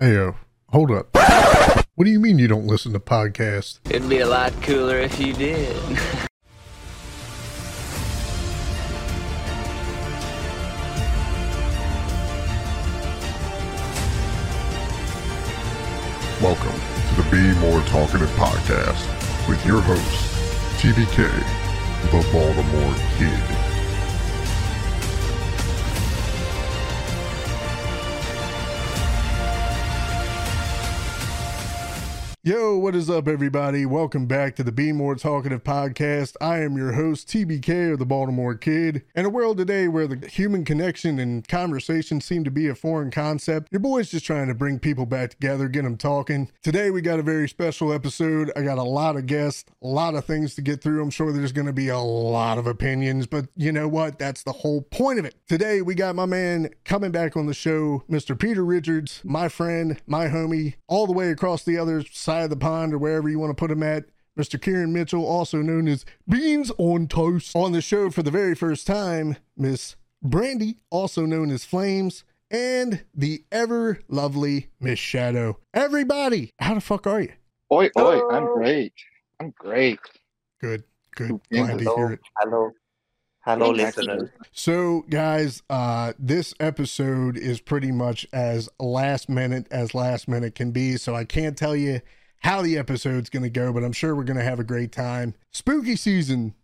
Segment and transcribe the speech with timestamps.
[0.00, 0.36] Hey, yo,
[0.68, 1.08] hold up.
[1.96, 3.80] What do you mean you don't listen to podcasts?
[3.90, 5.74] It'd be a lot cooler if you did.
[16.40, 16.78] Welcome
[17.08, 20.32] to the Be More Talkative podcast with your host,
[20.80, 21.26] TBK,
[22.12, 23.57] the Baltimore Kid.
[32.48, 33.84] Yo, what is up, everybody?
[33.84, 36.34] Welcome back to the Be More Talkative podcast.
[36.40, 39.02] I am your host, TBK, or the Baltimore Kid.
[39.14, 43.10] In a world today where the human connection and conversation seem to be a foreign
[43.10, 46.50] concept, your boy's just trying to bring people back together, get them talking.
[46.62, 48.50] Today, we got a very special episode.
[48.56, 51.02] I got a lot of guests, a lot of things to get through.
[51.02, 54.18] I'm sure there's going to be a lot of opinions, but you know what?
[54.18, 55.34] That's the whole point of it.
[55.50, 58.38] Today, we got my man coming back on the show, Mr.
[58.38, 62.56] Peter Richards, my friend, my homie, all the way across the other side of the
[62.56, 64.04] pond or wherever you want to put him at.
[64.38, 64.58] Mr.
[64.58, 67.56] Kieron Mitchell, also known as Beans on Toast.
[67.56, 73.02] On the show for the very first time, Miss Brandi, also known as Flames, and
[73.12, 75.58] the ever lovely Miss Shadow.
[75.74, 77.32] Everybody, how the fuck are you?
[77.72, 78.94] Oi, oi, I'm great.
[79.40, 79.98] I'm great.
[80.60, 80.84] Good,
[81.16, 81.40] good.
[81.50, 82.20] Yeah, Glad to hear it.
[82.38, 82.70] Hello.
[83.40, 84.30] Hello, Thank listeners.
[84.52, 90.70] So, guys, uh, this episode is pretty much as last minute as last minute can
[90.70, 90.96] be.
[90.96, 92.00] So, I can't tell you
[92.40, 94.92] how the episode's going to go, but I'm sure we're going to have a great
[94.92, 95.34] time.
[95.50, 96.54] Spooky season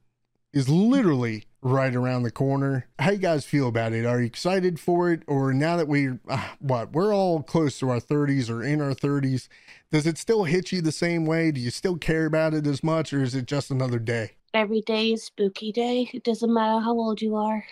[0.52, 2.86] is literally right around the corner.
[2.98, 4.04] How you guys feel about it?
[4.04, 7.90] Are you excited for it, or now that we, uh, what, we're all close to
[7.90, 9.48] our 30s or in our 30s?
[9.90, 11.50] Does it still hit you the same way?
[11.50, 14.32] Do you still care about it as much, or is it just another day?
[14.52, 16.08] Every day is spooky day.
[16.12, 17.64] It doesn't matter how old you are.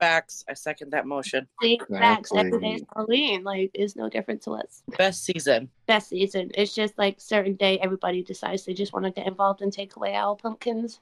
[0.00, 0.44] Facts.
[0.48, 1.46] I second that motion.
[1.62, 2.32] See, facts.
[2.34, 2.86] Every day is Exactly.
[2.96, 3.44] Halloween.
[3.44, 4.82] Like, it's no different to us.
[4.96, 5.68] Best season.
[5.86, 6.50] Best season.
[6.54, 9.96] It's just like certain day, everybody decides they just want to get involved and take
[9.96, 11.00] away our pumpkins.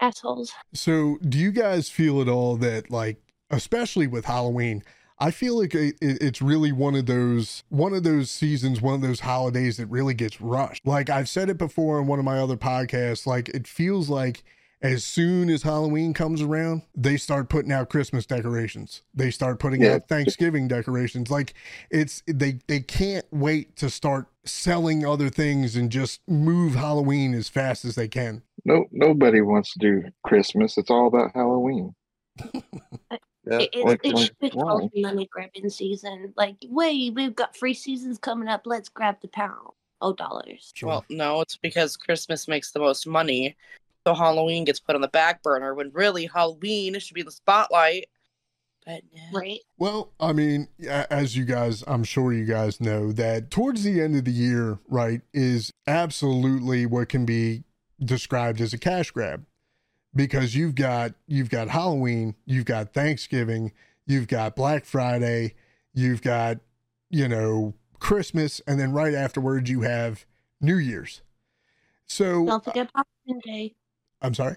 [0.00, 0.52] Assholes.
[0.74, 3.16] So, do you guys feel at all that, like,
[3.50, 4.82] especially with Halloween,
[5.18, 8.94] I feel like it, it- it's really one of those one of those seasons, one
[8.94, 10.86] of those holidays that really gets rushed.
[10.86, 14.44] Like I've said it before in one of my other podcasts, like it feels like
[14.82, 19.02] as soon as Halloween comes around, they start putting out Christmas decorations.
[19.14, 19.94] They start putting Yeah.
[19.94, 21.30] out Thanksgiving decorations.
[21.30, 21.54] Like
[21.90, 27.48] it's they they can't wait to start selling other things and just move Halloween as
[27.48, 28.42] fast as they can.
[28.64, 30.76] No, nobody wants to do Christmas.
[30.76, 31.94] It's all about Halloween.
[33.48, 33.58] Yeah.
[33.72, 34.72] It, Like, it's like, it's why?
[34.72, 36.34] all money grabbing season.
[36.36, 38.62] Like, wait, we've got free seasons coming up.
[38.64, 39.68] Let's grab the pound.
[40.02, 40.72] Oh, dollars.
[40.82, 43.56] Well, no, it's because Christmas makes the most money.
[44.06, 47.32] So Halloween gets put on the back burner when really Halloween should be in the
[47.32, 48.06] spotlight.
[48.84, 49.30] But yeah.
[49.34, 49.58] Right?
[49.78, 54.14] Well, I mean, as you guys, I'm sure you guys know that towards the end
[54.14, 57.64] of the year, right, is absolutely what can be
[57.98, 59.44] described as a cash grab
[60.14, 63.72] because you've got you've got Halloween, you've got Thanksgiving,
[64.06, 65.54] you've got Black Friday,
[65.94, 66.58] you've got
[67.10, 70.26] you know Christmas, and then right afterwards you have
[70.60, 71.22] New Year's.
[72.06, 73.74] So Don't uh, forget Boxing Day.
[74.22, 74.56] I'm sorry,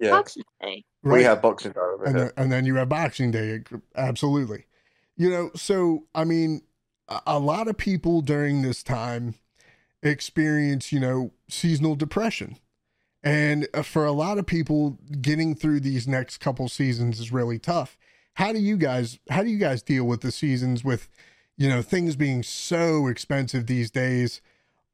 [0.00, 0.84] Yeah, Boxing Day.
[1.02, 1.18] right?
[1.18, 2.24] we have Boxing Day over and here.
[2.36, 3.62] then, and then you have Boxing Day,
[3.96, 4.66] absolutely.
[5.16, 6.62] You know, so I mean,
[7.08, 9.34] a, a lot of people during this time
[10.02, 12.58] experience, you know, seasonal depression,
[13.22, 17.58] and uh, for a lot of people, getting through these next couple seasons is really
[17.58, 17.96] tough.
[18.34, 19.18] How do you guys?
[19.30, 21.08] How do you guys deal with the seasons with,
[21.56, 24.40] you know, things being so expensive these days?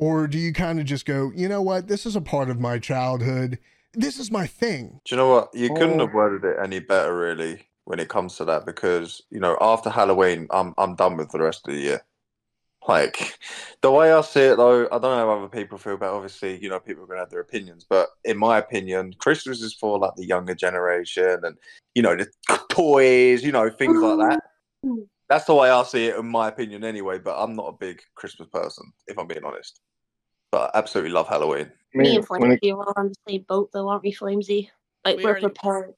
[0.00, 2.58] Or do you kind of just go, you know what, this is a part of
[2.58, 3.58] my childhood.
[3.92, 5.00] This is my thing.
[5.04, 5.50] Do you know what?
[5.54, 6.06] You couldn't Oh.
[6.06, 9.90] have worded it any better, really, when it comes to that, because you know, after
[9.90, 12.00] Halloween, I'm I'm done with the rest of the year.
[12.88, 13.38] Like
[13.82, 16.58] the way I see it, though, I don't know how other people feel, but obviously,
[16.62, 17.84] you know, people are gonna have their opinions.
[17.88, 21.56] But in my opinion, Christmas is for like the younger generation, and
[21.94, 22.26] you know, the
[22.70, 24.40] toys, you know, things like that.
[24.86, 25.06] Mm.
[25.30, 27.18] That's the way I see it, in my opinion, anyway.
[27.18, 29.80] But I'm not a big Christmas person, if I'm being honest.
[30.50, 31.70] But I absolutely love Halloween.
[31.94, 34.68] Me Man, and when Flamesy it, are on the same boat, though, aren't we, Flamesy?
[35.04, 35.94] Like, We we are already- prepared.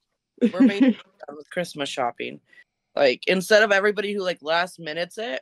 [0.53, 0.81] We're made
[1.27, 2.41] done with Christmas shopping.
[2.95, 5.41] Like instead of everybody who like last minutes it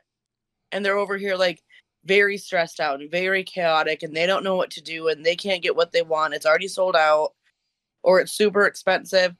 [0.71, 1.61] and they're over here like
[2.05, 5.35] very stressed out and very chaotic and they don't know what to do and they
[5.35, 6.33] can't get what they want.
[6.33, 7.33] It's already sold out
[8.03, 9.35] or it's super expensive.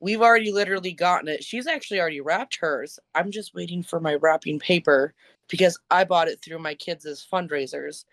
[0.00, 1.42] We've already literally gotten it.
[1.42, 2.98] She's actually already wrapped hers.
[3.14, 5.14] I'm just waiting for my wrapping paper
[5.48, 8.04] because I bought it through my kids' fundraisers,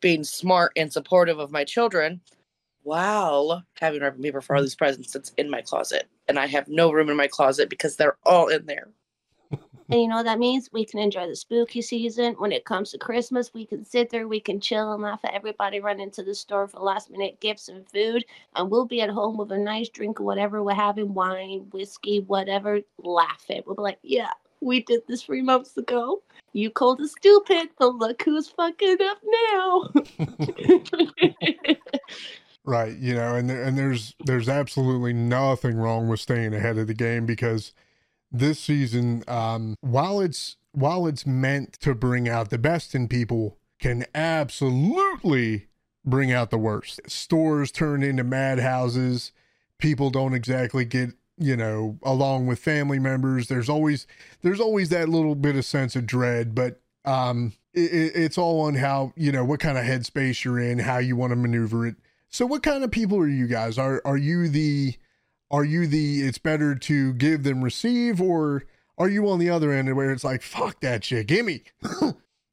[0.00, 2.20] being smart and supportive of my children
[2.82, 6.08] while having wrapping paper for all these presents that's in my closet.
[6.28, 8.88] And I have no room in my closet because they're all in there.
[9.90, 10.70] And you know what that means?
[10.72, 12.34] We can enjoy the spooky season.
[12.38, 15.32] When it comes to Christmas, we can sit there, we can chill and laugh at
[15.32, 18.24] everybody run into the store for last minute gifts and food.
[18.54, 22.20] And we'll be at home with a nice drink or whatever we're having wine, whiskey,
[22.20, 23.62] whatever, laughing.
[23.64, 26.22] We'll be like, yeah, we did this three months ago.
[26.52, 29.18] You called us stupid, but look who's fucking up
[29.52, 29.90] now.
[32.68, 36.86] Right, you know, and there, and there's there's absolutely nothing wrong with staying ahead of
[36.86, 37.72] the game because
[38.30, 43.58] this season, um, while it's while it's meant to bring out the best in people,
[43.78, 45.66] can absolutely
[46.04, 47.00] bring out the worst.
[47.06, 49.32] Stores turn into madhouses.
[49.78, 53.48] People don't exactly get you know along with family members.
[53.48, 54.06] There's always
[54.42, 58.74] there's always that little bit of sense of dread, but um, it, it's all on
[58.74, 61.96] how you know what kind of headspace you're in, how you want to maneuver it.
[62.28, 63.78] So what kind of people are you guys?
[63.78, 64.96] Are are you the
[65.50, 68.64] are you the it's better to give than receive or
[68.98, 71.62] are you on the other end where it's like fuck that shit, gimme?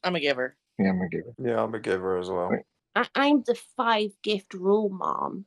[0.03, 0.56] I'm a giver.
[0.77, 1.33] Yeah, I'm a giver.
[1.38, 2.51] Yeah, I'm a giver as well.
[2.95, 5.45] I- I'm the five gift rule mom.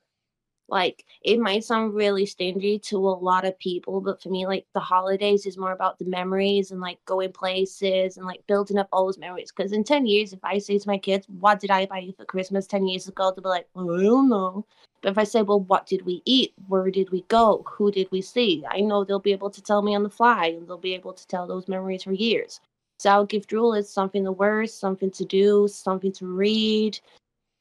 [0.68, 4.66] Like it might sound really stingy to a lot of people, but for me, like
[4.74, 8.88] the holidays is more about the memories and like going places and like building up
[8.92, 9.50] all those memories.
[9.50, 12.12] Because in ten years, if I say to my kids, "What did I buy you
[12.12, 14.66] for Christmas ten years ago?" they'll be like, "I don't know."
[15.00, 16.52] But if I say, "Well, what did we eat?
[16.68, 17.64] Where did we go?
[17.66, 20.48] Who did we see?" I know they'll be able to tell me on the fly,
[20.48, 22.60] and they'll be able to tell those memories for years.
[22.98, 26.98] So our gift rule is something to wear, something to do, something to read,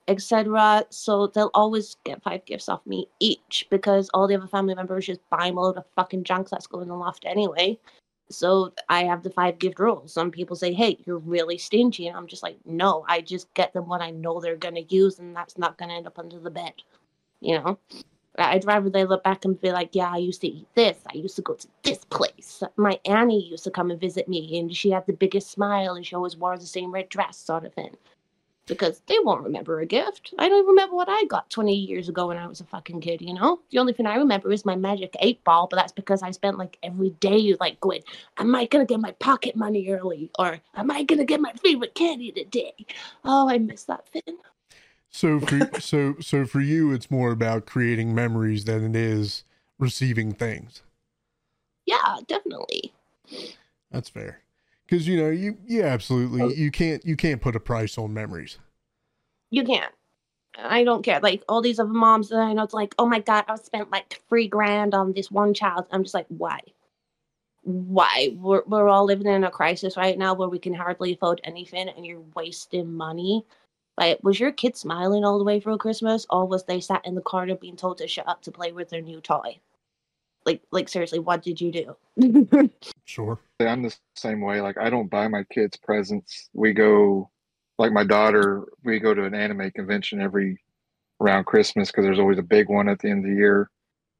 [0.07, 0.85] etc.
[0.89, 5.07] So they'll always get five gifts off me each because all the other family members
[5.07, 7.77] just buy a load of fucking junk that's going in the loft anyway.
[8.29, 10.03] So I have the five gift rule.
[10.07, 13.73] Some people say, "Hey, you're really stingy," and I'm just like, "No, I just get
[13.73, 16.51] them what I know they're gonna use, and that's not gonna end up under the
[16.51, 16.73] bed."
[17.39, 17.79] You know,
[18.37, 20.97] I'd rather they look back and be like, "Yeah, I used to eat this.
[21.07, 22.63] I used to go to this place.
[22.75, 26.05] My Annie used to come and visit me, and she had the biggest smile, and
[26.05, 27.95] she always wore the same red dress, sort of thing."
[28.67, 30.33] Because they won't remember a gift.
[30.37, 33.21] I don't remember what I got 20 years ago when I was a fucking kid,
[33.21, 33.61] you know?
[33.71, 36.57] The only thing I remember is my magic eight ball, but that's because I spent
[36.57, 38.03] like every day like going,
[38.37, 40.29] Am I gonna get my pocket money early?
[40.37, 42.73] Or am I gonna get my favorite candy today?
[43.23, 44.37] Oh, I miss that thing.
[45.09, 49.45] So for so so for you it's more about creating memories than it is
[49.79, 50.81] receiving things.
[51.85, 52.93] Yeah, definitely.
[53.91, 54.41] That's fair.
[54.89, 56.49] Cuz you know, you you absolutely oh.
[56.49, 58.57] you can't you can't put a price on memories.
[59.49, 59.93] You can't.
[60.57, 61.19] I don't care.
[61.19, 63.91] Like all these other moms that I know, it's like, oh my god, I've spent
[63.91, 65.85] like three grand on this one child.
[65.91, 66.59] I'm just like, why?
[67.63, 68.35] Why?
[68.35, 71.89] We're we're all living in a crisis right now where we can hardly afford anything,
[71.89, 73.45] and you're wasting money.
[73.97, 77.15] Like, was your kid smiling all the way through Christmas, or was they sat in
[77.15, 79.59] the corner being told to shut up to play with their new toy?
[80.47, 82.71] Like, like seriously, what did you do?
[83.05, 83.39] Sure.
[83.61, 84.59] I'm the same way.
[84.59, 86.49] Like I don't buy my kids presents.
[86.53, 87.29] We go,
[87.77, 90.59] like my daughter, we go to an anime convention every
[91.21, 93.69] around Christmas because there's always a big one at the end of the year.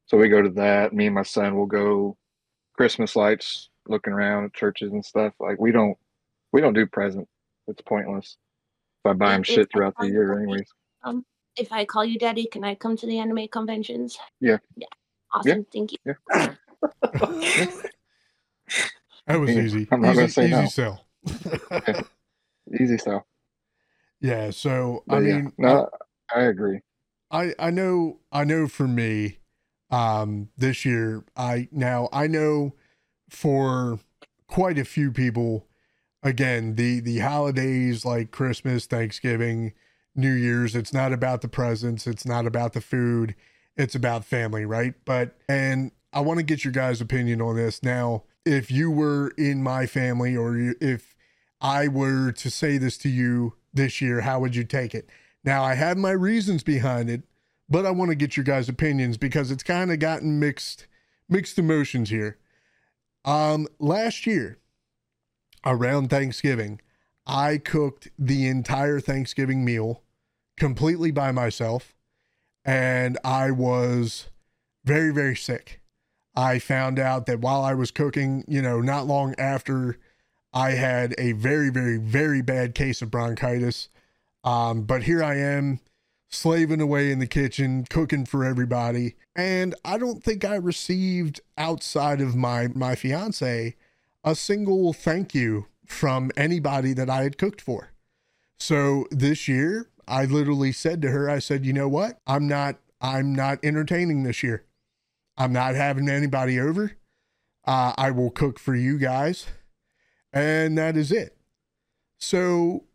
[0.06, 0.94] So we go to that.
[0.94, 2.18] Me and my son will go
[2.77, 5.33] Christmas lights, looking around at churches and stuff.
[5.39, 5.97] Like we don't,
[6.53, 7.29] we don't do presents.
[7.68, 8.38] It's pointless.
[9.03, 10.68] If I buy them If- shit throughout the year, anyways.
[11.03, 11.25] Um,
[11.57, 14.18] if I call you daddy, can I come to the anime conventions?
[14.39, 14.57] Yeah.
[14.77, 14.88] Yeah.
[15.33, 15.65] Awesome.
[15.71, 16.15] Thank you.
[19.27, 19.88] That was Yeah, easy.
[19.91, 20.68] I'm not easy, gonna say easy no.
[20.68, 21.06] sell.
[22.79, 23.24] Easy stuff.
[24.19, 25.89] yeah, so But I yeah, mean no,
[26.36, 26.81] I agree.
[27.31, 29.39] I I know I know for me
[29.89, 32.74] um this year I now I know
[33.29, 34.00] for
[34.48, 35.67] quite a few people
[36.24, 39.74] again the the holidays like Christmas, Thanksgiving,
[40.15, 43.36] New Year's it's not about the presents, it's not about the food,
[43.77, 44.93] it's about family, right?
[45.05, 49.34] But and I want to get your guys opinion on this now if you were
[49.38, 51.15] in my family or if
[51.60, 55.10] I were to say this to you this year, how would you take it?
[55.43, 57.24] Now I have my reasons behind it,
[57.69, 60.88] but I want to get your guys' opinions because it's kind of gotten mixed
[61.29, 62.38] mixed emotions here.
[63.25, 64.60] Um last year
[65.65, 66.79] around Thanksgiving,
[67.25, 70.03] I cooked the entire Thanksgiving meal
[70.55, 71.93] completely by myself
[72.67, 74.27] and I was
[74.83, 75.81] very very sick.
[76.36, 79.97] I found out that while I was cooking, you know, not long after
[80.53, 83.89] I had a very very very bad case of bronchitis.
[84.43, 85.79] Um, but here I am
[86.29, 89.15] slaving away in the kitchen, cooking for everybody.
[89.36, 93.75] And I don't think I received outside of my my fiance
[94.24, 97.91] a single thank you from anybody that I had cooked for.
[98.59, 102.20] So this year, I literally said to her, I said, "You know what?
[102.28, 104.66] I'm not I'm not entertaining this year.
[105.38, 106.94] I'm not having anybody over.
[107.66, 109.48] Uh, I will cook for you guys."
[110.34, 111.38] And that is it.
[112.18, 112.86] So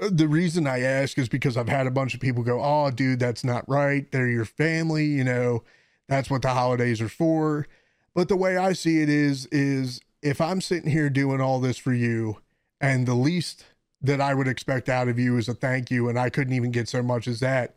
[0.00, 2.90] uh, the reason I ask is because I've had a bunch of people go, "Oh,
[2.90, 4.10] dude, that's not right.
[4.10, 5.64] They're your family, you know.
[6.08, 7.66] That's what the holidays are for."
[8.14, 11.76] But the way I see it is is if I'm sitting here doing all this
[11.76, 12.38] for you
[12.80, 13.64] and the least
[14.02, 16.70] that I would expect out of you is a thank you and I couldn't even
[16.70, 17.76] get so much as that.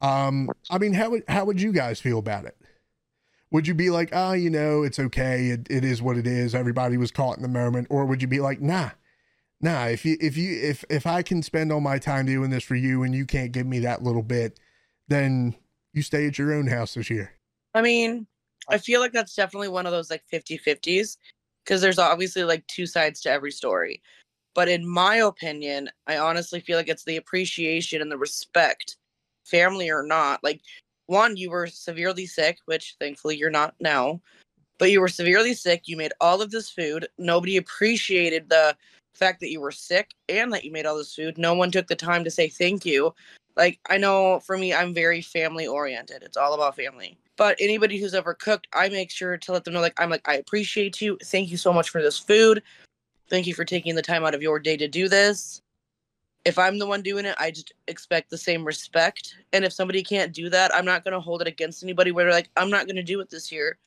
[0.00, 2.56] Um I mean, how would how would you guys feel about it?
[3.52, 5.48] Would you be like, "Oh, you know, it's okay.
[5.50, 6.54] It, it is what it is.
[6.54, 8.90] Everybody was caught in the moment." Or would you be like, "Nah,
[9.60, 12.62] nah if you if you if if i can spend all my time doing this
[12.62, 14.60] for you and you can't give me that little bit
[15.08, 15.54] then
[15.94, 17.36] you stay at your own house this year
[17.76, 18.26] I mean,
[18.70, 21.18] I feel like that's definitely one of those like 50 50s
[21.62, 24.00] because there's obviously like two sides to every story.
[24.56, 28.96] But in my opinion, I honestly feel like it's the appreciation and the respect,
[29.44, 30.42] family or not.
[30.42, 30.62] Like,
[31.08, 34.22] one, you were severely sick, which thankfully you're not now,
[34.78, 35.82] but you were severely sick.
[35.84, 37.06] You made all of this food.
[37.18, 38.74] Nobody appreciated the
[39.12, 41.36] fact that you were sick and that you made all this food.
[41.36, 43.14] No one took the time to say thank you.
[43.58, 46.22] Like, I know for me, I'm very family oriented.
[46.22, 47.18] It's all about family.
[47.36, 50.26] But anybody who's ever cooked, I make sure to let them know, like, I'm like,
[50.26, 51.18] I appreciate you.
[51.22, 52.62] Thank you so much for this food.
[53.28, 55.62] Thank you for taking the time out of your day to do this.
[56.44, 59.34] If I'm the one doing it, I just expect the same respect.
[59.52, 62.24] And if somebody can't do that, I'm not going to hold it against anybody where
[62.24, 63.78] they're like, I'm not going to do it this year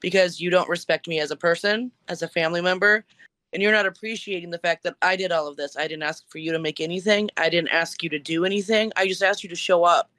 [0.00, 3.06] because you don't respect me as a person, as a family member,
[3.52, 5.76] and you're not appreciating the fact that I did all of this.
[5.76, 7.30] I didn't ask for you to make anything.
[7.38, 8.92] I didn't ask you to do anything.
[8.96, 10.10] I just asked you to show up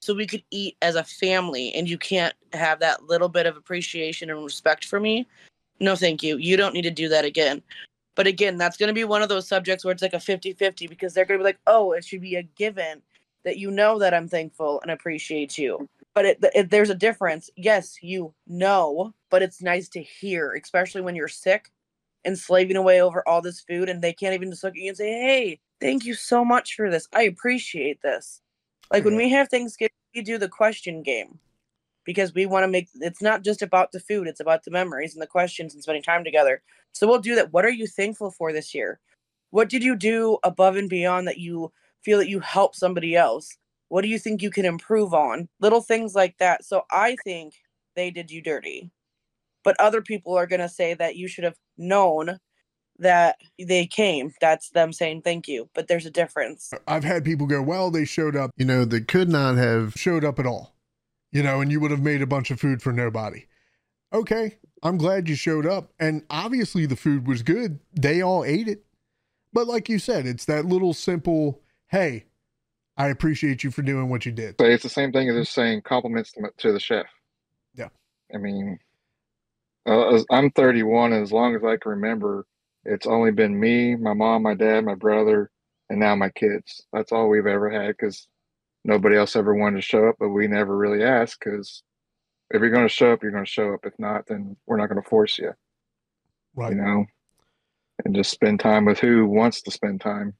[0.00, 3.56] so we could eat as a family and you can't have that little bit of
[3.56, 5.26] appreciation and respect for me.
[5.80, 6.36] No, thank you.
[6.36, 7.62] You don't need to do that again.
[8.14, 10.88] But again, that's going to be one of those subjects where it's like a 50-50
[10.88, 13.02] because they're going to be like, "Oh, it should be a given
[13.44, 17.50] that you know that I'm thankful and appreciate you." But it, it, there's a difference.
[17.56, 21.70] Yes, you know, but it's nice to hear, especially when you're sick
[22.24, 24.88] and slaving away over all this food and they can't even just look at you
[24.88, 27.08] and say, Hey, thank you so much for this.
[27.12, 28.40] I appreciate this.
[28.92, 31.38] Like when we have Thanksgiving, we do the question game
[32.04, 35.14] because we want to make it's not just about the food, it's about the memories
[35.14, 36.62] and the questions and spending time together.
[36.92, 37.52] So we'll do that.
[37.52, 39.00] What are you thankful for this year?
[39.50, 43.56] What did you do above and beyond that you feel that you help somebody else?
[43.88, 45.48] What do you think you can improve on?
[45.60, 46.64] Little things like that.
[46.64, 47.54] So I think
[47.94, 48.90] they did you dirty
[49.64, 52.38] but other people are going to say that you should have known
[52.98, 54.32] that they came.
[54.40, 56.72] That's them saying thank you, but there's a difference.
[56.86, 60.24] I've had people go, well, they showed up, you know, they could not have showed
[60.24, 60.71] up at all,
[61.32, 63.46] you know, and you would have made a bunch of food for nobody.
[64.12, 65.92] Okay, I'm glad you showed up.
[65.98, 67.80] And obviously the food was good.
[67.94, 68.84] They all ate it.
[69.52, 72.26] But like you said, it's that little simple, hey,
[72.96, 74.56] I appreciate you for doing what you did.
[74.60, 77.06] So it's the same thing as just saying compliments to, the chef.
[77.74, 77.88] Yeah.
[78.34, 78.78] I mean,
[79.86, 82.46] uh, I'm 31, and as long as I can remember,
[82.84, 85.50] it's only been me, my mom, my dad, my brother,
[85.88, 86.82] and now my kids.
[86.92, 88.26] That's all we've ever had because
[88.84, 91.82] nobody else ever wanted to show up, but we never really asked because
[92.50, 93.80] if you're going to show up, you're going to show up.
[93.84, 95.52] If not, then we're not going to force you,
[96.54, 96.72] Right.
[96.72, 97.06] you know,
[98.04, 100.34] and just spend time with who wants to spend time.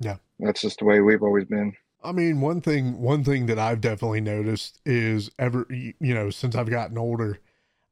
[0.00, 0.16] Yeah.
[0.40, 1.74] That's just the way we've always been.
[2.02, 6.54] I mean, one thing one thing that I've definitely noticed is ever you know, since
[6.54, 7.40] I've gotten older,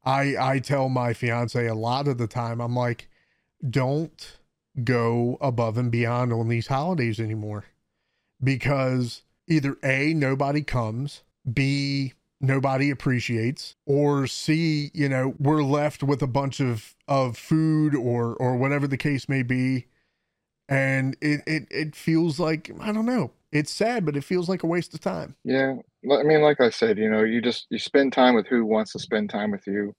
[0.05, 3.09] I I tell my fiance a lot of the time I'm like
[3.69, 4.37] don't
[4.83, 7.65] go above and beyond on these holidays anymore
[8.41, 16.21] because either A nobody comes, B nobody appreciates or C, you know, we're left with
[16.21, 19.87] a bunch of of food or or whatever the case may be
[20.69, 23.31] and it it it feels like I don't know.
[23.51, 25.35] It's sad, but it feels like a waste of time.
[25.45, 25.75] Yeah,
[26.11, 28.91] I mean, like I said, you know, you just you spend time with who wants
[28.93, 29.93] to spend time with you.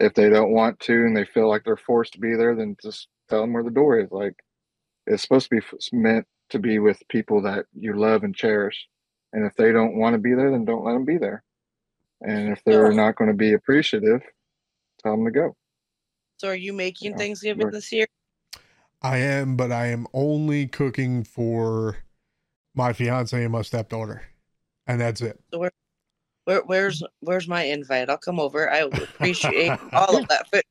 [0.00, 2.76] If they don't want to and they feel like they're forced to be there, then
[2.82, 4.10] just tell them where the door is.
[4.10, 4.34] Like
[5.06, 8.86] it's supposed to be meant to be with people that you love and cherish.
[9.32, 11.42] And if they don't want to be there, then don't let them be there.
[12.20, 12.96] And if they're Yeah.
[12.96, 14.22] not going to be appreciative,
[15.02, 15.56] tell them to go.
[16.38, 18.06] So are you making Yeah, Thanksgiving this year?
[19.02, 21.98] I am, but I am only cooking for
[22.74, 24.22] my fiance and my stepdaughter,
[24.86, 25.38] and that's it.
[26.44, 28.10] Where, where's where's my invite?
[28.10, 28.70] I'll come over.
[28.70, 28.78] I
[29.14, 30.62] appreciate all of that food.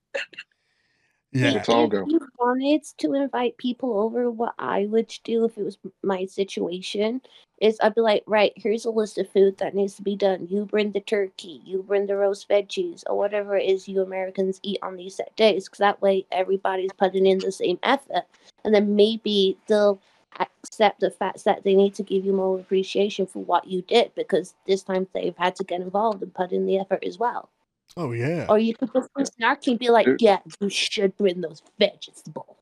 [1.34, 5.58] Yeah, Let's all if you wanted to invite people over, what I would do if
[5.58, 7.22] it was my situation
[7.60, 10.48] is I'd be like, right, here's a list of food that needs to be done.
[10.50, 14.60] You bring the turkey, you bring the roast veggies, or whatever it is you Americans
[14.64, 18.26] eat on these set days, because that way everybody's putting in the same effort,
[18.64, 20.00] and then maybe they'll
[20.40, 24.14] accept the fact that they need to give you more appreciation for what you did
[24.16, 27.50] because this time they've had to get involved and put in the effort as well.
[27.96, 28.46] Oh yeah.
[28.50, 30.22] Or you could just be snarky and be like, Dude.
[30.22, 32.58] yeah, you should bring those vegetables.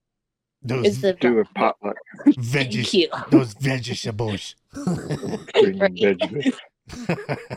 [0.64, 1.96] Those Is the Do a potluck.
[2.40, 3.10] Thank you.
[3.32, 4.56] Those vegetables.
[4.74, 7.08] Bring the vegetables.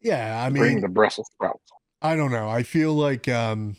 [0.00, 1.72] yeah, I mean, Bring mean, the Brussels sprouts.
[2.00, 2.48] I don't know.
[2.48, 3.76] I feel like um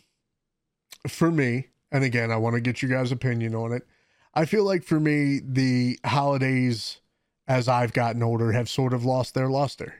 [1.08, 3.86] for me, and again, I want to get you guys' opinion on it.
[4.34, 7.00] I feel like for me, the holidays
[7.48, 9.94] as I've gotten older have sort of lost their luster.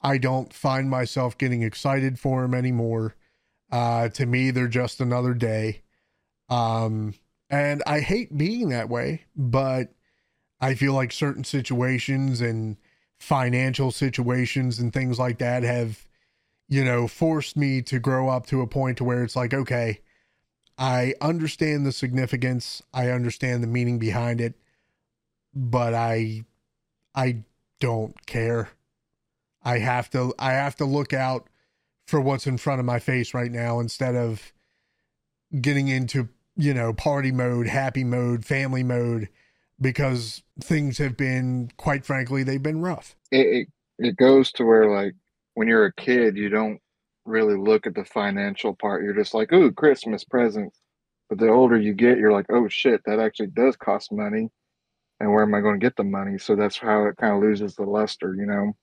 [0.00, 3.14] I don't find myself getting excited for them anymore.
[3.70, 5.82] Uh to me, they're just another day.
[6.48, 7.14] Um
[7.50, 9.94] and I hate being that way, but
[10.60, 12.76] I feel like certain situations and
[13.18, 16.06] financial situations and things like that have
[16.68, 20.00] you know, forced me to grow up to a point to where it's like, okay,
[20.78, 24.54] I understand the significance, I understand the meaning behind it,
[25.54, 26.44] but I
[27.14, 27.44] I
[27.80, 28.70] don't care.
[29.66, 31.48] I have to I have to look out
[32.06, 34.52] for what's in front of my face right now instead of
[35.60, 39.28] getting into, you know, party mode, happy mode, family mode
[39.80, 43.16] because things have been quite frankly they've been rough.
[43.32, 43.68] It, it
[43.98, 45.14] it goes to where like
[45.54, 46.78] when you're a kid, you don't
[47.24, 49.02] really look at the financial part.
[49.02, 50.80] You're just like, ooh, Christmas presents.
[51.28, 54.48] But the older you get, you're like, oh shit, that actually does cost money.
[55.18, 56.38] And where am I going to get the money?
[56.38, 58.74] So that's how it kind of loses the luster, you know?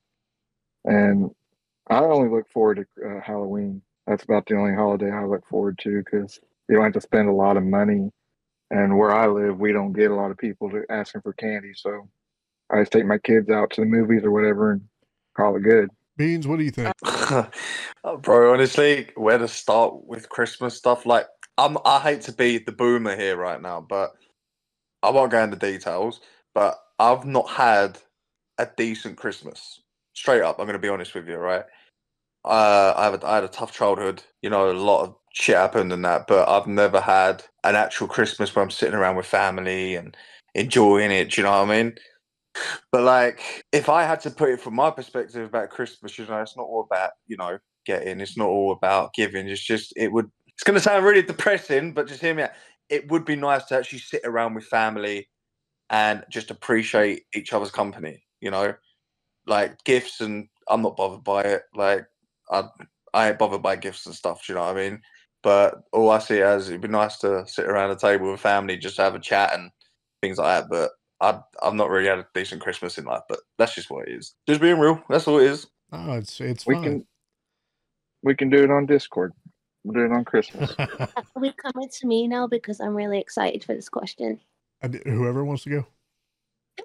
[0.85, 1.31] And
[1.89, 3.81] I only look forward to uh, Halloween.
[4.07, 7.29] That's about the only holiday I look forward to because you don't have to spend
[7.29, 8.09] a lot of money.
[8.71, 11.73] And where I live, we don't get a lot of people to asking for candy.
[11.75, 12.09] So
[12.71, 14.81] I just take my kids out to the movies or whatever and
[15.35, 15.89] call it good.
[16.17, 16.93] Beans, what do you think?
[17.03, 17.49] Oh,
[18.21, 21.05] Bro, honestly, where to start with Christmas stuff?
[21.05, 24.11] Like, I'm, I hate to be the boomer here right now, but
[25.01, 26.21] I won't go into details.
[26.53, 27.99] But I've not had
[28.57, 29.81] a decent Christmas.
[30.13, 31.63] Straight up, I'm going to be honest with you, right?
[32.45, 34.21] Uh, I, have a, I had a tough childhood.
[34.41, 38.07] You know, a lot of shit happened and that, but I've never had an actual
[38.07, 40.15] Christmas where I'm sitting around with family and
[40.53, 41.37] enjoying it.
[41.37, 41.95] You know what I mean?
[42.91, 46.41] But like, if I had to put it from my perspective about Christmas, you know,
[46.41, 48.19] it's not all about you know getting.
[48.19, 49.47] It's not all about giving.
[49.47, 50.29] It's just it would.
[50.47, 52.51] It's going to sound really depressing, but just hear me out.
[52.89, 55.27] It would be nice to actually sit around with family
[55.89, 58.23] and just appreciate each other's company.
[58.39, 58.75] You know,
[59.47, 61.63] like gifts, and I'm not bothered by it.
[61.75, 62.05] Like
[62.49, 62.65] I,
[63.13, 64.45] I ain't bothered by gifts and stuff.
[64.45, 65.01] Do you know what I mean?
[65.41, 68.39] But all I see it as it'd be nice to sit around a table with
[68.39, 69.71] family, just have a chat and
[70.21, 70.69] things like that.
[70.69, 74.07] But I, I've not really had a decent Christmas in life, but that's just what
[74.07, 74.35] it is.
[74.47, 75.01] Just being real.
[75.09, 75.67] That's all it is.
[75.91, 76.83] Oh, it's it's We fine.
[76.83, 77.05] can
[78.23, 79.33] we can do it on Discord.
[79.83, 80.75] We'll do it on Christmas.
[80.79, 84.39] Are we coming to me now because I'm really excited for this question.
[84.81, 85.85] And Whoever wants to go.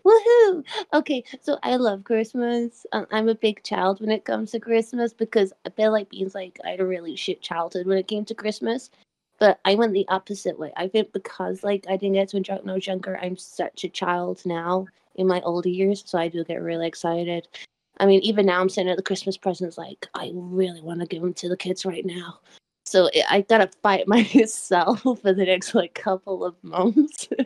[0.04, 0.64] Woohoo!
[0.92, 2.86] Okay, so I love Christmas.
[2.92, 6.34] Um, I'm a big child when it comes to Christmas because I feel like Beans
[6.34, 8.90] like I had a really shit childhood when it came to Christmas.
[9.38, 10.72] But I went the opposite way.
[10.76, 13.36] I think because like I didn't get to enjoy it when I was younger, I'm
[13.36, 17.48] such a child now in my older years, so I do get really excited.
[18.00, 21.06] I mean, even now I'm sitting at the Christmas presents like I really want to
[21.06, 22.40] give them to the kids right now.
[22.86, 27.28] So I gotta fight myself for the next like couple of months.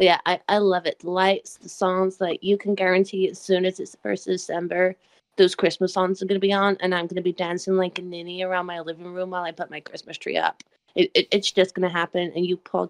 [0.00, 1.00] But yeah, I, I love it.
[1.00, 4.32] The lights, the songs, like you can guarantee as soon as it's the first of
[4.32, 4.96] December,
[5.36, 8.42] those Christmas songs are gonna be on, and I'm gonna be dancing like a ninny
[8.42, 10.62] around my living room while I put my Christmas tree up.
[10.94, 12.88] It, it it's just gonna happen, and you poor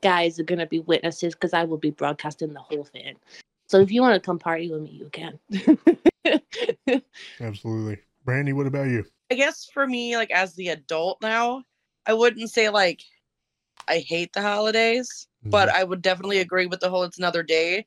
[0.00, 3.16] guys are gonna be witnesses because I will be broadcasting the whole thing.
[3.66, 5.40] So if you want to come party with me, you can.
[7.40, 7.98] Absolutely.
[8.24, 9.04] Brandi, what about you?
[9.28, 11.64] I guess for me, like as the adult now,
[12.06, 13.02] I wouldn't say like
[13.88, 15.78] I hate the holidays, but mm-hmm.
[15.78, 17.86] I would definitely agree with the whole it's another day.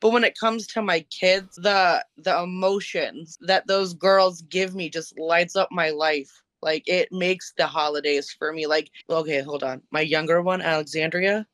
[0.00, 4.90] But when it comes to my kids, the the emotions that those girls give me
[4.90, 6.42] just lights up my life.
[6.62, 8.66] Like it makes the holidays for me.
[8.66, 9.82] Like, okay, hold on.
[9.90, 11.46] My younger one, Alexandria,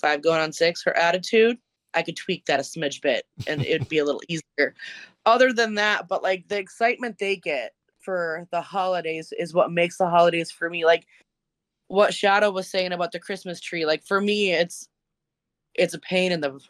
[0.00, 1.58] five going on six, her attitude,
[1.94, 4.74] I could tweak that a smidge bit and it'd be a little easier.
[5.26, 9.96] Other than that, but like the excitement they get for the holidays is what makes
[9.96, 10.84] the holidays for me.
[10.84, 11.06] Like
[11.88, 13.86] what Shadow was saying about the Christmas tree.
[13.86, 14.88] Like for me, it's
[15.74, 16.60] it's a pain in the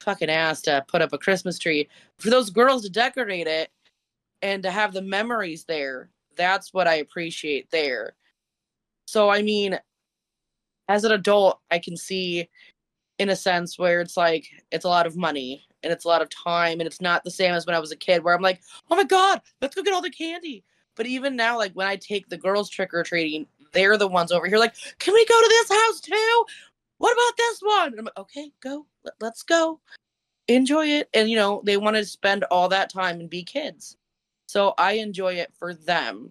[0.00, 1.88] fucking ass to put up a Christmas tree.
[2.18, 3.70] For those girls to decorate it
[4.42, 8.14] and to have the memories there, that's what I appreciate there.
[9.06, 9.78] So I mean,
[10.88, 12.48] as an adult, I can see
[13.18, 16.22] in a sense where it's like it's a lot of money and it's a lot
[16.22, 18.42] of time and it's not the same as when I was a kid where I'm
[18.42, 20.64] like, oh my god, let's go get all the candy.
[20.96, 24.32] But even now, like when I take the girls trick or treating, they're the ones
[24.32, 26.44] over here like, can we go to this house too?
[27.02, 27.88] What about this one?
[27.88, 29.80] And I'm like, okay, go, Let, let's go,
[30.46, 31.08] enjoy it.
[31.14, 33.96] And you know, they want to spend all that time and be kids,
[34.46, 36.30] so I enjoy it for them.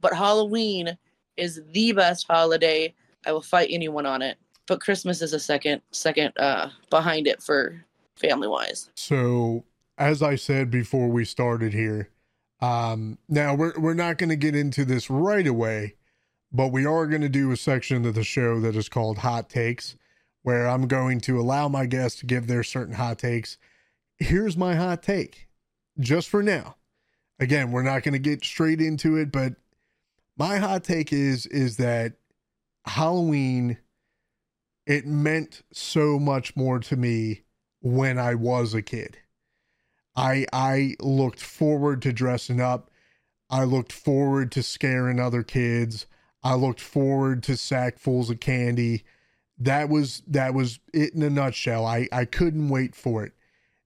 [0.00, 0.98] but Halloween
[1.38, 2.94] is the best holiday.
[3.26, 4.36] I will fight anyone on it.
[4.66, 7.82] But Christmas is a second second uh behind it for
[8.16, 8.90] family wise.
[8.96, 9.64] So,
[9.96, 12.10] as I said before we started here,
[12.60, 15.94] um, now we're we're not going to get into this right away,
[16.52, 19.48] but we are going to do a section of the show that is called Hot
[19.48, 19.96] Takes,
[20.42, 23.58] where I'm going to allow my guests to give their certain hot takes.
[24.18, 25.48] Here's my hot take,
[25.98, 26.76] just for now.
[27.38, 29.54] Again, we're not going to get straight into it, but
[30.36, 32.14] my hot take is is that
[32.84, 33.78] Halloween
[34.86, 37.42] it meant so much more to me
[37.80, 39.18] when I was a kid.
[40.16, 42.90] I I looked forward to dressing up.
[43.48, 46.06] I looked forward to scaring other kids.
[46.42, 49.04] I looked forward to sackfuls of candy.
[49.60, 51.84] That was that was it in a nutshell.
[51.84, 53.32] I I couldn't wait for it.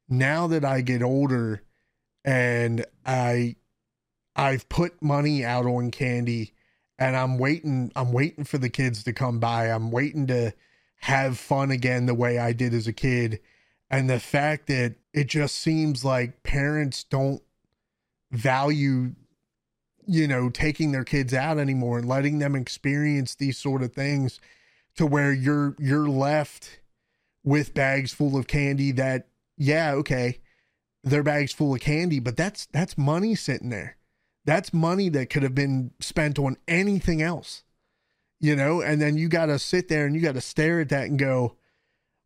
[0.08, 1.62] Now that I get older
[2.24, 3.56] and I
[4.37, 6.52] I've put money out on candy
[6.98, 9.66] and I'm waiting I'm waiting for the kids to come by.
[9.66, 10.52] I'm waiting to
[11.00, 13.40] have fun again the way I did as a kid.
[13.90, 17.42] And the fact that it just seems like parents don't
[18.30, 19.14] value,
[20.06, 24.40] you know, taking their kids out anymore and letting them experience these sort of things
[24.96, 26.80] to where you're you're left
[27.42, 30.40] with bags full of candy that yeah, okay,
[31.02, 33.96] they're bags full of candy, but that's that's money sitting there.
[34.44, 37.64] That's money that could have been spent on anything else
[38.44, 40.90] you know, and then you got to sit there and you got to stare at
[40.90, 41.57] that and go,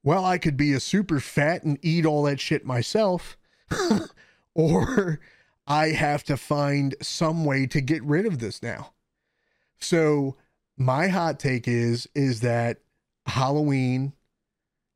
[0.02, 3.36] well, I could be a super fat and eat all that shit myself,
[4.54, 5.20] or
[5.64, 8.94] I have to find some way to get rid of this now.
[9.78, 10.36] So,
[10.78, 12.78] my hot take is is that
[13.26, 14.12] Halloween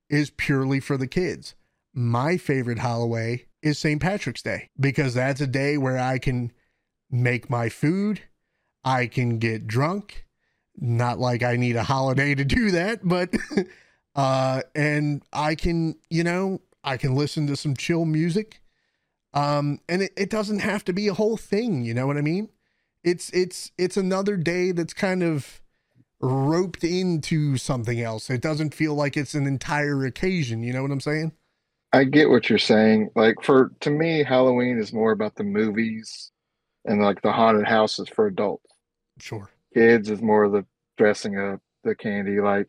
[0.09, 1.55] is purely for the kids.
[1.93, 4.01] My favorite holiday is St.
[4.01, 6.53] Patrick's Day because that's a day where I can
[7.11, 8.23] make my food,
[8.85, 10.27] I can get drunk,
[10.77, 13.35] not like I need a holiday to do that, but
[14.15, 18.63] uh and I can, you know, I can listen to some chill music.
[19.35, 22.23] Um and it, it doesn't have to be a whole thing, you know what I
[22.23, 22.51] mean?
[23.03, 25.62] It's it's it's another day that's kind of
[26.23, 28.31] roped into something else.
[28.31, 31.33] It doesn't feel like it's an entire occasion, you know what I'm saying?
[31.93, 33.11] I get what you're saying.
[33.15, 36.31] Like for to me, Halloween is more about the movies
[36.87, 38.65] and like the haunted houses for adults.
[39.21, 40.65] Sure kids is more of the
[40.97, 42.41] dressing up, the candy.
[42.41, 42.69] Like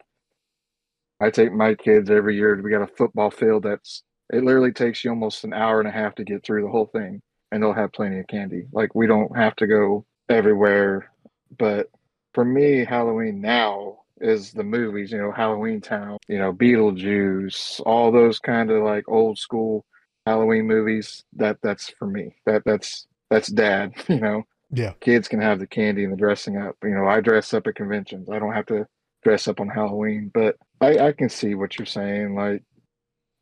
[1.19, 2.59] I take my kids every year.
[2.61, 5.91] We got a football field that's it literally takes you almost an hour and a
[5.91, 8.65] half to get through the whole thing, and they'll have plenty of candy.
[8.71, 11.11] Like we don't have to go everywhere.
[11.57, 11.89] But
[12.33, 15.11] for me, Halloween now is the movies.
[15.11, 16.17] You know, Halloween Town.
[16.27, 17.81] You know, Beetlejuice.
[17.85, 19.85] All those kind of like old school
[20.25, 21.23] Halloween movies.
[21.33, 22.35] That that's for me.
[22.45, 23.93] That that's that's dad.
[24.09, 24.93] You know, yeah.
[25.01, 26.75] Kids can have the candy and the dressing up.
[26.83, 28.29] You know, I dress up at conventions.
[28.29, 28.87] I don't have to
[29.23, 32.35] dress up on Halloween, but I, I can see what you're saying.
[32.35, 32.63] Like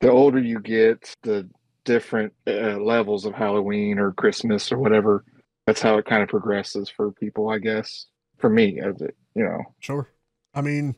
[0.02, 1.50] the older you get, the
[1.86, 5.24] different uh, levels of Halloween or Christmas or whatever.
[5.66, 8.08] That's how it kind of progresses for people, I guess.
[8.42, 9.62] For me, as it, you know.
[9.80, 10.10] Sure.
[10.54, 10.96] I mean,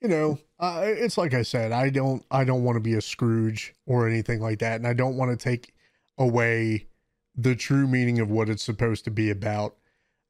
[0.00, 1.72] you know, uh, it's like I said.
[1.72, 2.24] I don't.
[2.30, 5.30] I don't want to be a Scrooge or anything like that, and I don't want
[5.30, 5.74] to take
[6.18, 6.86] away
[7.34, 9.76] the true meaning of what it's supposed to be about.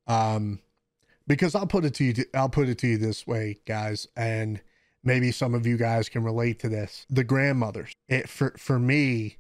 [0.07, 0.61] Um,
[1.27, 4.61] because I'll put it to you, I'll put it to you this way, guys, and
[5.03, 7.07] maybe some of you guys can relate to this.
[7.11, 9.39] The grandmothers, it for for me,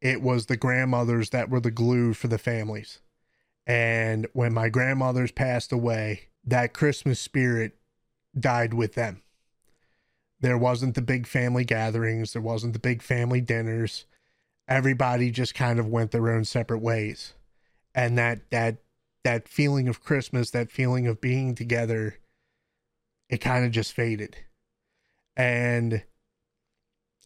[0.00, 3.00] it was the grandmothers that were the glue for the families.
[3.66, 7.76] And when my grandmothers passed away, that Christmas spirit
[8.38, 9.22] died with them.
[10.40, 14.04] There wasn't the big family gatherings, there wasn't the big family dinners.
[14.68, 17.34] Everybody just kind of went their own separate ways.
[17.94, 18.78] And that that
[19.24, 22.18] that feeling of christmas that feeling of being together
[23.28, 24.36] it kind of just faded.
[25.36, 26.04] And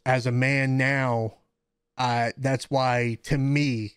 [0.07, 1.35] as a man now
[1.99, 3.97] uh that's why to me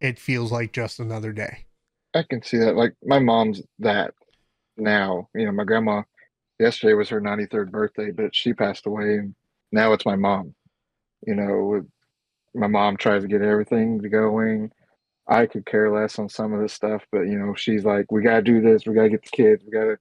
[0.00, 1.66] it feels like just another day.
[2.14, 2.76] I can see that.
[2.76, 4.14] Like my mom's that
[4.76, 6.02] now you know my grandma
[6.58, 9.34] yesterday was her 93rd birthday but she passed away and
[9.70, 10.54] now it's my mom
[11.26, 11.84] you know
[12.54, 14.70] my mom tries to get everything going.
[15.28, 18.22] I could care less on some of this stuff, but you know, she's like, we
[18.22, 19.98] gotta do this, we gotta get the kids, we gotta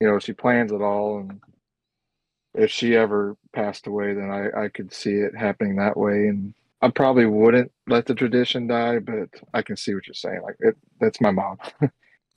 [0.00, 1.40] you know, she plans it all and
[2.54, 6.54] if she ever passed away then I, I could see it happening that way and
[6.82, 10.42] I probably wouldn't let the tradition die, but I can see what you're saying.
[10.42, 11.58] Like it that's my mom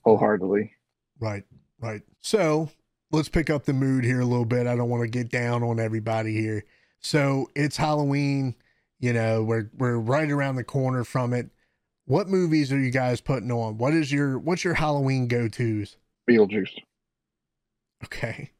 [0.04, 0.72] wholeheartedly.
[1.18, 1.42] Right,
[1.80, 2.02] right.
[2.20, 2.70] So
[3.10, 4.66] let's pick up the mood here a little bit.
[4.66, 6.64] I don't want to get down on everybody here.
[7.00, 8.54] So it's Halloween
[8.98, 11.50] you know, we're we're right around the corner from it.
[12.06, 13.78] What movies are you guys putting on?
[13.78, 15.96] What is your what's your Halloween go tos?
[16.28, 16.72] Beetlejuice.
[18.04, 18.50] Okay.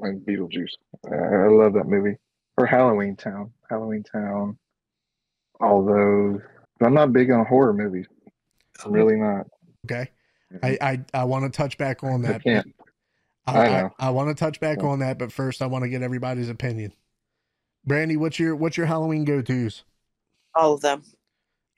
[0.00, 0.74] Like Beetlejuice.
[1.06, 2.16] I, love that movie.
[2.58, 3.52] Or Halloween Town.
[3.68, 4.58] Halloween Town.
[5.60, 6.40] All those.
[6.82, 8.06] I'm not big on horror movies.
[8.84, 9.46] I'm really not.
[9.86, 10.10] Okay.
[10.52, 10.64] Mm-hmm.
[10.64, 12.28] I I, I want to touch back on that.
[12.28, 12.42] I that.
[12.44, 12.74] can't.
[13.46, 13.90] I, I I.
[13.98, 14.88] I want to touch back Yeah.
[14.88, 16.92] on that, but first I want to get everybody's opinion.
[17.88, 19.84] Brandi, what's your what's your Halloween go tos?
[20.54, 21.02] All of them.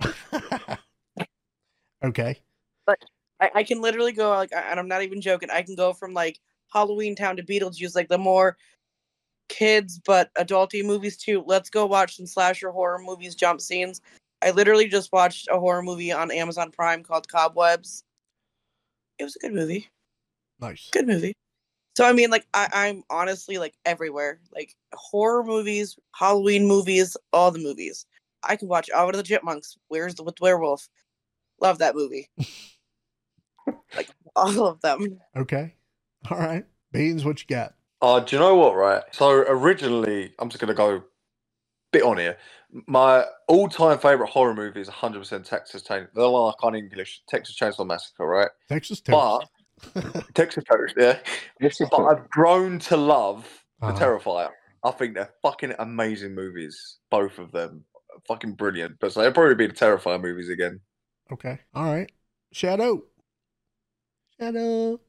[2.04, 2.40] okay.
[2.86, 2.98] But
[3.40, 5.50] I, I can literally go like, I- and I'm not even joking.
[5.50, 6.38] I can go from like
[6.72, 8.56] Halloween Town to Beetlejuice, like the more
[9.48, 11.44] kids but adulty movies too.
[11.46, 14.00] Let's go watch some slasher horror movies, jump scenes.
[14.42, 18.04] I literally just watched a horror movie on Amazon Prime called Cobwebs.
[19.18, 19.88] It was a good movie.
[20.60, 20.88] Nice.
[20.90, 21.34] Good movie.
[21.96, 24.40] So I mean, like I, I'm honestly like everywhere.
[24.54, 28.06] Like horror movies, Halloween movies, all the movies.
[28.42, 29.76] I can watch Alvin and the Chipmunks.
[29.88, 30.88] Where's the with werewolf?
[31.60, 32.28] Love that movie.
[33.96, 35.18] like all of them.
[35.36, 35.74] Okay.
[36.30, 36.64] All right.
[36.92, 37.74] Beans, what you got?
[38.00, 39.02] Uh, do you know what, right?
[39.12, 41.04] So originally, I'm just going to go
[41.92, 42.36] bit on here.
[42.86, 46.08] My all-time favorite horror movie is 100% Texas Chainsaw.
[46.14, 48.48] They're like on English, Texas Chainsaw Massacre, right?
[48.68, 49.44] Texas But
[50.34, 51.18] Texas Toast, yeah.
[51.60, 53.46] This is But I've grown to love
[53.80, 53.98] The Uh-huh.
[54.18, 54.50] Terrifier.
[54.84, 57.84] I think they're fucking amazing movies, both of them.
[58.26, 58.98] Fucking brilliant.
[59.00, 60.80] But so they'll probably be the Terrifier movies again.
[61.32, 61.58] Okay.
[61.74, 62.10] All right.
[62.52, 63.02] Shadow.
[64.40, 65.00] Shadow.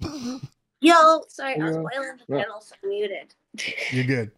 [0.80, 2.38] Yo, sorry, I was boiling the Yeah.
[2.42, 3.34] kettle, so muted.
[3.92, 4.32] You're good.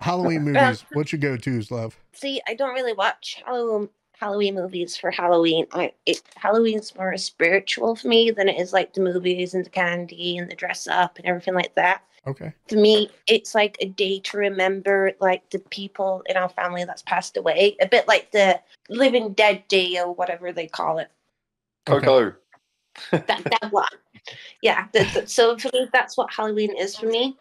[0.00, 0.84] Halloween movies.
[0.92, 1.96] What's your go tos, love?
[2.12, 5.66] See, I don't really watch Halloween Halloween movies for Halloween.
[5.72, 9.70] I it, Halloween's more spiritual for me than it is like the movies and the
[9.70, 12.02] candy and the dress up and everything like that.
[12.26, 12.52] Okay.
[12.66, 17.02] To me, it's like a day to remember like the people in our family that's
[17.02, 17.76] passed away.
[17.80, 21.08] A bit like the Living Dead Day or whatever they call it.
[21.88, 22.04] Okay.
[22.04, 22.34] Coco.
[23.12, 23.86] That that one.
[24.62, 24.88] Yeah.
[24.92, 27.36] the- the- so for me, that's what Halloween is for me.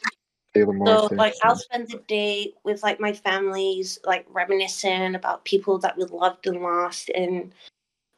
[0.54, 5.78] Taylor So like I'll spend the day with like my families, like reminiscing about people
[5.80, 7.52] that we loved and lost, and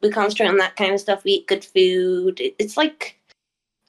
[0.02, 1.24] we concentrate on that kind of stuff.
[1.24, 2.40] We eat good food.
[2.58, 3.18] It's like,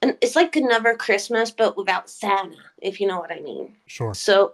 [0.01, 3.75] and it's like another Christmas, but without Santa, if you know what I mean.
[3.87, 4.13] Sure.
[4.13, 4.53] So,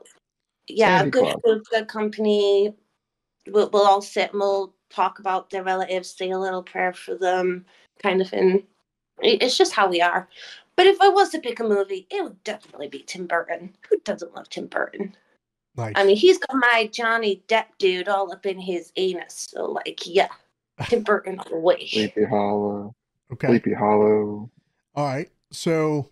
[0.68, 1.42] yeah, Santa good Claus.
[1.44, 2.76] food, good company.
[3.48, 7.16] We'll, we'll all sit and we'll talk about their relatives, say a little prayer for
[7.16, 7.66] them,
[8.04, 8.64] kind of thing.
[9.20, 10.28] It's just how we are.
[10.78, 13.76] But if I was to pick a movie, it would definitely be Tim Burton.
[13.90, 15.16] Who doesn't love Tim Burton?
[15.76, 15.94] Nice.
[15.96, 19.48] I mean, he's got my Johnny Depp dude all up in his anus.
[19.50, 20.30] So, like, yeah,
[20.84, 21.88] Tim Burton all the way.
[21.88, 22.96] Sleepy Hollow.
[23.34, 23.48] okay.
[23.48, 24.50] Sleepy Hollow.
[24.96, 25.30] All right.
[25.52, 26.10] So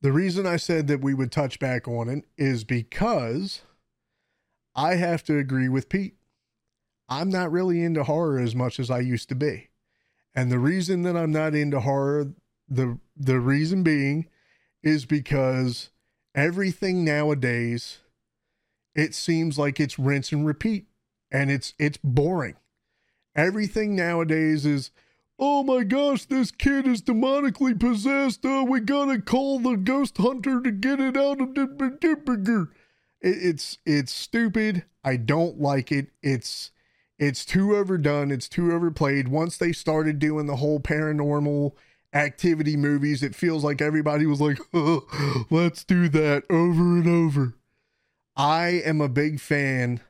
[0.00, 3.62] the reason I said that we would touch back on it is because
[4.74, 6.16] I have to agree with Pete.
[7.08, 9.68] I'm not really into horror as much as I used to be.
[10.34, 12.32] And the reason that I'm not into horror,
[12.68, 14.26] the the reason being
[14.82, 15.90] is because
[16.34, 17.98] everything nowadays
[18.94, 20.86] it seems like it's rinse and repeat
[21.30, 22.56] and it's it's boring.
[23.36, 24.90] Everything nowadays is
[25.36, 28.46] Oh my gosh, this kid is demonically possessed.
[28.46, 32.68] Uh, we gotta call the ghost hunter to get it out of the.
[33.20, 34.84] It, it's it's stupid.
[35.02, 36.10] I don't like it.
[36.22, 36.70] It's
[37.18, 38.30] it's too overdone.
[38.30, 39.26] It's too overplayed.
[39.26, 41.72] Once they started doing the whole paranormal
[42.14, 47.54] activity movies, it feels like everybody was like, oh, "Let's do that over and over."
[48.36, 50.00] I am a big fan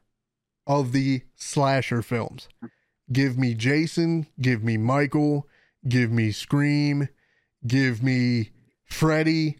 [0.67, 2.49] of the slasher films.
[3.13, 5.47] Give me Jason, give me Michael,
[5.87, 7.09] give me Scream,
[7.67, 8.51] give me
[8.87, 9.59] Freddy.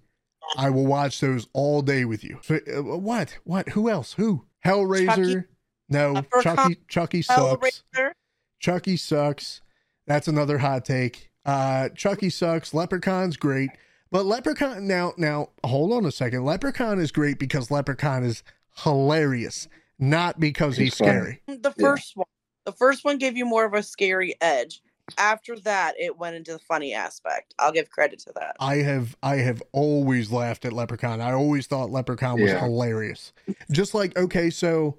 [0.57, 2.41] I will watch those all day with you.
[2.49, 3.39] Uh, what?
[3.45, 3.71] What?
[3.71, 4.15] Who else?
[4.15, 4.45] Who?
[4.65, 5.07] Hellraiser?
[5.07, 5.45] Chucky.
[5.89, 6.57] No, Leprechaun.
[6.57, 6.77] Chucky.
[6.89, 7.83] Chucky sucks.
[7.97, 8.13] Hellraiser.
[8.61, 9.61] Chucky sucks.
[10.07, 11.31] That's another hot take.
[11.45, 12.73] Uh, Chucky sucks.
[12.73, 13.71] Leprechaun's great,
[14.11, 16.45] but Leprechaun now now hold on a second.
[16.45, 18.43] Leprechaun is great because Leprechaun is
[18.79, 21.41] hilarious, not because he's He's scary.
[21.47, 21.85] The Yeah.
[21.85, 22.27] first one.
[22.65, 24.81] The first one gave you more of a scary edge.
[25.19, 27.55] After that, it went into the funny aspect.
[27.59, 28.57] I'll give credit to that.
[28.59, 31.21] I have I have always laughed at Leprechaun.
[31.21, 32.61] I always thought Leprechaun was Yeah.
[32.61, 33.35] hilarious.
[33.71, 34.99] Just like okay, so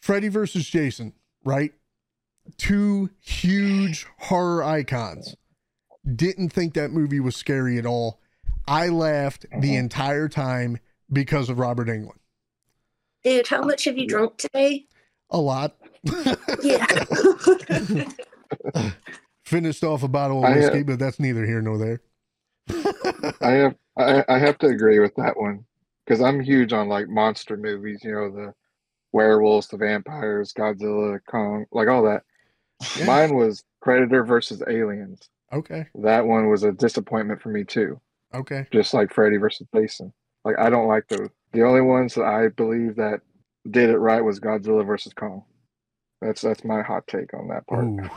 [0.00, 1.12] Freddy versus Jason,
[1.44, 1.74] right?
[2.56, 5.36] Two huge horror icons.
[6.14, 8.20] Didn't think that movie was scary at all.
[8.68, 9.78] I laughed the Mhm.
[9.78, 10.78] entire time
[11.12, 12.18] because of Robert Englund.
[13.24, 14.86] Dude, how much have you drunk today?
[15.30, 15.76] A lot.
[16.62, 16.86] Yeah.
[19.44, 22.00] Finished off a bottle of I, uh, whiskey, but that's neither here nor there.
[23.40, 25.64] I have I, I have to agree with that one
[26.04, 28.00] because I'm huge on like monster movies.
[28.02, 28.54] You know the
[29.12, 32.22] werewolves, the vampires, Godzilla, Kong, like all that.
[32.98, 33.06] Yeah.
[33.06, 35.28] Mine was Predator versus Aliens.
[35.52, 35.86] Okay.
[35.94, 38.00] That one was a disappointment for me too.
[38.34, 38.66] Okay.
[38.72, 40.12] Just like Freddy versus Jason.
[40.44, 41.28] Like I don't like those.
[41.52, 43.20] The only ones that I believe that
[43.70, 45.44] did it right was Godzilla versus Kong.
[46.20, 47.84] That's that's my hot take on that part.
[47.84, 48.10] Ooh.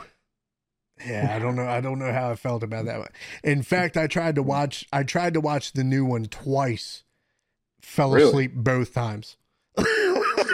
[1.06, 1.66] Yeah, I don't know.
[1.66, 3.08] I don't know how I felt about that one.
[3.42, 4.84] In fact, I tried to watch.
[4.92, 7.04] I tried to watch the new one twice.
[7.80, 8.28] Fell Really?
[8.28, 9.36] asleep both times.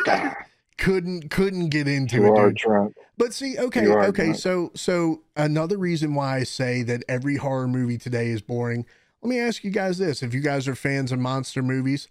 [0.09, 0.37] Ah.
[0.79, 2.39] Couldn't couldn't get into You it.
[2.39, 2.57] are dude.
[2.59, 2.97] drunk.
[3.19, 4.25] But see, okay, okay.
[4.25, 4.37] drunk.
[4.37, 8.85] So so another reason why I say that every horror movie today is boring.
[9.23, 12.09] Let me ask you guys this: If you guys are fans of monster movies,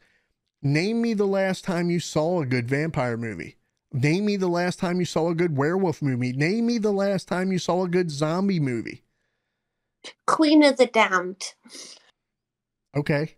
[0.63, 3.56] name me the last time you saw a good vampire movie.
[3.93, 6.34] Name me the last time you saw a good werewolf movie.
[6.34, 9.04] Name me the last time you saw a good zombie movie.
[10.28, 11.54] Queen of the Damned.
[12.95, 13.36] Okay,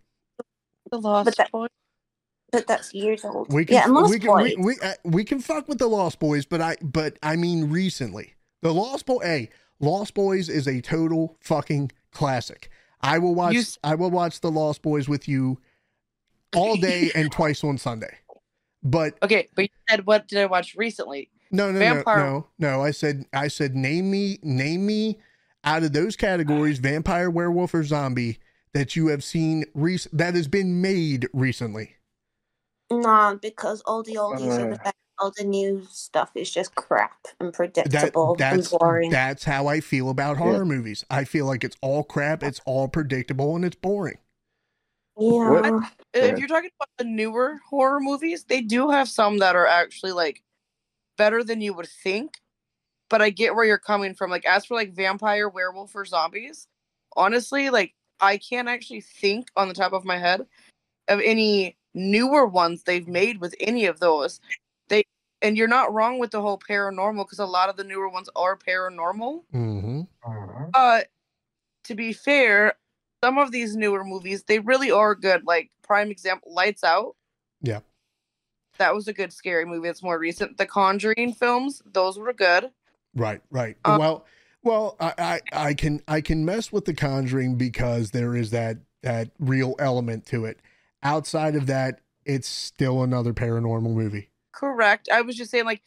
[0.90, 1.68] The Lost But that- Boys.
[2.50, 3.52] But that's years old.
[3.52, 4.64] we can yeah, and Lost we can we, Boys.
[4.64, 8.34] we, uh, we can fuck with the Lost Boys, but I but I mean recently
[8.62, 9.18] the Lost Boy.
[9.22, 12.70] Hey, Lost Boys is a total fucking classic.
[13.02, 13.54] I will watch.
[13.54, 15.58] You I will watch the Lost Boys with you
[16.56, 18.16] all day and twice on Sunday.
[18.82, 21.30] But Okay, but you said what did I watch recently?
[21.50, 22.82] no, no, Vampire- no, no, no.
[22.82, 25.18] I said I said name me name me
[25.64, 28.38] out of those categories, vampire, werewolf, or zombie
[28.72, 31.96] that you have seen rec- that has been made recently.
[32.90, 34.94] Nah, because all the oldies are the best.
[35.20, 39.10] All the new stuff is just crap and that predictable and that's boring.
[39.10, 41.04] that's how I feel about horror movies.
[41.10, 44.18] I feel like it's all crap, it's all predictable, and it's boring.
[45.18, 45.70] yeah.
[45.70, 45.92] What?
[46.14, 50.12] If you're talking about the newer horror movies, they do have some that are actually
[50.12, 50.40] like
[51.16, 52.34] better than you would think.
[53.10, 54.30] But I get where you're coming from.
[54.30, 56.68] Like as for like vampire, werewolf, or zombies,
[57.16, 60.46] honestly, like I can't actually think on the top of my head
[61.08, 64.40] of any newer ones they've made with any of those.
[64.88, 65.04] They
[65.42, 68.28] and you're not wrong with the whole paranormal because a lot of the newer ones
[68.34, 69.42] are paranormal.
[69.54, 70.02] Mm-hmm.
[70.74, 71.00] Uh,
[71.84, 72.74] to be fair,
[73.22, 75.44] some of these newer movies they really are good.
[75.46, 77.16] Like prime example, Lights Out.
[77.62, 77.80] Yeah.
[78.78, 79.88] That was a good scary movie.
[79.88, 80.56] It's more recent.
[80.56, 82.70] The Conjuring films, those were good.
[83.14, 83.76] Right, right.
[83.84, 84.26] Um, well,
[84.62, 88.76] well, I, I, I can, I can mess with the Conjuring because there is that
[89.02, 90.60] that real element to it.
[91.02, 94.30] Outside of that, it's still another paranormal movie.
[94.52, 95.08] Correct.
[95.12, 95.82] I was just saying, like,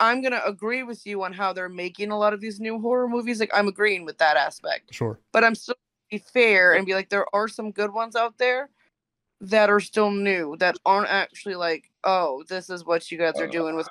[0.00, 3.08] I'm gonna agree with you on how they're making a lot of these new horror
[3.08, 3.40] movies.
[3.40, 4.94] Like, I'm agreeing with that aspect.
[4.94, 5.18] Sure.
[5.32, 5.76] But I'm still
[6.10, 8.68] be fair and be like, there are some good ones out there
[9.40, 13.48] that are still new that aren't actually like, oh, this is what you guys are
[13.48, 13.88] uh, doing with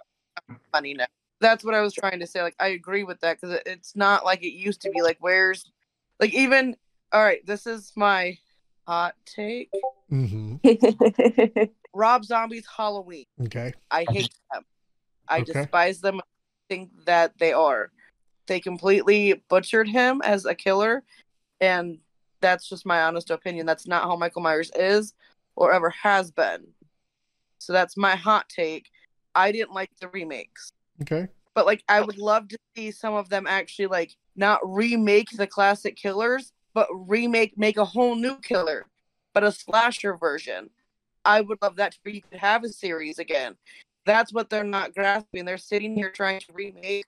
[0.71, 1.07] money now.
[1.41, 2.41] That's what I was trying to say.
[2.41, 5.01] Like, I agree with that because it's not like it used to be.
[5.01, 5.65] Like, where's,
[6.19, 6.77] like, even,
[7.12, 8.38] all right, this is my
[8.88, 9.72] hot take.
[10.12, 11.63] Mm-hmm.
[11.94, 13.26] Rob Zombie's Halloween.
[13.44, 13.74] Okay.
[13.89, 14.63] I hate them.
[15.28, 15.54] I Okay.
[15.54, 16.20] despise them.
[16.20, 16.24] I
[16.70, 17.91] think that they are.
[18.48, 21.04] They completely butchered him as a killer,
[21.62, 22.00] and
[22.41, 23.65] that's just my honest opinion.
[23.65, 25.13] That's not how Michael Myers is
[25.56, 26.67] or ever has been.
[27.60, 28.89] So that's my hot take.
[29.36, 31.28] I didn't like the remakes, Okay.
[31.54, 35.48] but like I would love to see some of them actually like not remake the
[35.48, 38.86] classic killers, but remake make a whole new killer,
[39.34, 40.69] but a slasher version.
[41.23, 43.55] I would love that where you could have a series again.
[44.05, 45.45] That's what they're not grasping.
[45.45, 47.05] They're sitting here trying to remake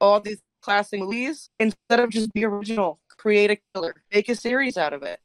[0.00, 2.98] all these classic movies instead of just be original.
[3.16, 5.20] Create a killer, make a series out of it.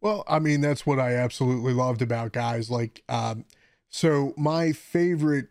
[0.00, 3.44] Well, I mean, that's what I absolutely loved about guys like um
[3.90, 5.48] so my favorite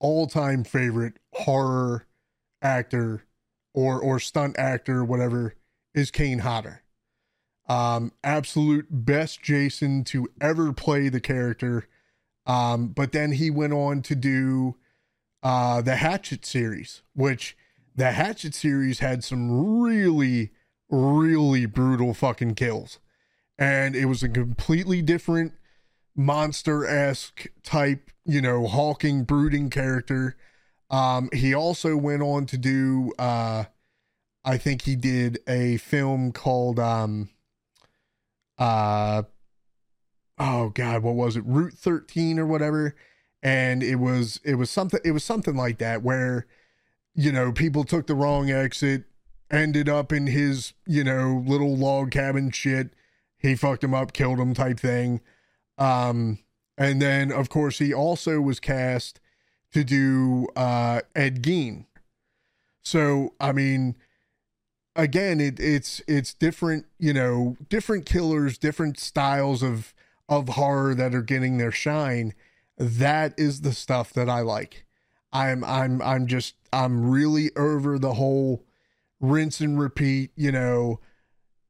[0.00, 2.06] all-time favorite horror
[2.62, 3.24] actor
[3.74, 5.54] or or stunt actor whatever
[5.94, 6.82] is Kane Hodder.
[7.70, 11.86] Um absolute best Jason to ever play the character.
[12.46, 14.76] Um but then he went on to do
[15.42, 17.56] uh the Hatchet series, which
[17.94, 20.50] the Hatchet series had some really
[20.90, 22.98] really brutal fucking kills
[23.60, 25.52] and it was a completely different
[26.16, 30.36] monster-esque type you know hawking brooding character
[30.90, 33.64] um he also went on to do uh
[34.44, 37.28] i think he did a film called um
[38.60, 39.22] uh
[40.38, 42.94] oh god what was it route 13 or whatever
[43.42, 46.46] and it was it was something it was something like that where
[47.14, 49.04] you know people took the wrong exit
[49.50, 52.90] ended up in his you know little log cabin shit
[53.40, 55.20] he fucked him up, killed him type thing.
[55.78, 56.38] Um,
[56.76, 59.18] and then of course he also was cast
[59.72, 61.86] to do uh Ed Gein.
[62.82, 63.96] So I mean
[64.96, 69.94] again it it's it's different, you know, different killers, different styles of
[70.28, 72.34] of horror that are getting their shine.
[72.78, 74.86] That is the stuff that I like.
[75.32, 78.64] I'm I'm I'm just I'm really over the whole
[79.20, 81.00] rinse and repeat, you know,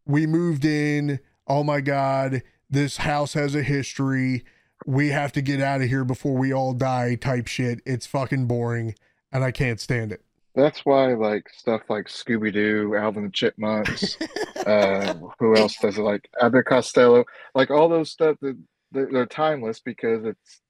[0.07, 1.21] we moved in.
[1.47, 4.45] Oh my God, this house has a history.
[4.87, 7.81] We have to get out of here before we all die type shit.
[7.85, 8.95] It's fucking boring
[9.33, 10.23] and I can't stand it.
[10.55, 14.17] That's why like stuff like Scooby Doo, Alvin the Chipmunks,
[14.67, 16.03] uh, who else does it?
[16.03, 17.25] Like Abbott Costello,
[17.55, 18.57] like all those stuff that
[18.91, 20.61] they're, they're timeless because it's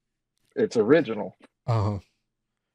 [0.55, 1.99] it's original, Uh huh.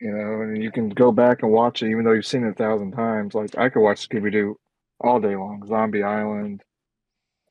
[0.01, 2.51] you know, and you can go back and watch it even though you've seen it
[2.51, 3.35] a thousand times.
[3.35, 4.59] Like I could watch Scooby Doo
[5.01, 6.63] all day long, Zombie Island,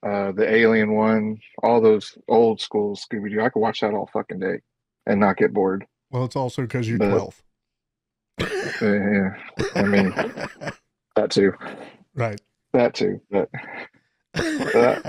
[0.06, 3.42] uh, the Alien one, all those old school Scooby Doo.
[3.42, 4.60] I could watch that all fucking day
[5.06, 5.86] and not get bored.
[6.12, 7.42] Well, it's also because you're But- 12.
[8.40, 9.30] Yeah,
[9.76, 10.14] I mean
[11.16, 11.54] that too,
[12.16, 12.40] right.
[12.74, 13.50] that too, but.
[14.76, 15.00] Uh,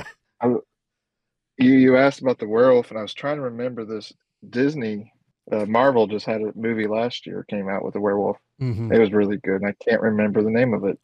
[1.58, 4.12] You you asked about the werewolf, and I was trying to remember this
[4.50, 5.10] Disney.
[5.50, 8.36] Uh, Marvel just had a movie last year came out with a werewolf.
[8.58, 10.98] hmm It was really good, and I can't remember the name of it,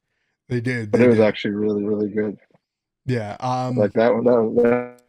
[0.49, 0.91] They did.
[0.91, 2.37] but they it was actually really really good.
[3.07, 3.37] yeah.
[3.41, 5.03] Um, Like that one, that was that,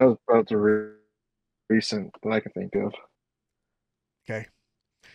[0.00, 0.92] that was about the re-
[1.68, 2.94] recent that I can think of.
[4.28, 4.46] Okay.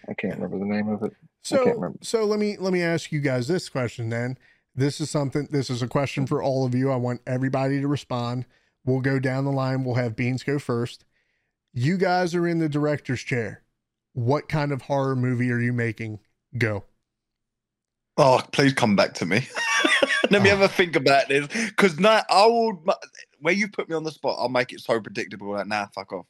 [0.07, 1.13] I can't remember the name of it.
[1.43, 4.37] Can't So, so let me let me ask you guys this question then.
[4.75, 5.47] This is something.
[5.51, 6.91] This is a question for all of you.
[6.91, 8.45] I want everybody to respond.
[8.85, 9.83] We'll go down the line.
[9.83, 11.05] We'll have Beans go first.
[11.73, 13.63] You guys are in the director's chair.
[14.13, 16.19] What kind of horror movie are you making?
[16.57, 16.83] Go.
[18.17, 19.47] Oh, please come back to me.
[20.29, 20.67] Let me have a oh.
[20.67, 21.47] think about this.
[21.47, 22.83] Because now I will,
[23.39, 25.51] where you put me on the spot, I'll make it so predictable.
[25.51, 26.25] Like, nah, fuck off.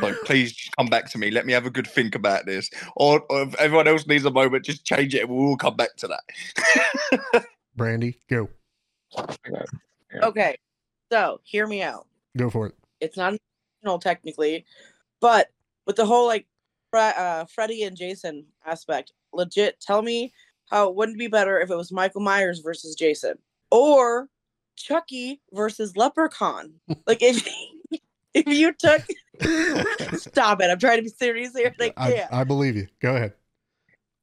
[0.00, 1.30] So please just come back to me.
[1.30, 2.70] Let me have a good think about this.
[2.96, 5.76] Or, or if everyone else needs a moment, just change it and we'll all come
[5.76, 7.46] back to that.
[7.78, 8.48] Brandi, go.
[10.22, 10.56] Okay,
[11.10, 12.06] so hear me out.
[12.36, 12.74] Go for it.
[13.00, 14.64] It's not intentional technically,
[15.20, 15.48] but
[15.86, 16.46] with the whole like
[16.90, 20.32] Fre- uh, Freddy and Jason aspect, legit, tell me
[20.70, 23.38] how it wouldn't be better if it was Michael Myers versus Jason
[23.70, 24.28] or
[24.76, 26.74] Chucky versus Leprechaun.
[27.06, 27.46] like if
[28.36, 29.02] if you took
[30.18, 31.74] stop it, I'm trying to be serious here.
[31.78, 32.40] and I I.
[32.40, 32.86] I believe you.
[33.00, 33.32] Go ahead.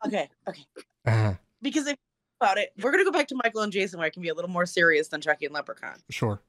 [0.05, 0.65] okay, okay.
[1.05, 1.99] Uh, Because if think
[2.41, 4.33] about it, we're gonna go back to Michael and Jason, where I can be a
[4.33, 5.97] little more serious than Chucky and Leprechaun.
[6.09, 6.41] sure.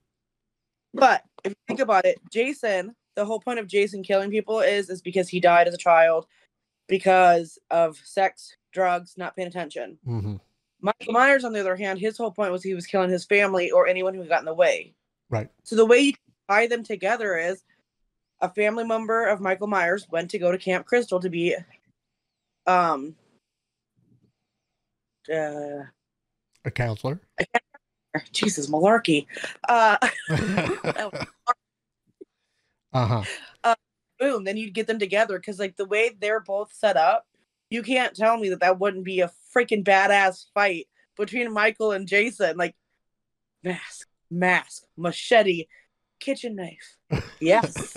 [0.92, 4.90] But if you think about it, Jason, the whole point of Jason killing people is
[4.90, 6.26] is because he died as a child
[6.86, 9.98] because of sex, drugs, not paying attention.
[10.06, 10.36] mm-hmm.
[10.80, 13.70] Michael Myers, on the other hand, his whole point was he was killing his family
[13.70, 14.94] or anyone who got in the way.
[15.30, 15.48] Right.
[15.62, 16.12] So the way you
[16.48, 17.64] tie them together is
[18.40, 21.56] a family member of Michael Myers went to go to Camp Crystal to be
[22.66, 23.14] um
[25.32, 25.84] uh
[26.64, 27.20] A counselor.
[28.32, 29.26] Jesus malarkey.
[29.68, 29.96] Uh
[32.92, 33.24] Uh
[33.64, 33.74] huh.
[34.20, 37.26] boom, then you'd get them together because like the way they're both set up,
[37.70, 40.86] you can't tell me that that wouldn't be a freaking badass fight
[41.16, 42.56] between Michael and Jason.
[42.56, 42.76] Like
[43.64, 45.66] mask, mask, machete,
[46.24, 47.22] kitchen knife.
[47.40, 47.96] Yes,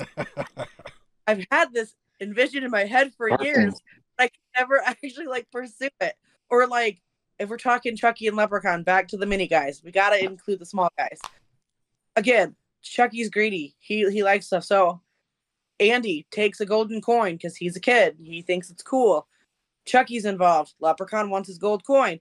[1.27, 3.79] I've had this envisioned in my head for years.
[4.17, 6.15] But I can never actually like pursue it.
[6.49, 7.01] Or like
[7.39, 9.81] if we're talking Chucky and Leprechaun, back to the mini guys.
[9.83, 11.19] We gotta include the small guys.
[12.15, 13.75] Again, Chucky's greedy.
[13.79, 14.63] He he likes stuff.
[14.63, 15.01] So
[15.79, 18.17] Andy takes a golden coin because he's a kid.
[18.21, 19.27] He thinks it's cool.
[19.85, 20.73] Chucky's involved.
[20.79, 22.19] Leprechaun wants his gold coin.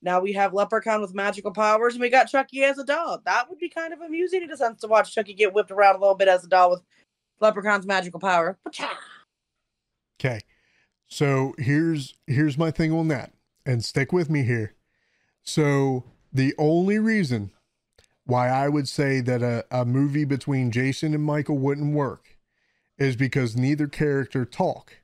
[0.00, 3.20] Now we have Leprechaun with magical powers, and we got Chucky as a doll.
[3.24, 5.96] That would be kind of amusing in a sense to watch Chucky get whipped around
[5.96, 6.82] a little bit as a doll with
[7.40, 8.58] Leprechaun's magical power.
[10.20, 10.40] Okay.
[11.08, 13.32] So here's here's my thing on that.
[13.64, 14.74] And stick with me here.
[15.42, 17.50] So the only reason
[18.24, 22.36] why I would say that a, a movie between Jason and Michael wouldn't work
[22.98, 24.98] is because neither character talk.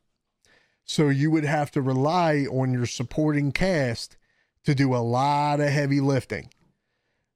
[0.84, 4.16] So you would have to rely on your supporting cast
[4.64, 6.50] to do a lot of heavy lifting.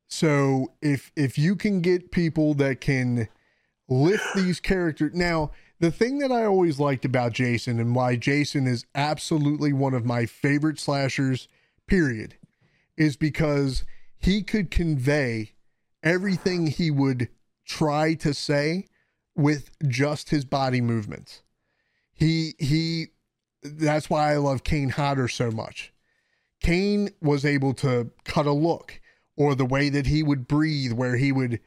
[0.09, 3.29] So if if you can get people that can
[3.89, 5.51] lift these characters now
[5.81, 10.05] the thing that I always liked about Jason and why Jason is absolutely one of
[10.05, 11.47] my favorite slashers,
[11.87, 12.35] period,
[12.97, 13.85] is because
[14.17, 15.53] he could convey
[16.03, 17.29] everything he would
[17.65, 18.87] try to say
[19.37, 21.43] with just his body movements.
[22.13, 23.09] He he
[23.63, 25.93] that's why I love Kane Hodder so much.
[26.61, 29.01] Kane was able to cut a look
[29.37, 31.61] or the way that he would breathe where he would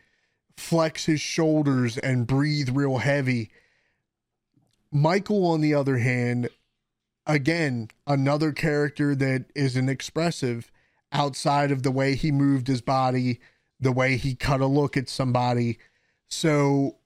[0.57, 3.49] flex his shoulders and breathe real heavy.
[4.91, 6.49] Michael, on the other hand,
[7.25, 10.69] again, another character that isn't expressive
[11.11, 13.39] outside of the way he moved his body,
[13.79, 15.79] the way he cut a look at somebody.
[16.27, 16.97] So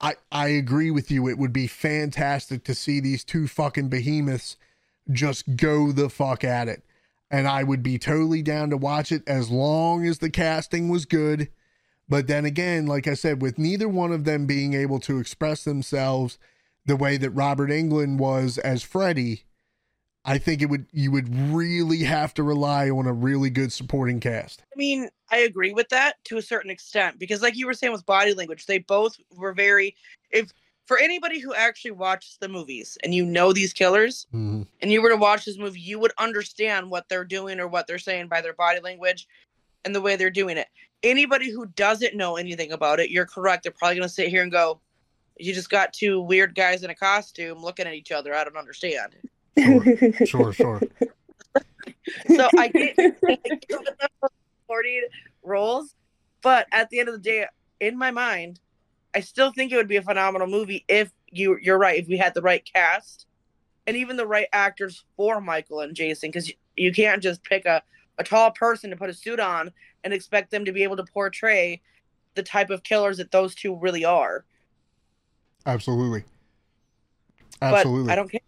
[0.00, 1.28] I I agree with you.
[1.28, 4.56] It would be fantastic to see these two fucking behemoths
[5.10, 6.82] just go the fuck at it.
[7.30, 11.04] And I would be totally down to watch it as long as the casting was
[11.04, 11.48] good.
[12.08, 15.64] But then again, like I said, with neither one of them being able to express
[15.64, 16.38] themselves
[16.84, 19.42] the way that Robert Englund was as Freddy,
[20.24, 24.18] I think it would you would really have to rely on a really good supporting
[24.20, 24.62] cast.
[24.72, 27.92] I mean, I agree with that to a certain extent because, like you were saying
[27.92, 29.96] with body language, they both were very.
[30.30, 30.52] If
[30.86, 34.66] for anybody who actually watches the movies and you know these killers Mhm.
[34.80, 37.86] and you were to watch this movie, you would understand what they're doing or what
[37.86, 39.26] they're saying by their body language
[39.84, 40.68] and the way they're doing it.
[41.02, 43.64] Anybody who doesn't know anything about it, you're correct.
[43.64, 44.80] They're probably going to sit here and go,
[45.38, 48.34] You just got two weird guys in a costume looking at each other.
[48.34, 49.14] I don't understand.
[50.24, 50.80] Sure, sure.
[52.28, 52.96] So I get
[54.62, 55.02] supporting
[55.42, 55.94] roles,
[56.42, 57.46] but at the end of the day,
[57.80, 58.60] in my mind,
[59.16, 62.18] I still think it would be a phenomenal movie if you you're right if we
[62.18, 63.26] had the right cast
[63.86, 67.64] and even the right actors for Michael and Jason because you, you can't just pick
[67.64, 67.82] a,
[68.18, 69.72] a tall person to put a suit on
[70.04, 71.80] and expect them to be able to portray
[72.34, 74.44] the type of killers that those two really are.
[75.64, 76.22] Absolutely.
[77.58, 78.12] But Absolutely.
[78.12, 78.40] I don't care.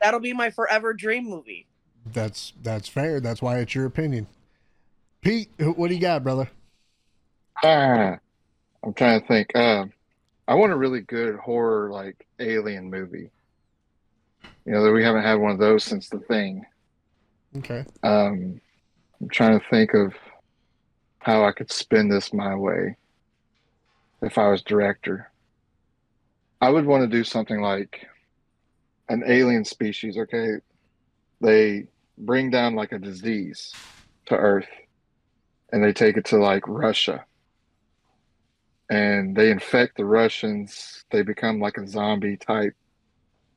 [0.00, 1.66] That'll be my forever dream movie.
[2.06, 3.18] That's that's fair.
[3.18, 4.28] That's why it's your opinion.
[5.22, 6.48] Pete, what do you got, brother?
[7.64, 8.18] Ah,
[8.84, 9.56] I'm trying to think.
[9.56, 9.92] Um,
[10.46, 13.30] I want a really good horror like alien movie.
[14.66, 16.64] You know, that we haven't had one of those since The Thing.
[17.56, 17.84] Okay.
[18.02, 18.60] Um,
[19.20, 20.14] I'm trying to think of
[21.18, 22.96] how I could spin this my way
[24.22, 25.30] if I was director.
[26.60, 28.06] I would want to do something like
[29.08, 30.56] an alien species, okay?
[31.40, 31.86] They
[32.18, 33.72] bring down like a disease
[34.26, 34.68] to Earth
[35.72, 37.24] and they take it to like Russia.
[38.90, 41.04] And they infect the Russians.
[41.10, 42.74] They become like a zombie type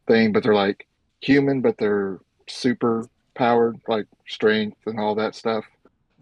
[0.08, 0.88] thing, but they're like
[1.22, 3.06] human, but they're super
[3.36, 5.64] powered, like strength and all that stuff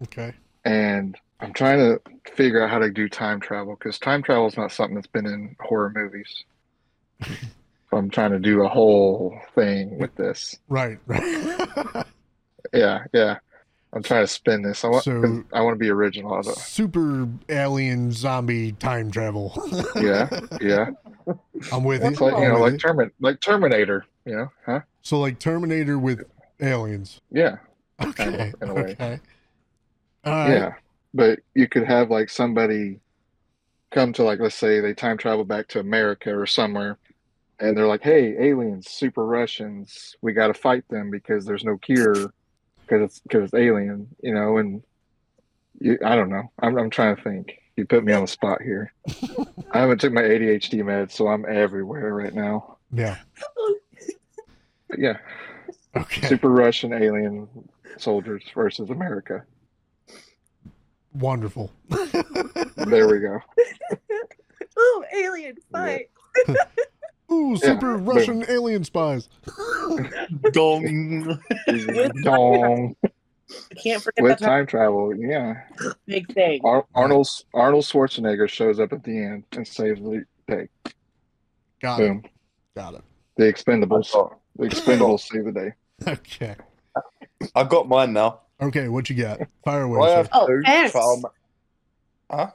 [0.02, 0.34] Okay.
[0.64, 2.00] and I'm trying to
[2.34, 5.26] figure out how to do time travel because time travel is not something that's been
[5.26, 6.44] in horror movies.
[7.22, 7.32] so
[7.96, 10.56] I'm trying to do a whole thing with this.
[10.68, 10.98] Right.
[11.06, 12.06] Right.
[12.72, 13.36] Yeah, yeah.
[13.92, 14.84] I'm trying to spin this.
[14.84, 15.04] I want.
[15.04, 16.34] So- I want to be original.
[16.34, 19.52] I Super alien zombie time travel.
[19.96, 20.28] Yeah,
[20.60, 20.90] yeah.
[21.72, 22.04] I'm with.
[22.04, 24.04] It's like you know, like Termin, like Terminator.
[24.24, 24.80] You know, huh?
[25.02, 26.24] So like Terminator with
[26.60, 27.20] aliens.
[27.30, 27.56] Yeah,
[28.02, 28.52] Okay.
[28.60, 28.80] in a way.
[28.92, 29.20] Okay.
[30.26, 30.48] Right.
[30.50, 30.72] yeah.
[31.14, 33.00] But you could have like somebody
[33.90, 36.98] come to like, let's say they time travel back to America or somewhere,
[37.58, 41.78] and they're like, "Hey, aliens, super Russians, we got to fight them because there's no
[41.78, 42.32] cure
[42.86, 44.58] because it's because it's alien," you know.
[44.58, 44.82] And
[45.80, 46.50] you, I don't know.
[46.60, 47.54] I'm I'm trying to think.
[47.76, 48.92] You put me on the spot here.
[49.72, 52.78] I haven't took my ADHD meds, so I'm everywhere right now.
[52.92, 53.16] Yeah.
[54.88, 55.18] But yeah,
[55.96, 56.26] Okay.
[56.26, 57.48] super Russian alien
[57.98, 59.44] soldiers versus America.
[61.12, 61.70] Wonderful.
[61.90, 63.40] There we go.
[64.78, 66.08] Ooh, alien fight.
[67.30, 68.04] Ooh, super boom.
[68.06, 69.28] Russian alien spies.
[70.52, 71.38] Dong.
[72.22, 72.96] Dong.
[73.82, 75.62] Can't forget With that time travel, yeah.
[76.06, 76.60] big thing.
[76.64, 80.68] Ar- Arnold Arnold Schwarzenegger shows up at the end and saves the day.
[81.80, 82.24] Got it.
[82.74, 83.02] Got it.
[83.36, 84.10] The Expendables.
[84.56, 85.72] The Expendables save the day.
[86.06, 86.54] Okay.
[87.54, 88.40] I've got mine now.
[88.60, 89.40] Okay, what you got?
[89.64, 89.98] Fireworks.
[89.98, 90.08] away.
[90.08, 90.16] I sir.
[90.16, 90.92] have Oh, two, thanks.
[91.22, 91.32] but
[92.30, 92.50] Huh?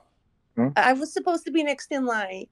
[0.56, 0.68] Hmm?
[0.76, 2.46] I was supposed to be next in line.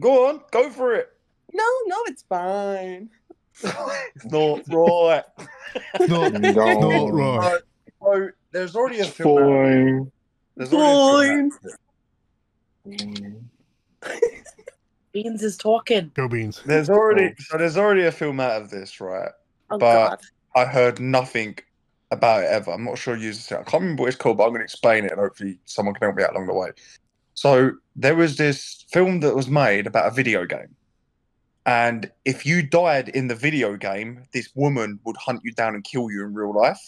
[0.00, 1.11] Go on, go for it.
[1.52, 3.10] No, no, it's fine.
[3.62, 5.24] it's not right.
[6.08, 7.12] No, no, Dong.
[7.12, 7.60] right.
[8.02, 9.38] So there's already a film.
[9.38, 9.44] out.
[9.44, 10.10] Boing.
[10.56, 11.48] There's already
[12.84, 13.50] a film.
[15.12, 16.10] Beans is talking.
[16.14, 16.62] Go beans.
[16.64, 19.30] There's already so there's already a film out of this, right?
[19.70, 20.18] Oh But- God.
[20.54, 21.56] I heard nothing
[22.10, 22.72] about it ever.
[22.72, 23.54] I'm not sure you used it.
[23.54, 25.94] I can't remember what it's called, but I'm going to explain it and hopefully someone
[25.94, 26.72] can help me out along the way.
[27.32, 30.76] So there was this film that was made about a video game.
[31.66, 35.84] And if you died in the video game, this woman would hunt you down and
[35.84, 36.80] kill you in real life.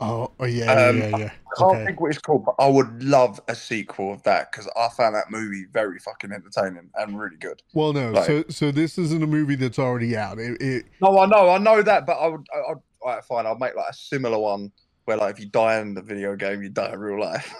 [0.00, 1.24] Oh, oh yeah, Um, yeah, yeah, yeah.
[1.24, 1.84] I can't Okay.
[1.86, 5.14] think what it's called, but I would love a sequel of that because I found
[5.14, 7.62] that movie very fucking entertaining and really good.
[7.72, 8.10] Well, no.
[8.10, 10.38] Like- so, so this isn't a movie that's already out.
[10.38, 13.24] It, it No, I know, I know that, but I would, I, I'd, all right,
[13.24, 14.72] fine, I'll make like a similar one
[15.04, 17.54] where like if you die in the video game, you die in real life.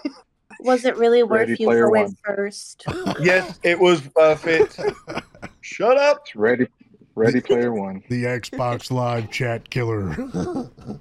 [0.61, 2.84] Was it really worth you Player going first?
[3.20, 4.76] yes, it was worth it.
[5.65, 6.25] Shut up.
[6.27, 6.67] It's ready.
[7.15, 8.03] Ready Player One.
[8.11, 10.15] the Xbox Live chat killer.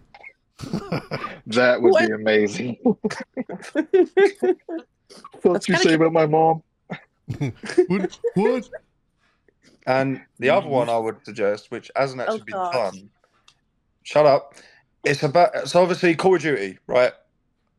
[1.48, 2.08] That would What?
[2.08, 2.78] be amazing.
[3.44, 3.76] That's
[5.44, 6.64] what you say about my mom?
[7.88, 8.18] what?
[8.36, 8.70] What?
[9.86, 12.74] And the other one I would suggest, which hasn't oh, actually been gosh.
[12.74, 13.10] done,
[14.04, 14.56] shut up.
[15.04, 17.12] It's about it's obviously Call of Duty, right?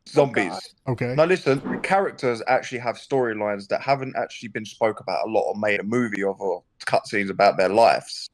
[0.07, 0.75] Oh, zombies.
[0.87, 1.15] Okay.
[1.15, 5.55] Now listen, characters actually have storylines that haven't actually been spoke about a lot or
[5.55, 8.29] made a movie of or cutscenes about their lives.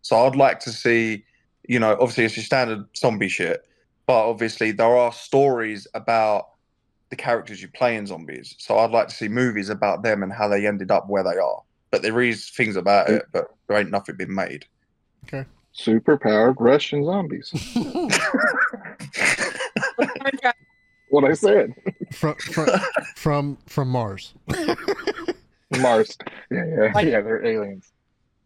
[0.00, 1.24] So I'd like to see,
[1.68, 3.66] you know, obviously it's your standard zombie shit,
[4.06, 6.48] but obviously there are stories about
[7.10, 8.54] the characters you play in zombies.
[8.58, 11.36] So I'd like to see movies about them and how they ended up where they
[11.36, 11.62] are.
[11.90, 14.64] But there is things about it, but there ain't nothing been made.
[15.26, 15.44] Okay.
[15.72, 17.52] Super powered Russian zombies.
[21.12, 21.74] what I said.
[22.12, 22.68] from from
[23.16, 24.34] from from Mars.
[25.78, 26.16] Mars.
[26.50, 27.20] Yeah, yeah, yeah.
[27.20, 27.92] They're aliens.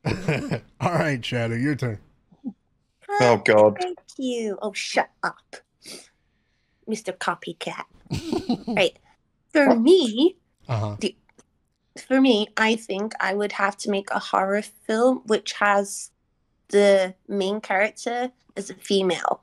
[0.81, 1.99] All right, Shadow, your turn.
[3.21, 3.79] Oh god.
[3.81, 4.59] Thank you.
[4.63, 5.57] Oh, shut up,
[6.89, 7.17] Mr.
[7.17, 7.85] Copycat.
[8.67, 8.97] right.
[9.53, 10.37] For me,
[10.69, 10.97] Uh huh.
[12.07, 16.11] for me, I think I would have to make a horror film which has
[16.69, 19.43] the main character as a female.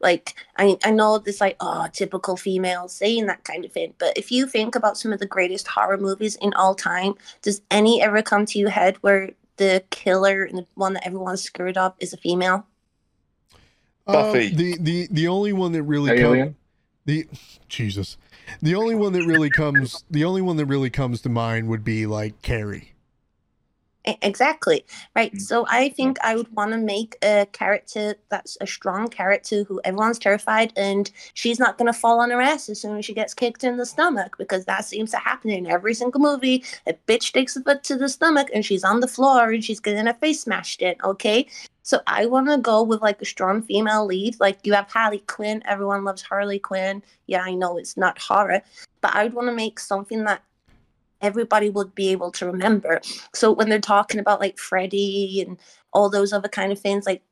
[0.00, 4.16] Like I, I know this like oh typical female saying that kind of thing, but
[4.16, 8.02] if you think about some of the greatest horror movies in all time, does any
[8.02, 11.94] ever come to your head where the killer and the one that everyone's scared of
[11.98, 12.66] is a female?
[14.06, 14.46] Buffy.
[14.46, 16.56] Uh, the the the only one that really comes Alien.
[17.04, 17.26] the
[17.68, 18.16] Jesus,
[18.62, 21.84] the only one that really comes the only one that really comes to mind would
[21.84, 22.94] be like Carrie.
[24.04, 24.84] Exactly.
[25.14, 25.34] Right.
[25.34, 25.40] Mm.
[25.40, 29.80] So I think I would want to make a character that's a strong character who
[29.84, 33.12] everyone's terrified and she's not going to fall on her ass as soon as she
[33.12, 36.64] gets kicked in the stomach because that seems to happen in every single movie.
[36.86, 39.80] A bitch takes a foot to the stomach and she's on the floor and she's
[39.80, 40.94] getting her face smashed in.
[41.04, 41.46] Okay.
[41.82, 44.38] So I want to go with like a strong female lead.
[44.40, 45.62] Like you have Harley Quinn.
[45.66, 47.02] Everyone loves Harley Quinn.
[47.26, 48.62] Yeah, I know it's not horror,
[49.00, 50.42] but I would want to make something that
[51.20, 53.00] everybody would be able to remember.
[53.34, 55.58] So when they're talking about like Freddie and
[55.92, 57.22] all those other kind of things, like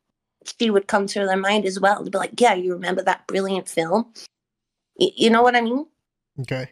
[0.58, 3.26] she would come to their mind as well to be like, yeah, you remember that
[3.26, 4.12] brilliant film?
[4.98, 5.86] Y- you know what I mean?
[6.40, 6.70] Okay,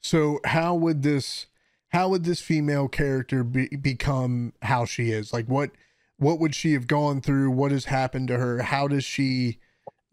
[0.00, 1.46] so how would this
[1.90, 5.32] how would this female character be, become how she is?
[5.32, 5.70] Like what
[6.18, 7.50] what would she have gone through?
[7.50, 8.62] What has happened to her?
[8.62, 9.58] How does she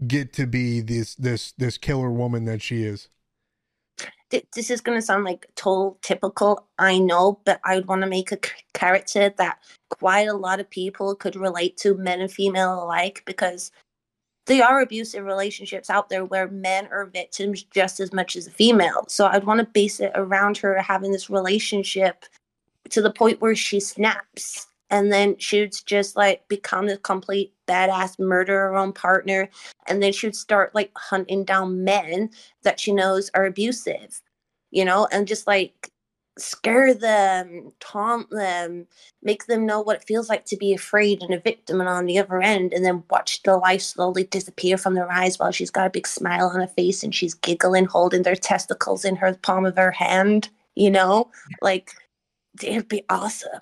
[0.07, 3.09] get to be this this this killer woman that she is?
[4.29, 8.01] Th- This is going to sound like total typical, I know, but I would want
[8.01, 8.39] to make a
[8.73, 13.71] character that quite a lot of people could relate to, men and female alike, because
[14.47, 18.51] there are abusive relationships out there where men are victims just as much as a
[18.51, 19.05] female.
[19.07, 22.25] So I'd want to base it around her having this relationship
[22.91, 28.19] to the point where she snaps and then she'd just like become a complete badass
[28.19, 29.49] murder her own partner
[29.87, 32.29] and then she'd start like hunting down men
[32.63, 34.21] that she knows are abusive
[34.71, 35.89] you know and just like
[36.37, 38.85] scare them taunt them
[39.23, 42.05] make them know what it feels like to be afraid and a victim and on
[42.05, 45.71] the other end and then watch the life slowly disappear from their eyes while she's
[45.71, 49.33] got a big smile on her face and she's giggling holding their testicles in her
[49.43, 51.31] palm of her hand you know?
[51.61, 51.91] Like
[52.61, 53.61] it'd be awesome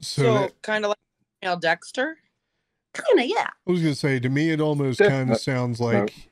[0.00, 0.98] So, So, kind of like
[1.40, 2.18] female Dexter.
[2.94, 5.86] kind of yeah I was gonna say to me, it almost kind of sounds no.
[5.86, 6.28] like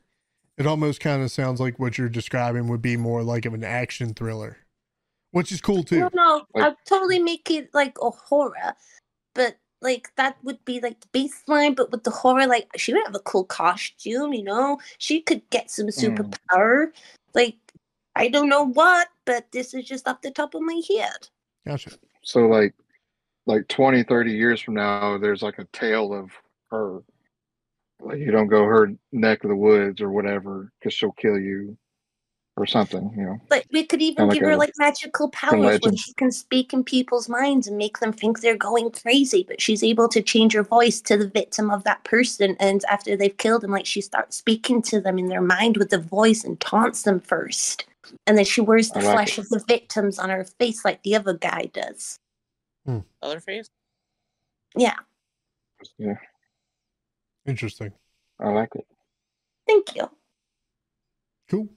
[0.57, 3.64] it almost kind of sounds like what you're describing would be more like of an
[3.64, 4.57] action thriller,
[5.33, 6.01] which is cool too.
[6.01, 8.75] No, no, Like- I'd totally make it like a horror,
[9.35, 11.77] but like that would be like the baseline.
[11.77, 14.79] But with the horror, like she would have a cool costume, you know.
[14.99, 15.91] She could get some hmm.
[15.91, 16.93] superpower.
[17.35, 17.57] Like
[18.14, 21.29] I don't know what, but this is just off the top of my head.
[21.67, 21.91] Gotcha.
[22.23, 22.75] So like
[23.47, 26.30] like 20, 30 years from now, there's like a tale of
[26.70, 27.01] her.
[28.01, 31.78] Like you don't go her neck of the woods or whatever because she'll kill you
[32.59, 33.38] or something, you know.
[33.49, 36.72] but we could even like give her a- like magical powers where she can speak
[36.72, 40.55] in people's minds and make them think they're going crazy, but she's able to change
[40.55, 42.57] her voice to the victim of that person.
[42.59, 45.90] And after they've killed them, like she starts speaking to them in their mind with
[45.90, 47.84] the voice and taunts them first.
[48.26, 49.42] And then she wears the like flesh it.
[49.42, 52.18] of the victims on her face like the other guy does.
[53.22, 53.70] Other phase?
[54.76, 54.95] Yeah,
[55.99, 56.16] Yeah,
[57.47, 57.93] Interesting.
[58.41, 58.87] I like it.
[59.66, 60.11] thank you.
[61.49, 61.68] Cool.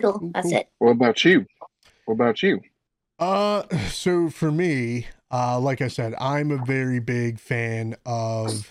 [0.00, 0.12] Cool.
[0.18, 0.58] Cool, That's cool.
[0.58, 0.68] it.
[0.78, 1.46] What about you?
[2.04, 2.60] What about you?
[3.18, 8.70] Uh, so for me, uh, like I said, I'm a very big fan of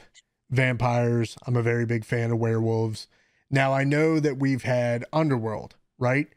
[0.50, 1.38] vampires.
[1.48, 3.08] I'm a very big fan of werewolves.
[3.50, 6.28] Now I know that we've had Underworld, right?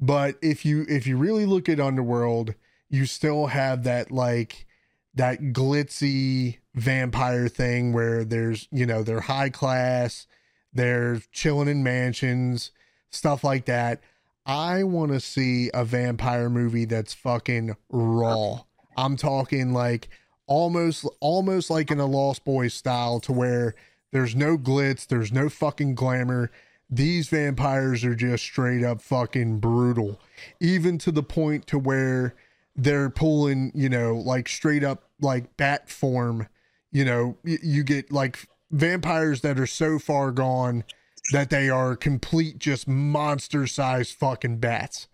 [0.00, 2.54] But if you if you really look at Underworld,
[2.90, 4.66] you still have that like
[5.14, 10.26] that glitzy vampire thing where there's you know they're high class,
[10.72, 12.72] they're chilling in mansions,
[13.10, 14.02] stuff like that.
[14.44, 18.60] I want to see a vampire movie that's fucking raw.
[18.96, 20.08] I'm talking like
[20.46, 23.74] almost almost like in a Lost Boys style to where
[24.12, 26.50] there's no glitz, there's no fucking glamour.
[26.92, 30.20] these vampires are just straight up fucking brutal
[30.58, 32.34] even to the point to where
[32.76, 36.48] they're pulling you know like straight up like bat form.
[36.92, 40.84] You know you get like vampires that are so far gone
[41.32, 45.08] that they are complete just monster sized fucking bats.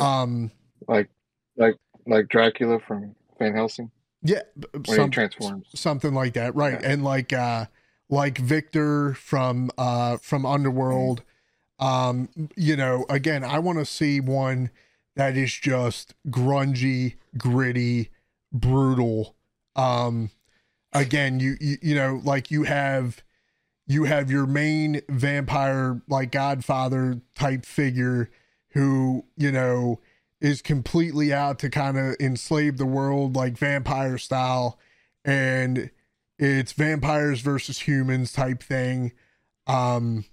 [0.00, 0.50] Um
[0.88, 1.10] like
[1.56, 1.76] like
[2.06, 3.90] like Dracula from Van Helsing?
[4.22, 4.42] Yeah
[4.86, 5.66] some- transforms.
[5.74, 6.80] something like that right.
[6.80, 6.90] Yeah.
[6.92, 7.66] and like uh
[8.08, 11.22] like victor from uh from underworld.
[11.78, 14.70] Um you know again i want to see one
[15.16, 18.10] that is just grungy gritty
[18.52, 19.36] brutal.
[19.76, 20.30] Um
[20.92, 23.22] again you you, you know like you have
[23.86, 28.30] you have your main vampire like godfather type figure
[28.70, 30.00] who you know
[30.40, 34.78] is completely out to kind of enslave the world like vampire style.
[35.24, 35.90] And
[36.38, 39.12] it's vampires versus humans type thing.
[39.66, 40.26] Um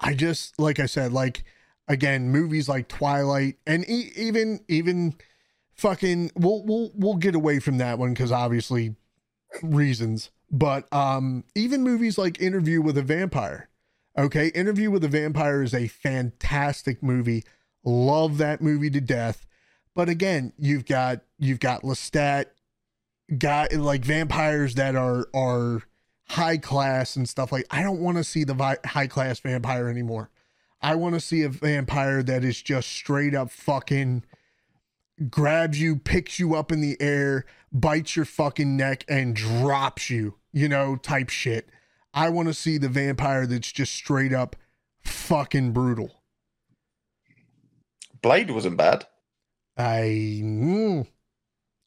[0.00, 1.44] i just like i said like
[1.92, 5.14] again movies like twilight and e- even even
[5.74, 8.94] fucking we'll we'll we'll get away from that one because obviously
[9.62, 13.68] reasons but um even movies like interview with a vampire
[14.16, 14.48] okay?
[14.48, 17.44] Interview with a vampire is a fantastic movie.
[17.84, 19.46] Love that movie to death.
[19.94, 22.46] But again you've got you've got lestat
[23.36, 25.82] got like vampires that are are
[26.28, 29.88] high class and stuff like i don't want to see the vi- high class vampire
[29.88, 30.30] anymore
[30.82, 34.22] i want to see a vampire that is just straight up fucking
[35.30, 40.34] grabs you picks you up in the air bites your fucking neck and drops you
[40.52, 41.68] you know type shit
[42.12, 44.56] i want to see the vampire that's just straight up
[45.02, 46.18] fucking brutal
[48.20, 49.06] Blade wasn't bad.
[49.76, 51.06] i mm,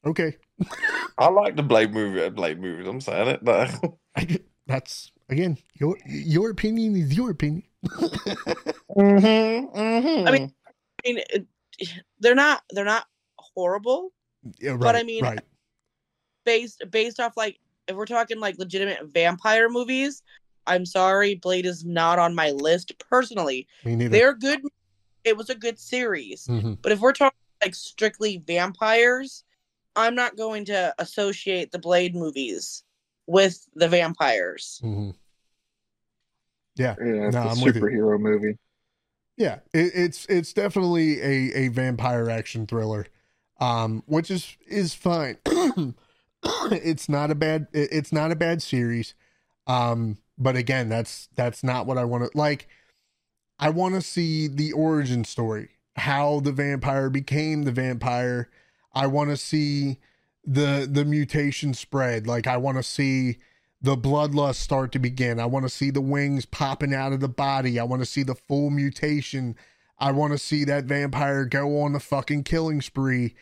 [0.06, 0.36] okay
[1.18, 2.28] I like the Blade movie.
[2.30, 2.88] Blade movies.
[2.88, 3.44] I'm saying it.
[3.44, 3.74] But
[4.16, 10.28] I, that's again your your opinion is your opinion mm-hmm, mm-hmm.
[10.28, 10.54] I mean,
[11.06, 11.20] I mean,
[12.20, 13.06] they're not they're not
[13.38, 14.12] horrible
[14.60, 15.40] Yeah, right, But I mean, right.
[16.46, 20.22] based based off like if we're talking like legitimate vampire movies.
[20.68, 23.68] I'm sorry, Blade is not on my list personally.
[23.84, 24.10] Me neither.
[24.10, 24.62] They're good.
[25.24, 26.80] It was a good series, Mhm.
[26.82, 29.44] but if we're talking like strictly vampires,
[29.96, 32.84] I'm not going to associate the Blade movies
[33.28, 34.80] with the vampires.
[34.84, 35.16] Mhm.
[36.76, 38.58] Yeah, Yeah, it's No, a I'm superhero movie.
[39.38, 39.60] yeah.
[39.74, 43.06] It, it's it's definitely a a vampire action thriller,
[43.60, 45.38] um, which is is fine.
[46.72, 49.14] it's not a bad it- it's not a bad series,
[49.68, 52.68] um, but again, that's that's not what I want to like.
[53.58, 58.50] I want to see the origin story, how the vampire became the vampire.
[58.94, 59.98] I want to see
[60.46, 62.28] the the mutation spread.
[62.28, 63.38] Like I want to see
[63.82, 65.40] the bloodlust start to begin.
[65.40, 67.80] I want to see the wings popping out of the body.
[67.80, 69.56] I want to see the full mutation.
[70.00, 73.36] I want to see that vampire go on the fucking killing spree,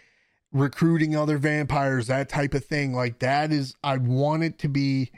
[0.51, 2.93] recruiting other vampires, that type of thing.
[2.93, 5.11] Like that is I want it to be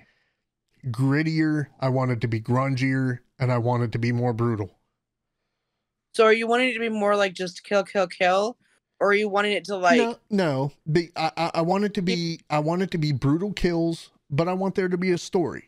[0.87, 1.67] grittier.
[1.79, 4.77] I want it to be grungier and I want it to be more brutal.
[6.13, 8.57] So, are you wanting it to be more like just kill, kill, kill,
[8.99, 9.97] or are you wanting it to like?
[9.97, 10.71] no, no.
[10.91, 12.39] Be, I, I, I want it to be.
[12.49, 15.65] I want it to be brutal kills, but I want there to be a story.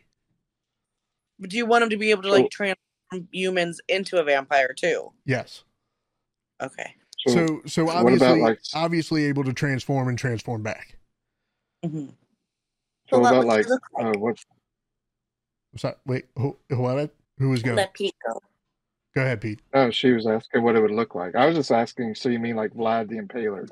[1.38, 4.74] But do you want him to be able to like transform humans into a vampire
[4.74, 5.12] too?
[5.24, 5.64] Yes.
[6.60, 6.94] Okay.
[7.18, 10.96] So, So, so what obviously, about, like- obviously able to transform and transform back.
[11.84, 12.06] Mm-hmm.
[13.08, 13.80] so Well, what about like like?
[14.16, 14.36] uh, what
[15.72, 15.94] I'm sorry.
[16.06, 16.26] Wait.
[16.36, 16.56] Who?
[16.70, 17.10] What?
[17.38, 17.76] Who was going?
[17.76, 18.40] Let Pete go.
[19.14, 19.60] Go ahead, Pete.
[19.74, 21.34] Oh, she was asking what it would look like.
[21.34, 22.14] I was just asking.
[22.14, 23.68] So you mean like Vlad the Impaler,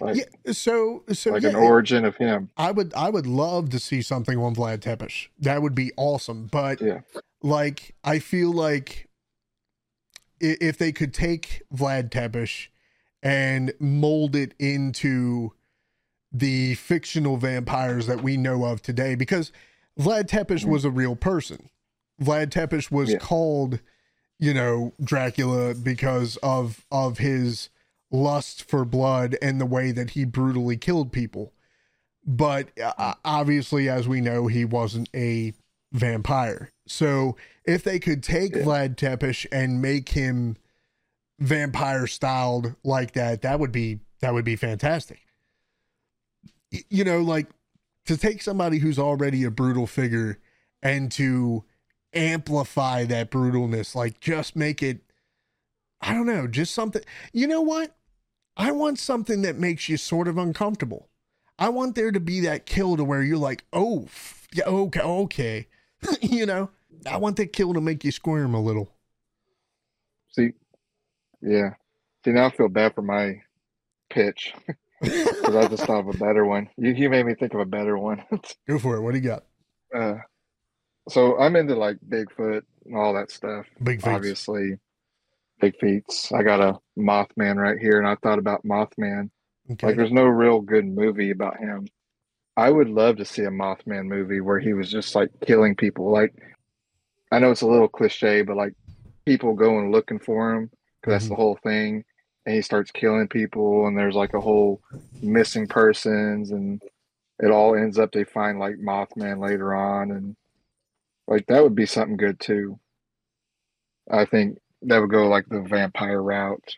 [0.00, 0.52] like yeah.
[0.52, 2.50] So, so like yeah, an origin of him?
[2.56, 5.28] I would, I would love to see something on Vlad Tepes.
[5.40, 6.46] That would be awesome.
[6.46, 7.00] But Yeah.
[7.42, 9.08] like, I feel like
[10.40, 12.68] if they could take Vlad Tepes
[13.22, 15.52] and mold it into
[16.32, 19.52] the fictional vampires that we know of today, because
[19.98, 20.68] Vlad Tepes Mhm.
[20.68, 21.70] was a real person.
[22.20, 23.18] Vlad Tepes was Yeah.
[23.18, 23.80] called,
[24.38, 27.68] you know, Dracula because of of his
[28.10, 31.52] lust for blood and the way that he brutally killed people.
[32.26, 35.52] But uh, obviously, as we know, he wasn't a
[35.92, 36.70] vampire.
[36.86, 38.62] So if they could take Yeah.
[38.62, 40.56] Vlad Tepes and make him
[41.38, 45.20] vampire styled like that, that would be that would be fantastic.
[46.72, 47.48] Y- You know, like
[48.06, 50.38] to take somebody who's already a brutal figure
[50.82, 51.64] and to
[52.16, 55.00] amplify that brutalness, like just make it
[56.00, 57.02] I don't know, just something.
[57.32, 57.96] You know what?
[58.56, 61.08] I want something that makes you sort of uncomfortable.
[61.58, 64.06] I want there to be that kill to where you're like, oh,
[64.52, 65.66] yeah, okay, okay.
[66.20, 66.70] you know,
[67.06, 68.92] I want that kill to make you squirm a little.
[70.32, 70.52] See,
[71.40, 71.70] yeah.
[72.24, 73.40] See, now I feel bad for my
[74.10, 74.52] pitch
[75.00, 76.68] because I just thought of a better one.
[76.76, 78.24] You, you made me think of a better one.
[78.68, 79.00] Go for it.
[79.00, 79.44] What do you got?
[79.94, 80.16] uh,
[81.08, 83.66] so I'm into like Bigfoot and all that stuff.
[83.82, 84.10] Big feet.
[84.10, 84.78] Obviously,
[85.60, 86.32] big feats.
[86.32, 89.30] I got a Mothman right here, and I thought about Mothman.
[89.70, 89.88] Okay.
[89.88, 91.86] Like, there's no real good movie about him.
[92.56, 96.10] I would love to see a Mothman movie where he was just like killing people.
[96.10, 96.34] Like,
[97.32, 98.74] I know it's a little cliche, but like
[99.24, 101.40] people going looking for him because that's the mm-hmm.
[101.42, 102.04] whole thing.
[102.46, 104.82] And he starts killing people, and there's like a whole
[105.22, 106.80] missing persons, and
[107.38, 110.36] it all ends up they find like Mothman later on, and
[111.26, 112.78] like that would be something good too.
[114.10, 116.76] I think that would go like the vampire route.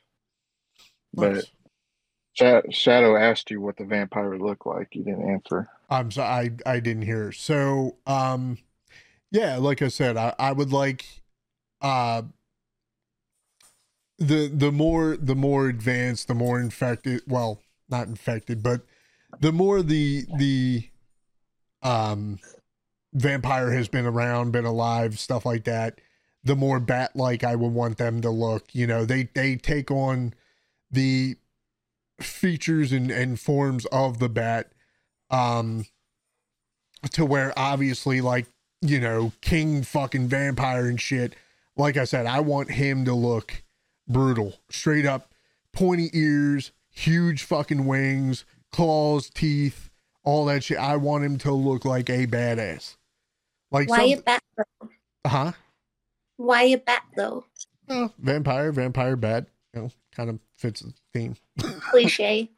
[1.13, 1.51] But Nice.
[2.35, 4.89] Sha- Shadow asked you what the vampire would look like.
[4.93, 5.69] You didn't answer.
[5.89, 7.33] I'm sorry, I, I didn't hear.
[7.33, 8.59] So, um,
[9.31, 11.05] yeah, like I said, I, I would like,
[11.81, 12.23] uh,
[14.19, 17.23] the the more the more advanced, the more infected.
[17.27, 18.81] Well, not infected, but
[19.41, 20.89] the more the the
[21.83, 22.39] um
[23.17, 26.01] vampire has been around, been alive, stuff like that.
[26.45, 28.73] The more bat like I would want them to look.
[28.73, 30.35] You know, they they take on
[30.91, 31.37] the
[32.21, 34.73] features and and forms of the bat
[35.31, 35.85] um
[37.11, 38.47] to where obviously like
[38.81, 41.35] you know king fucking vampire and shit
[41.77, 43.63] like i said i want him to look
[44.09, 45.31] brutal straight up
[45.73, 49.91] pointy ears huge fucking wings claws teeth
[50.25, 52.96] all that shit i want him to look like a badass
[53.77, 54.89] like Why a bat though?
[55.25, 55.53] Uh huh
[56.37, 57.45] Why a bat though?
[57.89, 61.37] Well, vampire vampire bat you know kind of fits the theme
[61.91, 62.51] Cliche.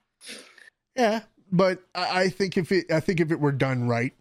[0.97, 1.21] Yeah,
[1.53, 4.12] but I, I think if it, I think if it were done right,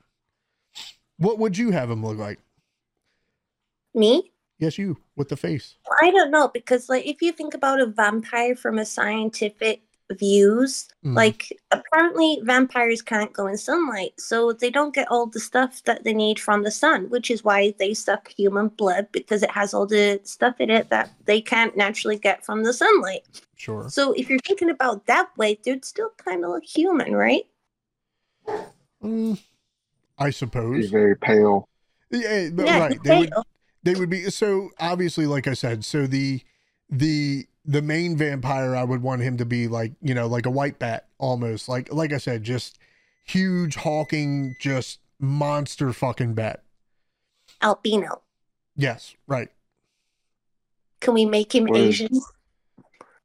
[1.18, 2.40] what would you have him look like?
[3.94, 4.32] Me?
[4.60, 5.76] Yes, you with the face.
[6.02, 9.82] I don't know because like if you think about a vampire from a scientific
[10.12, 11.16] views, Mm.
[11.16, 16.04] like apparently vampires can't go in sunlight, so they don't get all the stuff that
[16.04, 19.74] they need from the sun, which is why they suck human blood because it has
[19.74, 23.22] all the stuff in it that they can't naturally get from the sunlight.
[23.56, 23.90] Sure.
[23.90, 27.44] So if you're thinking about that way, they'd still kind of look human, right?
[29.04, 29.40] Mm,
[30.18, 30.90] I He's suppose.
[30.90, 31.68] very pale.
[32.12, 33.04] Yeah, but Yeah, right.
[33.04, 33.34] the They would
[33.84, 36.42] they would be so obviously like I said, so the
[36.90, 40.50] the the main vampire I would want him to be like, you know, like a
[40.50, 41.68] white bat almost.
[41.68, 42.80] Like like I said, just
[43.26, 46.64] huge hawking just monster fucking bat.
[47.62, 48.22] albino.
[48.76, 49.50] Yes, right.
[51.02, 52.22] Can we make him What is- Asian?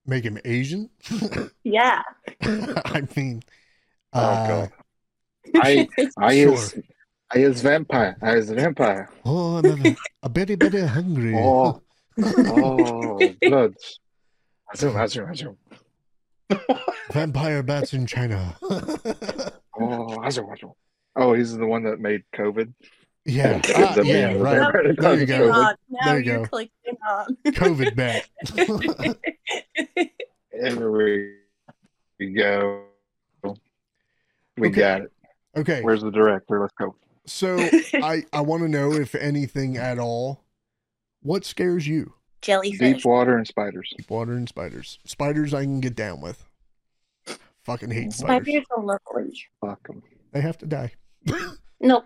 [0.06, 0.90] Make him Asian?
[1.64, 2.02] Yeah.
[2.42, 3.42] I mean
[4.14, 4.72] Oh, uh, God.
[5.56, 5.88] I
[6.18, 6.52] I Sure.
[6.54, 6.74] is
[7.34, 8.16] I is vampire.
[8.20, 9.08] I is vampire.
[9.24, 11.34] Oh, I'm a, a very, very hungry.
[11.36, 11.80] Oh,
[12.22, 13.18] oh,
[14.80, 15.16] bloods.
[15.16, 15.56] Azum, azum,
[16.50, 16.78] azum.
[17.12, 18.56] Vampire bats in China.
[18.62, 20.72] Oh, azum, azum.
[21.16, 22.72] Oh, he's the one that made COVID.
[23.24, 24.72] yeah, The ah, man yeah, right.
[24.72, 25.48] the- There you go.
[25.50, 26.46] God, now There you you're go.
[26.48, 27.36] clicking on.
[27.46, 28.28] COVID bat.
[30.52, 31.34] There we,
[32.20, 32.82] we go.
[34.56, 34.70] We Okay.
[34.70, 35.12] got it.
[35.56, 36.60] Okay, Where's the director?
[36.60, 36.94] Let's go.
[37.26, 37.56] so
[37.94, 40.44] I I want to know if anything at all,
[41.22, 42.14] what scares you?
[42.42, 42.78] Jellyfish.
[42.96, 43.92] Deep water and spiders.
[43.96, 44.98] Deep water and spiders.
[45.04, 46.44] Spiders I can get down with.
[47.64, 48.46] Fucking hate spiders.
[48.46, 49.40] Spiders are lovely.
[49.60, 50.02] Fuck 'em.
[50.32, 50.92] They have to die.
[51.84, 52.04] Nope.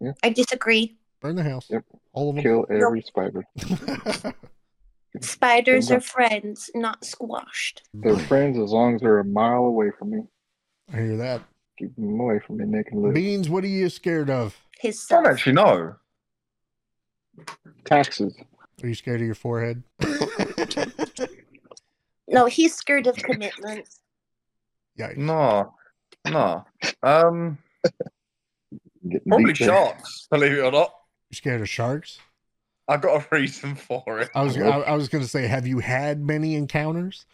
[0.00, 0.12] Yeah.
[0.22, 0.98] I disagree.
[1.20, 1.66] Burn the house.
[1.70, 1.84] Yep.
[2.12, 2.42] All of them.
[2.44, 3.42] Kill every spider.
[5.20, 7.82] Spiders are friends, not squashed.
[7.94, 10.18] They're friends as long as they're a mile away from me.
[10.92, 11.42] I hear that.
[11.78, 13.14] Keep them away from me, Nick and Luke.
[13.14, 14.60] Beans, what are you scared of?
[14.78, 15.94] His I don't actually know.
[17.86, 18.34] Taxes.
[18.82, 19.82] Are you scared of your forehead?
[22.26, 23.86] No, he's scared of commitment.
[24.96, 25.12] Yeah.
[25.16, 25.74] No,
[26.26, 26.64] no.
[27.02, 27.58] Um,
[29.28, 30.26] probably deep sharks.
[30.30, 30.94] Believe it or not,
[31.30, 32.18] You scared of sharks?
[32.88, 34.30] I got a reason for it.
[34.34, 37.24] I was I, I was gonna say, have you had many encounters?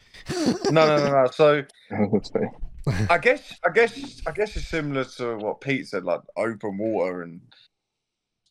[0.70, 1.26] No, no, no, no.
[1.32, 1.64] So
[3.10, 7.22] I guess, I guess, I guess it's similar to what Pete said, like open water
[7.22, 7.40] and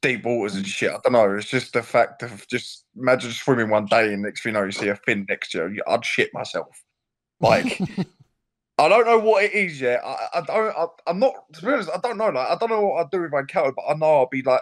[0.01, 0.91] deep waters and shit.
[0.91, 1.35] I don't know.
[1.35, 4.65] It's just the fact of just imagine swimming one day and next thing you know,
[4.65, 5.83] you see a fin next to you.
[5.87, 6.83] I'd shit myself.
[7.39, 7.79] Like
[8.77, 10.01] I don't know what it is yet.
[10.05, 10.75] I, I don't.
[10.77, 11.33] I, I'm not.
[11.53, 12.29] To be honest, I don't know.
[12.29, 14.41] Like I don't know what I'd do if I encountered, but I know I'll be
[14.41, 14.61] like.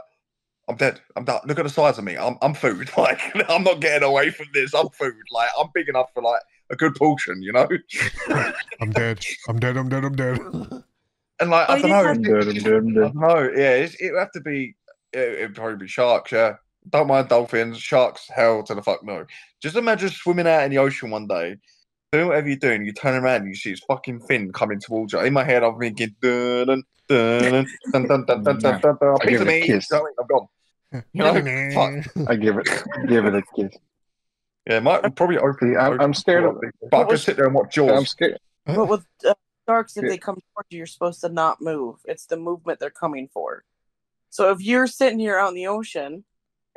[0.69, 0.99] I'm dead.
[1.15, 1.39] I'm done.
[1.45, 2.17] Look at the size of me.
[2.17, 2.89] I'm I'm food.
[2.97, 4.73] Like I'm not getting away from this.
[4.73, 5.13] I'm food.
[5.31, 7.69] Like I'm big enough for like a good portion, you know.
[8.81, 9.25] I'm dead.
[9.47, 9.77] I'm dead.
[9.77, 10.03] I'm dead.
[10.03, 10.39] I'm dead.
[11.39, 11.95] And like Oh, I you don't know.
[11.95, 13.13] have I'm dead, I'm dead, I'm I dead.
[13.13, 13.51] don't know.
[13.55, 14.75] Yeah, it would have to be.
[15.17, 16.31] It, it'd probably be sharks.
[16.31, 16.55] Yeah,
[16.89, 19.25] don't mind dolphins, sharks, hell to the fuck no.
[19.61, 21.57] Just imagine swimming out in the ocean one day,
[22.11, 25.13] doing whatever you're doing, you turn around and you see this fucking fin coming towards
[25.13, 25.19] you.
[25.19, 28.97] In my head, I'm thinking, dun dun dun dun dun dun dun dun dun.
[29.01, 29.17] dun.
[29.21, 29.87] I give of it a kiss.
[29.91, 30.47] you I'm gone.
[31.11, 31.33] You know,
[31.73, 32.29] fuck.
[32.29, 32.67] I give it
[33.09, 33.73] give it a kiss.
[34.69, 35.73] Yeah, might probably open.
[35.73, 36.61] See, I'm, open I'm scared of
[36.91, 37.91] but I could sit there and watch Jaws.
[37.91, 38.37] I'm scared.
[38.65, 39.33] But with uh,
[39.67, 40.09] sharks, if Yeah.
[40.11, 41.97] they come towards you, you're supposed to not move.
[42.05, 43.63] It's the movement they're coming for.
[44.29, 46.23] So if you're sitting here out in the ocean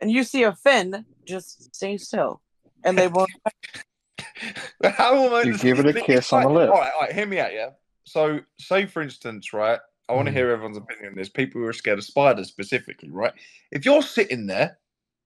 [0.00, 2.40] and you see a fin, just stay still,
[2.84, 3.30] and they won't.
[4.84, 6.70] How am I You give it a it's kiss on the lip.
[6.70, 7.70] All right, all right, hear me out, yeah.
[8.04, 9.78] So, say for instance, right,
[10.08, 10.36] I want to Mm.
[10.36, 11.28] hear everyone's opinion on this.
[11.28, 13.32] People who are scared of spiders specifically, right?
[13.70, 14.78] If you're sitting there,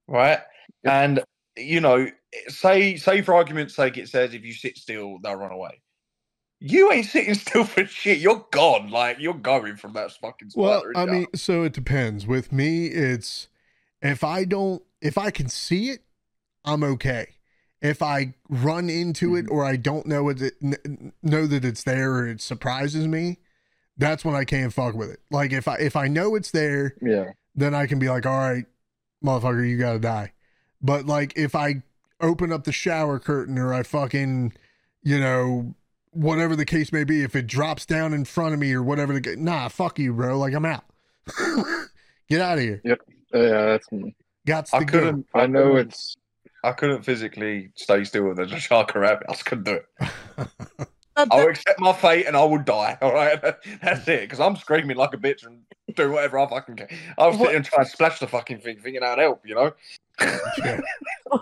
[0.08, 0.40] right,
[0.84, 1.22] and
[1.56, 2.08] you know,
[2.48, 5.80] say say for argument's sake, it says if you sit still, they'll run away.
[6.66, 8.18] You ain't sitting still for shit.
[8.18, 8.90] You're gone.
[8.90, 10.92] Like you're going from that fucking spider.
[10.94, 12.26] Well, I mean, so it depends.
[12.26, 13.48] With me, it's
[14.00, 16.00] if I don't, if I can see it,
[16.64, 17.34] I'm okay.
[17.82, 19.54] If I run into it mm-hmm.
[19.54, 20.40] or I don't know it,
[21.22, 23.40] know that it's there or it surprises me,
[23.98, 25.20] that's when I can't fuck with it.
[25.30, 27.32] Like if I if I know it's there, Yeah.
[27.54, 28.64] then I can be like, all right,
[29.22, 30.32] motherfucker, you gotta die.
[30.80, 31.82] But like if I
[32.22, 34.54] open up the shower curtain or I fucking,
[35.02, 35.74] you know,
[36.14, 39.12] whatever the case may be, if it drops down in front of me or whatever,
[39.12, 40.38] the, ca- nah, fuck you, bro.
[40.38, 40.84] Like I'm out.
[42.28, 42.80] Get out of here.
[42.84, 43.00] Yep.
[43.34, 44.14] Yeah, that's me.
[44.46, 44.98] Got I to go.
[44.98, 45.26] couldn't.
[45.34, 46.16] I know it's
[46.62, 49.26] I couldn't physically stay still with a shark or rabbit.
[49.28, 50.48] I just couldn't do it.
[51.16, 52.96] I'll accept my fate and I will die.
[53.02, 53.40] All right,
[53.82, 54.22] that's it.
[54.22, 55.60] Because I'm screaming like a bitch and
[55.94, 56.88] do whatever I fucking can.
[57.18, 59.42] I'll sit What- and try and splash the fucking thing, thinking that'd help.
[59.46, 59.72] You know.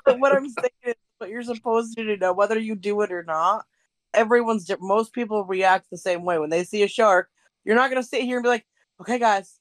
[0.07, 3.23] What I'm saying is what you're supposed to do now, whether you do it or
[3.25, 3.67] not.
[4.15, 7.29] Everyone's di- most people react the same way when they see a shark.
[7.65, 8.67] You're not gonna sit here and be like,
[9.01, 9.59] "Okay, guys,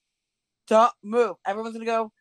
[0.68, 2.12] don't move." Everyone's gonna go,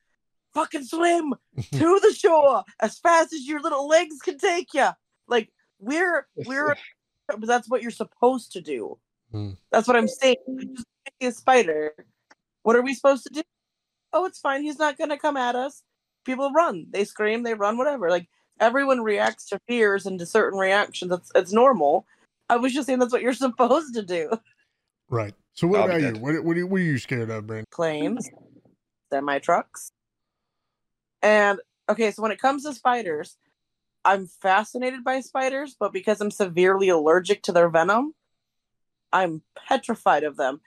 [0.55, 1.35] "Fucking swim
[1.73, 4.89] to the shore as fast as your little legs can take you."
[5.27, 6.77] Like we're we're
[7.29, 8.99] but that's what you're supposed to do.
[9.31, 9.51] Hmm.
[9.71, 10.37] That's what I'm saying.
[10.75, 10.87] Just
[11.21, 11.93] a spider.
[12.63, 13.43] What are we supposed to do?
[14.13, 14.63] Oh, it's fine.
[14.63, 15.83] He's not gonna come at us.
[16.25, 16.87] People run.
[16.91, 17.43] They scream.
[17.43, 17.79] They run.
[17.79, 18.11] Whatever.
[18.11, 18.29] Like
[18.59, 21.13] everyone reacts to fears and to certain reactions.
[21.13, 22.07] It's it's normal.
[22.51, 24.31] I was just saying that's what you're supposed to do.
[25.09, 25.35] right.
[25.55, 26.21] So what I'll be about you?
[26.21, 27.67] What, what, are, what are you scared of, Brandon?
[27.73, 28.29] Planes,
[29.11, 29.93] semi trucks,
[31.23, 32.11] and okay.
[32.11, 33.37] So when it comes to spiders,
[34.05, 38.15] I'm fascinated by spiders, but because I'm severely allergic to their venom,
[39.13, 40.61] I'm petrified of them.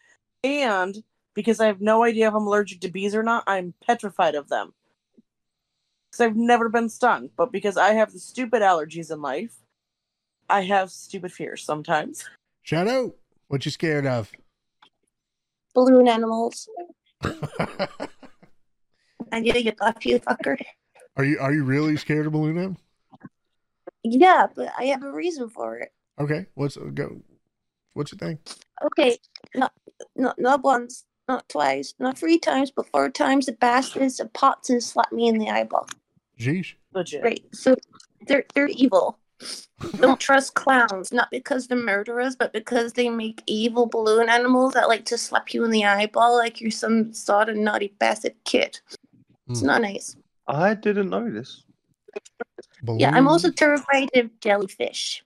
[0.44, 1.04] And
[1.34, 4.50] because I have no idea if I'm allergic to bees or not, I'm petrified of
[4.50, 4.74] them.
[6.12, 9.56] Because I've never been stung, but because I have the stupid allergies in life,
[10.50, 12.26] I have stupid fears sometimes.
[12.62, 13.16] Shadow,
[13.48, 14.32] what you scared of?
[15.74, 16.70] Balloon animals.
[17.24, 18.10] I
[19.39, 20.58] knew you got you, fucker.
[21.18, 22.78] are you are you really scared of balloon M?
[24.04, 25.91] Yeah, but I have a reason for it.
[26.20, 27.22] Okay, what's go?
[27.94, 28.39] What's your thing?
[28.84, 29.18] Okay,
[29.56, 29.74] not
[30.16, 34.70] not not once, not twice, not three times, but four times the bastards and pots
[34.70, 35.88] and slapped me in the eyeball.
[36.39, 36.74] Jeez.
[36.94, 37.24] Legit.
[37.24, 37.44] Right.
[37.54, 37.76] So
[38.28, 39.18] they're they're evil.
[39.98, 44.88] Don't trust clowns, not because they're murderers, but because they make evil balloon animals that
[44.88, 48.80] like to slap you in the eyeball like you're some sort of naughty bastard kid.
[49.50, 49.68] It's Hmm.
[49.68, 50.16] not nice.
[50.48, 51.66] I didn't know this.
[52.98, 55.24] Yeah, I'm also terrified of jellyfish.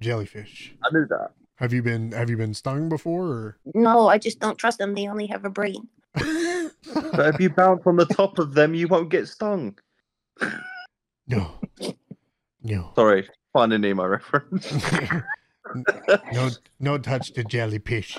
[0.00, 0.74] jellyfish.
[0.84, 1.30] I knew that.
[1.56, 4.94] Have you been have you been stung before No, I just don't trust them.
[4.94, 5.88] They only have a brain.
[7.12, 9.78] But if you bounce on the top of them, you won't get stung.
[11.26, 11.60] no.
[12.62, 12.92] No.
[12.96, 14.72] Sorry, finding Nemo reference.
[16.32, 18.18] no no touch the jellyfish.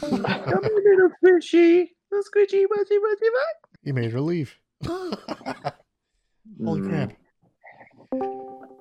[0.00, 1.92] Come here, little fishy.
[2.10, 3.26] The squishy, mushy, mushy,
[3.84, 4.56] You made her leave.
[4.86, 6.88] Holy Mm.
[6.88, 7.12] crap.
[8.12, 8.18] you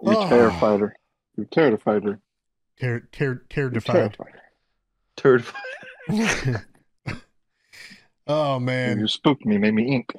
[0.06, 0.28] Oh.
[0.30, 0.96] terrified her.
[1.38, 2.20] You terrified her.
[2.80, 4.26] Tear tear tear You terrified
[8.28, 9.00] oh man.
[9.00, 10.14] You spooked me, made me ink.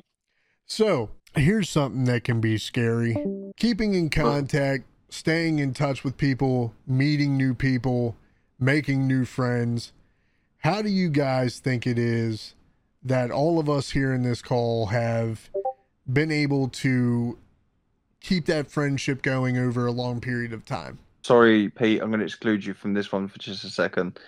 [0.67, 3.17] So here's something that can be scary
[3.57, 8.17] keeping in contact, staying in touch with people, meeting new people,
[8.59, 9.93] making new friends.
[10.59, 12.55] How do you guys think it is
[13.03, 15.51] that all of us here in this call have
[16.11, 17.39] been able to
[18.21, 20.99] keep that friendship going over a long period of time?
[21.23, 24.19] Sorry, Pete, I'm going to exclude you from this one for just a second.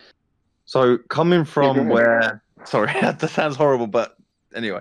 [0.64, 4.16] So, coming from where, sorry, that sounds horrible, but
[4.54, 4.80] anyway.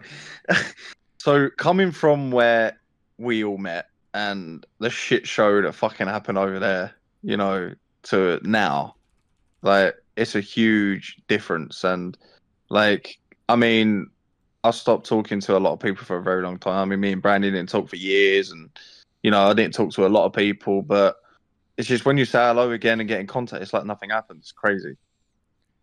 [1.18, 2.80] so, coming from where
[3.18, 6.94] we all met and the shit show that fucking happened over there,
[7.24, 8.96] you know, to now,
[9.62, 11.84] like, it's a huge difference.
[11.84, 12.18] And,
[12.70, 14.10] like, I mean,
[14.64, 16.74] I stopped talking to a lot of people for a very long time.
[16.74, 18.70] I mean, me and Brandi didn't talk for years, and
[19.24, 20.82] you know, I didn't talk to a lot of people.
[20.82, 21.16] But
[21.78, 24.40] it's just when you say hello again and get in contact, it's like nothing happened.
[24.42, 24.96] It's crazy,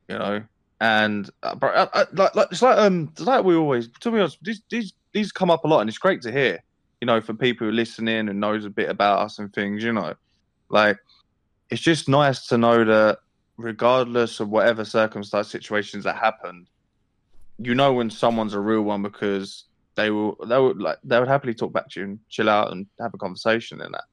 [0.09, 0.43] you know.
[0.81, 3.89] And uh, I, I, like, like it's like um, it's like we always.
[4.01, 6.63] To be honest, these these these come up a lot, and it's great to hear.
[7.01, 9.83] You know, for people who listen in and knows a bit about us and things.
[9.85, 10.15] You know,
[10.69, 10.99] like
[11.71, 13.19] it's just nice to know that
[13.57, 16.69] regardless of whatever circumstance situations that happened,
[17.59, 19.65] you know when someone's a real one because
[19.97, 22.73] they will they would like they would happily talk back to you and chill out
[22.73, 24.05] and have a conversation and that.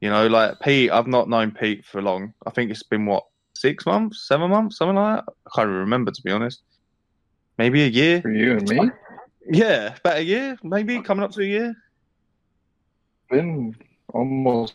[0.00, 2.32] You know, like Pete, I've not known Pete for long.
[2.46, 5.32] I think it's been what six months, seven months, something like that.
[5.46, 6.62] I can't even remember to be honest.
[7.58, 8.22] Maybe a year.
[8.22, 8.90] For you and me,
[9.52, 11.74] Yeah, about a year, maybe coming up to a year.
[13.30, 13.74] Been
[14.12, 14.74] almost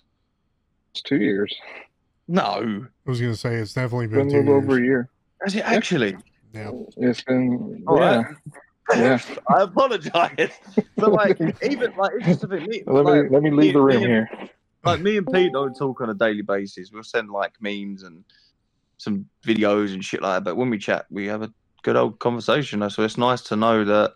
[0.93, 1.53] two years.
[2.27, 2.41] No,
[3.05, 5.09] I was gonna say it's definitely Been been a two little over a year.
[5.45, 6.15] is it actually?
[6.53, 6.71] Yeah.
[6.97, 8.35] It's been All yeah, right.
[8.97, 9.19] yeah.
[9.55, 10.51] I apologize,
[10.95, 12.67] but like even like it's just a bit.
[12.67, 14.29] Me, Let like, me let me leave the room and- here.
[14.83, 16.91] like me and Pete don't talk on a daily basis.
[16.91, 18.23] We'll send like memes and
[18.97, 20.43] some videos and shit like that.
[20.45, 21.53] But when we chat, we have a
[21.83, 22.89] good old conversation.
[22.89, 24.13] So it's nice to know that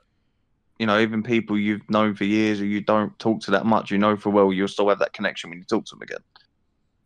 [0.80, 3.92] you know even people you've known for years or you don't talk to that much,
[3.92, 6.24] you know for well, you'll still have that connection when you talk to them again.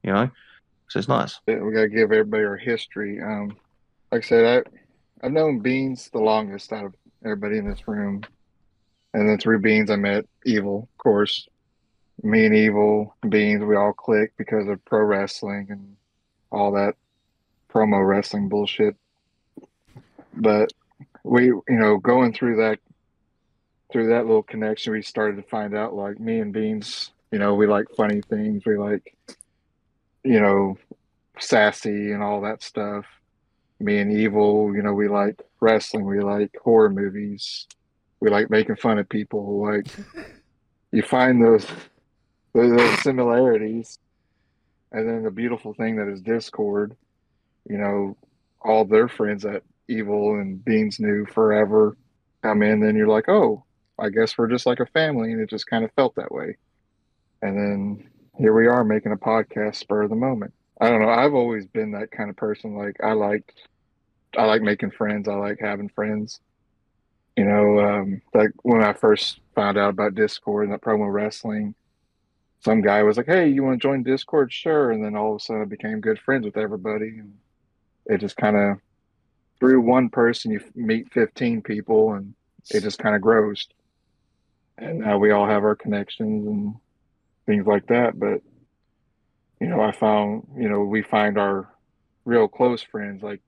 [0.04, 0.30] You know,
[0.90, 1.40] so it's nice.
[1.48, 3.20] We gotta give everybody our history.
[3.20, 3.58] Um,
[4.12, 4.66] like I said,
[5.22, 6.96] I I've known Beans the longest out of
[7.26, 8.22] everybody in this room,
[9.14, 11.48] and then through Beans I met Evil, of course.
[12.22, 15.96] Me and Evil, Beans, we all clicked because of pro wrestling and
[16.52, 16.96] all that
[17.74, 18.96] promo wrestling bullshit.
[20.36, 20.72] But
[21.24, 22.80] we, you know, going through that
[23.94, 27.54] through that little connection, we started to find out like me and Beans, you know,
[27.54, 28.66] we like funny things.
[28.66, 29.16] We like,
[30.24, 30.78] you know,
[31.40, 33.06] sassy and all that stuff.
[33.80, 36.06] Me and Evil, you know, we like wrestling.
[36.06, 37.68] We like horror movies.
[38.20, 39.64] We like making fun of people.
[39.64, 39.86] Like
[40.92, 41.68] you find those
[42.54, 43.98] those, similarities,
[44.92, 46.96] and then the beautiful thing that is Discord.
[47.70, 48.18] You know,
[48.62, 51.96] all their friends that Evil and Beans knew forever
[52.42, 52.80] come in.
[52.80, 53.64] Then you're like, oh,
[54.04, 56.58] I guess we're just like a family, and it just kind of felt that way.
[57.42, 60.54] And then here we are making a podcast spur of the moment.
[60.82, 61.10] I don't know.
[61.10, 62.76] I've always been that kind of person.
[62.76, 63.54] Like I like,
[64.38, 65.30] I like making friends.
[65.30, 66.42] I like having friends.
[67.38, 71.74] You know, um, like when I first found out about Discord and that promo wrestling,
[72.60, 74.92] some guy was like, "Hey, you want to join Discord?" Sure.
[74.92, 77.34] And then all of a sudden, I became good friends with everybody, and
[78.08, 78.80] it just kind of
[79.60, 82.34] through one person you meet fifteen people, and
[82.70, 83.68] it just kind of grows.
[84.78, 86.76] And now we all have our connections and
[87.46, 88.20] things like that.
[88.20, 88.42] But
[89.60, 91.70] you know, I found, you know, we find our
[92.26, 93.42] real close friends like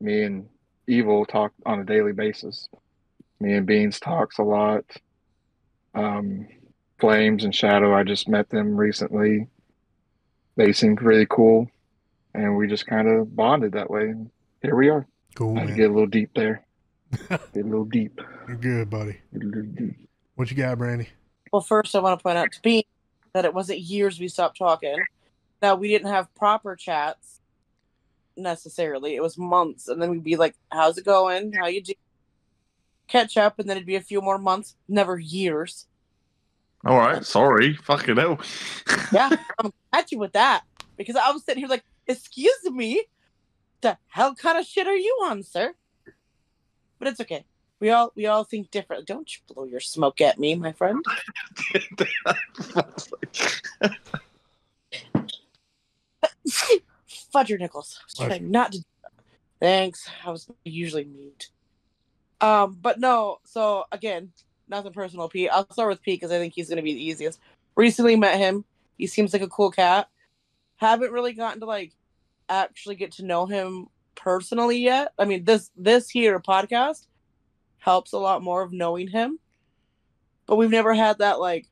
[0.00, 0.48] me and
[0.88, 2.68] Evil talk on a daily basis.
[3.38, 4.84] Me and Beans talks a lot.
[5.94, 6.48] Um,
[6.98, 9.46] Flames and Shadow, I just met them recently.
[10.56, 11.70] They seemed really cool,
[12.34, 14.08] and we just kind of bonded that way.
[14.08, 14.30] And
[14.60, 15.06] here we are.
[15.36, 16.64] Cool, I had to get a little deep there.
[17.28, 18.20] get a little deep.
[18.48, 19.20] You're good, buddy.
[19.32, 20.08] Get a little deep.
[20.34, 21.08] What you got, Brandi?
[21.52, 22.84] Well, first I want to point out to Bean
[23.34, 24.96] that it wasn't years we stopped talking.
[25.60, 27.40] Now we didn't have proper chats
[28.36, 29.14] necessarily.
[29.14, 31.52] It was months, and then we'd be like, "How's it going?
[31.52, 31.92] How you do?"
[33.08, 35.86] Catch up, and then it'd be a few more months, never years.
[36.84, 38.40] All right, sorry, fucking hell.
[39.12, 39.28] Yeah,
[39.58, 40.64] I'm at you with that
[40.96, 43.04] because I was sitting here like, "Excuse me,
[43.82, 45.74] the hell kind of shit are you on, sir?"
[46.98, 47.44] But it's okay.
[47.82, 49.08] We all we all think different.
[49.08, 51.04] Don't you blow your smoke at me, my friend.
[57.34, 57.98] Fudger Nichols.
[57.98, 58.28] I was Fudge.
[58.28, 58.84] trying not to.
[59.58, 60.08] Thanks.
[60.24, 61.48] I was usually mute.
[62.40, 63.38] Um, but no.
[63.42, 64.30] So again,
[64.68, 65.28] nothing personal.
[65.28, 65.50] Pete.
[65.52, 67.40] I'll start with Pete because I think he's going to be the easiest.
[67.74, 68.64] Recently met him.
[68.96, 70.08] He seems like a cool cat.
[70.76, 71.90] Haven't really gotten to like
[72.48, 75.14] actually get to know him personally yet.
[75.18, 77.08] I mean, this this here podcast
[77.82, 79.38] helps a lot more of knowing him.
[80.46, 81.66] But we've never had that like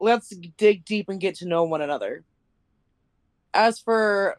[0.00, 2.24] let's dig deep and get to know one another.
[3.54, 4.38] As for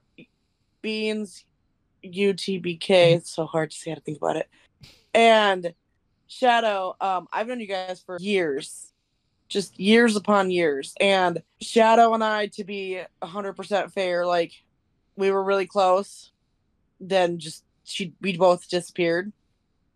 [0.82, 1.46] Beans,
[2.04, 4.50] UTBK, it's so hard to say how to think about it.
[5.14, 5.74] And
[6.28, 8.92] Shadow, um, I've known you guys for years,
[9.48, 10.94] just years upon years.
[11.00, 14.52] And Shadow and I, to be 100% fair, like
[15.16, 16.32] we were really close.
[17.00, 19.32] Then just she, we both disappeared.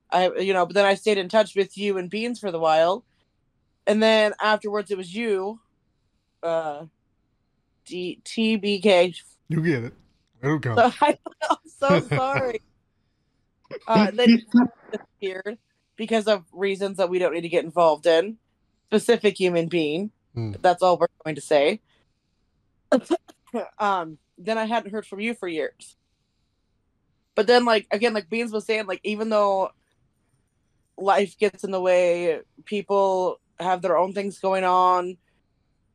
[0.10, 2.60] I, you know, but then I stayed in touch with you and Beans for the
[2.60, 3.04] while.
[3.86, 5.60] And then afterwards, it was you,
[6.44, 6.86] uh,
[7.86, 9.16] D- TBK.
[9.50, 9.94] You get it.
[10.42, 10.76] It'll come.
[10.76, 11.18] So I,
[11.50, 12.62] I'm so sorry.
[13.86, 14.42] Uh, then
[14.94, 15.58] disappeared,
[15.98, 18.38] because of reasons that we don't need to get involved in.
[18.86, 20.10] Specific human being.
[20.34, 20.54] Hmm.
[20.62, 21.82] That's all we're going to say.
[23.78, 25.98] um, then I hadn't heard from you for years.
[27.36, 29.72] But then, like again, like Beans was saying, like even though
[30.98, 35.18] life gets in the way, people have their own things going on,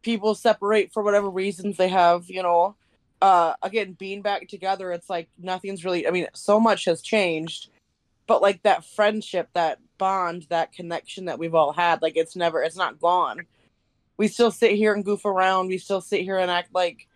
[0.02, 2.76] people separate for whatever reasons they have, you know.
[3.20, 6.08] Uh, again, being back together, it's like nothing's really.
[6.08, 7.68] I mean, so much has changed,
[8.26, 12.62] but like that friendship, that bond, that connection that we've all had, like it's never,
[12.62, 13.42] it's not gone.
[14.16, 15.68] We still sit here and goof around.
[15.68, 17.06] We still sit here and act like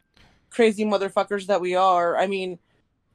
[0.51, 2.17] crazy motherfuckers that we are.
[2.17, 2.59] I mean,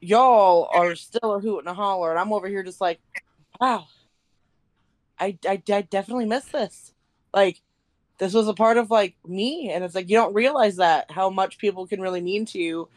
[0.00, 3.00] y'all are still a hoot and a holler, and I'm over here just like,
[3.60, 3.86] wow,
[5.22, 6.92] I, I, I definitely miss this.
[7.32, 7.60] Like,
[8.18, 11.30] this was a part of like me, and it's like you don't realize that how
[11.30, 12.88] much people can really mean to you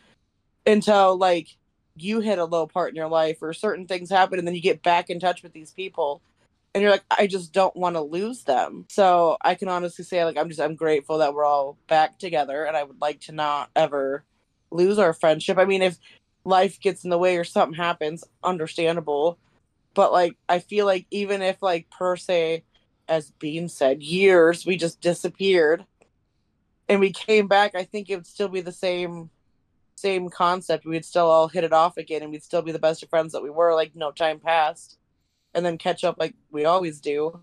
[0.66, 1.56] until like
[1.96, 4.62] you hit a low part in your life or certain things happen, and then you
[4.62, 6.22] get back in touch with these people.
[6.74, 8.86] And you're like, I just don't want to lose them.
[8.90, 12.66] So I can honestly say, like, I'm just, I'm grateful that we're all back together,
[12.66, 14.26] and I would like to not ever
[14.72, 15.58] lose our friendship.
[15.58, 15.98] I mean, if
[16.44, 19.38] life gets in the way or something happens, understandable.
[19.96, 22.64] But like I feel like even if like per se,
[23.08, 25.86] as Bean said, years we just disappeared
[26.88, 29.32] and we came back, I think it would still be the same
[29.96, 30.86] same concept.
[30.86, 33.34] We'd still all hit it off again and we'd still be the best of friends
[33.34, 35.00] that we were, like no time passed.
[35.54, 37.40] And then catch up like we always do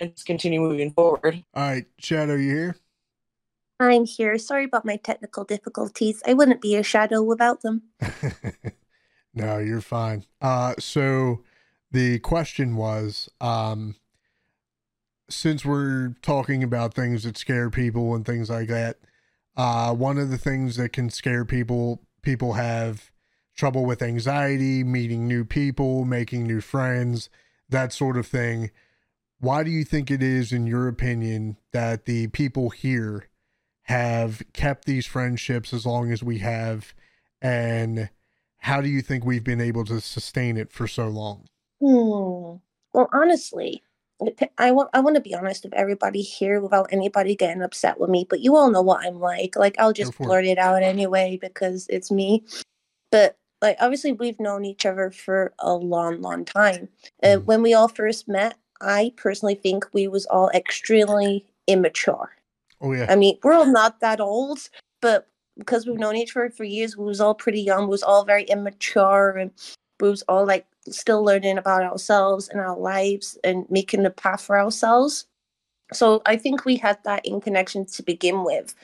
[0.00, 1.44] and just continue moving forward.
[1.54, 2.76] All right, Shadow, you here?
[3.78, 4.36] I'm here.
[4.38, 6.22] Sorry about my technical difficulties.
[6.26, 7.82] I wouldn't be a shadow without them.
[9.34, 10.24] no, you're fine.
[10.40, 11.42] Uh, so
[11.92, 13.96] the question was, um,
[15.28, 18.98] since we're talking about things that scare people and things like that,
[19.56, 23.10] uh, one of the things that can scare people, people have
[23.54, 27.28] trouble with anxiety, meeting new people, making new friends,
[27.68, 28.70] that sort of thing.
[29.38, 33.28] Why do you think it is, in your opinion, that the people here
[33.82, 36.94] have kept these friendships as long as we have?
[37.42, 38.08] And
[38.58, 41.48] how do you think we've been able to sustain it for so long?
[41.82, 42.58] Hmm.
[42.94, 43.82] Well, honestly,
[44.56, 48.08] I want I want to be honest with everybody here without anybody getting upset with
[48.08, 48.24] me.
[48.30, 49.56] But you all know what I'm like.
[49.56, 50.26] Like I'll just for it.
[50.26, 52.44] blurt it out anyway because it's me.
[53.10, 56.88] But like obviously we've known each other for a long, long time.
[57.22, 57.44] Uh, Mhm.
[57.46, 62.30] when we all first met, I personally think we was all extremely immature.
[62.80, 64.68] Oh yeah, I mean, we're all not that old,
[65.00, 65.26] but
[65.58, 67.82] because we've known each other for years, we was all pretty young.
[67.82, 69.50] We was all very immature, and
[70.00, 74.42] we was all like still learning about ourselves and our lives and making the path
[74.42, 75.26] for ourselves.
[75.92, 78.74] So I think we had that in connection to begin with.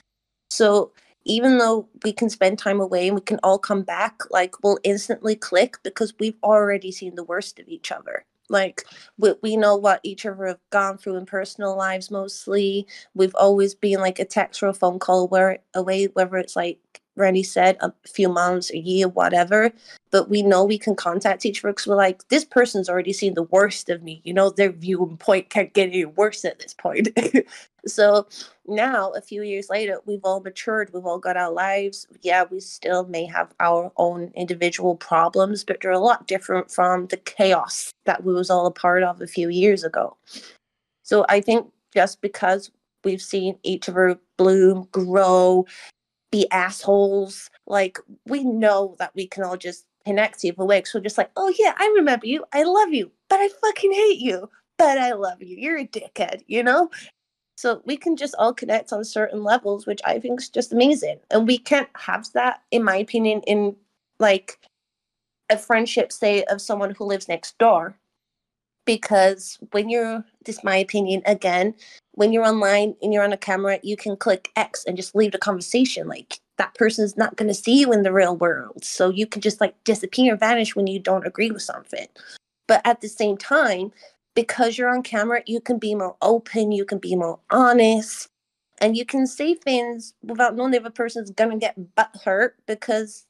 [0.51, 0.93] So
[1.25, 4.79] even though we can spend time away and we can all come back, like we'll
[4.85, 8.25] instantly click because we've already seen the worst of each other.
[8.49, 8.85] Like
[9.19, 12.87] we, we know what each other have gone through in personal lives mostly.
[13.15, 16.79] We've always been like a text or a phone call where away, whether it's like
[17.19, 19.73] Randy said, a few months, a year, whatever.
[20.11, 23.35] But we know we can contact each other because we're like, this person's already seen
[23.35, 24.23] the worst of me.
[24.24, 27.09] You know, their viewing point can't get any worse at this point.
[27.86, 28.27] so
[28.66, 30.90] now, a few years later, we've all matured.
[30.93, 32.07] We've all got our lives.
[32.23, 37.07] Yeah, we still may have our own individual problems, but they're a lot different from
[37.09, 40.16] the chaos that we was all a part of a few years ago.
[41.03, 42.70] So I think just because
[43.05, 45.66] we've seen each other bloom, grow,
[46.30, 50.82] be assholes, like we know that we can all just connect either way.
[50.84, 52.44] So just like, oh yeah, I remember you.
[52.52, 54.48] I love you, but I fucking hate you.
[54.78, 55.56] But I love you.
[55.56, 56.90] You're a dickhead, you know?
[57.56, 61.18] So we can just all connect on certain levels, which I think is just amazing.
[61.30, 63.74] And we can't have that, in my opinion, in
[64.20, 64.59] like
[65.50, 67.98] a friendship, say, of someone who lives next door.
[68.89, 71.74] Because when you're, this is my opinion again,
[72.12, 75.32] when you're online and you're on a camera, you can click X and just leave
[75.32, 76.09] the conversation.
[76.09, 78.82] Like that person's not going to see you in the real world.
[78.82, 82.06] So you can just like disappear and vanish when you don't agree with something.
[82.66, 83.93] But at the same time,
[84.35, 88.28] because you're on camera, you can be more open, you can be more honest,
[88.81, 93.27] and you can say things without knowing the other person's gonna get butt hurt because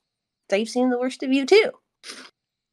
[0.51, 1.73] they've seen the worst of you too.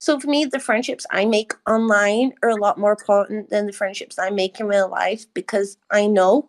[0.06, 3.74] So for me, the friendships I make online are a lot more important than the
[3.74, 6.48] friendships I make in real life because I know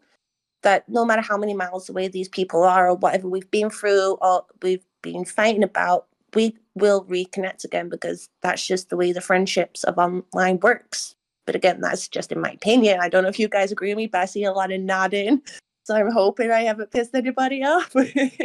[0.62, 4.18] that no matter how many miles away these people are or whatever we've been through
[4.20, 9.22] or we've been fighting about, we will reconnect again because that's just the way the
[9.22, 11.14] friendships of online works.
[11.46, 13.00] But again, that's just in my opinion.
[13.00, 14.82] I don't know if you guys agree with me, but I see a lot of
[14.82, 15.40] nodding.
[15.84, 17.94] So I'm hoping I haven't pissed anybody off.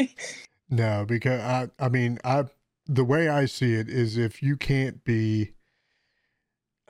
[0.70, 2.46] no, because I, I mean, I,
[2.94, 5.54] the way I see it is if you can't be,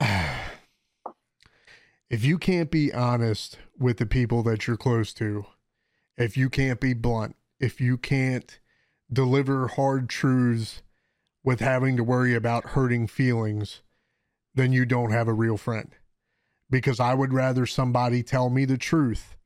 [2.10, 5.46] if you can't be honest with the people that you're close to,
[6.16, 8.58] if you can't be blunt, if you can't
[9.12, 10.82] deliver hard truths
[11.44, 13.82] with having to worry about hurting feelings,
[14.56, 15.92] then you don't have a real friend.
[16.68, 19.36] Because I would rather somebody tell me the truth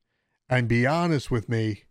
[0.49, 1.83] and be honest with me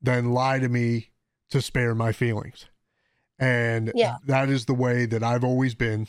[0.00, 1.10] than lie to me
[1.50, 2.66] to spare my feelings.
[3.42, 4.18] And Yeah.
[4.26, 6.06] that is the way that I've always been.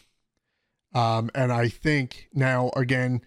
[0.94, 3.22] Um, and I think now, again,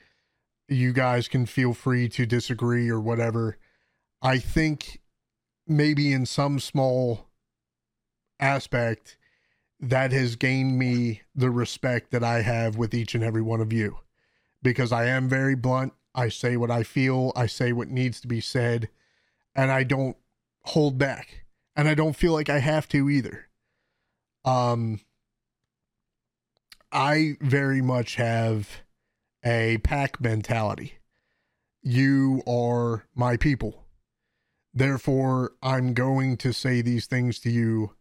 [0.69, 3.59] you guys can feel free to disagree or whatever.
[4.23, 5.01] I think
[5.67, 7.27] maybe in some small
[8.39, 9.17] aspect,
[9.81, 13.73] that has gained me the respect that I have with each and every one of
[13.73, 13.99] you
[14.63, 15.93] because I am very blunt.
[16.15, 18.89] I say what I feel, I say what needs to be said,
[19.55, 20.17] and I don't
[20.63, 21.45] hold back.
[21.75, 23.46] And I don't feel like I have to either.
[24.47, 25.01] Um
[26.91, 28.81] I very much have
[29.45, 30.95] a pack mentality.
[31.83, 33.85] You are my people.
[34.73, 37.95] Therefore, I'm going to say these things to you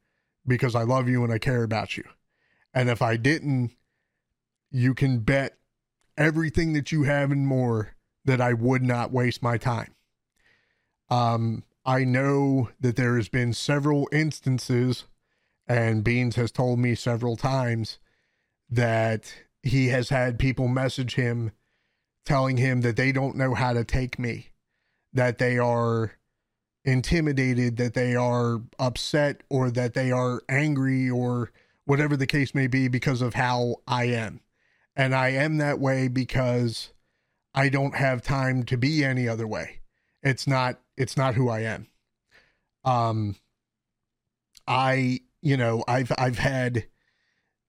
[0.48, 2.04] because I love you and I care about you.
[2.74, 3.72] And if I didn't,
[4.72, 5.58] you can bet
[6.18, 7.96] everything that you have and more
[8.26, 9.96] that I would not waste my time.
[11.10, 15.06] Um, I know that there has been several instances,
[15.68, 18.00] and Beans has told me several times
[18.70, 19.34] that
[19.64, 21.52] he has had people message him
[22.26, 24.50] telling him that they don't know how to take me,
[25.14, 26.14] that they are
[26.84, 31.52] intimidated, that they are upset, or that they are angry, or
[31.86, 34.42] whatever the case may be because of how I am.
[34.96, 36.94] And I am that way because
[37.54, 39.82] I don't have time to be any other way.
[40.24, 41.88] It's not it's not who I am.
[42.84, 43.36] Um
[44.68, 46.88] I, you know, I've I've had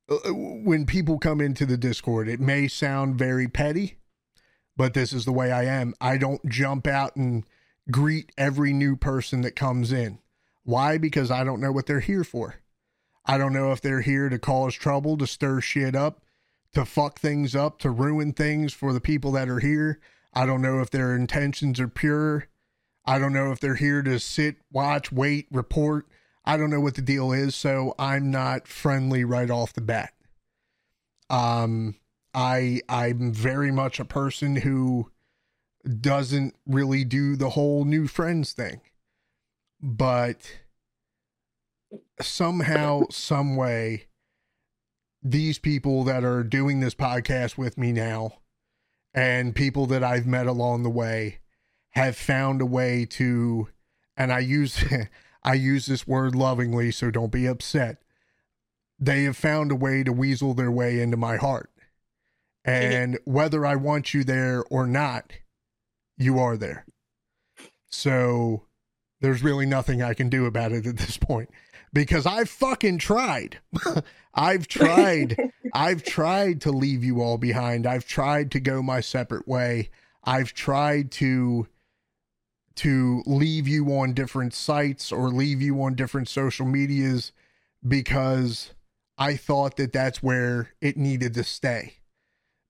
[0.09, 3.98] uh, when people come into the Discord, it may sound very petty,
[4.78, 5.94] but this is the way I am.
[6.01, 7.44] I don't jump out and
[7.90, 10.20] greet every new person that comes in.
[10.65, 10.97] Why?
[10.97, 12.57] Because I don't know what they're here for.
[13.27, 16.24] I don't know if they're here to cause trouble, to stir shit up,
[16.73, 20.01] to fuck things up, to ruin things for the people that are here.
[20.32, 22.48] I don't know if their intentions are pure.
[23.05, 26.07] I don't know if they're here to sit, watch, wait, report.
[26.47, 30.12] I don't know what the deal is, so I'm not friendly right off the bat.
[31.28, 31.97] Um
[32.35, 35.10] I I'm very much a person who
[36.01, 38.81] doesn't really do the whole new friends thing.
[39.81, 40.59] But
[42.20, 44.06] somehow, some way,
[45.23, 48.39] these people that are doing this podcast with me now
[49.14, 51.39] and people that I've met along the way
[51.90, 53.68] have found a way to
[54.16, 54.85] and I use
[55.47, 58.02] I use this word lovingly so don't be upset.
[58.98, 61.70] They have found a way to weasel their way into my heart.
[62.64, 65.32] And whether I want you there or not,
[66.18, 66.85] you are there.
[67.89, 68.64] So
[69.20, 71.48] there's really nothing I can do about it at this point
[71.93, 73.60] because I've fucking tried.
[74.35, 75.52] I've tried.
[75.73, 77.86] I've tried to leave you all behind.
[77.86, 79.90] I've tried to go my separate way.
[80.24, 81.68] I've tried to
[82.77, 87.32] to leave you on different sites or leave you on different social medias
[87.86, 88.73] because
[89.19, 91.94] I thought that that's where it needed to stay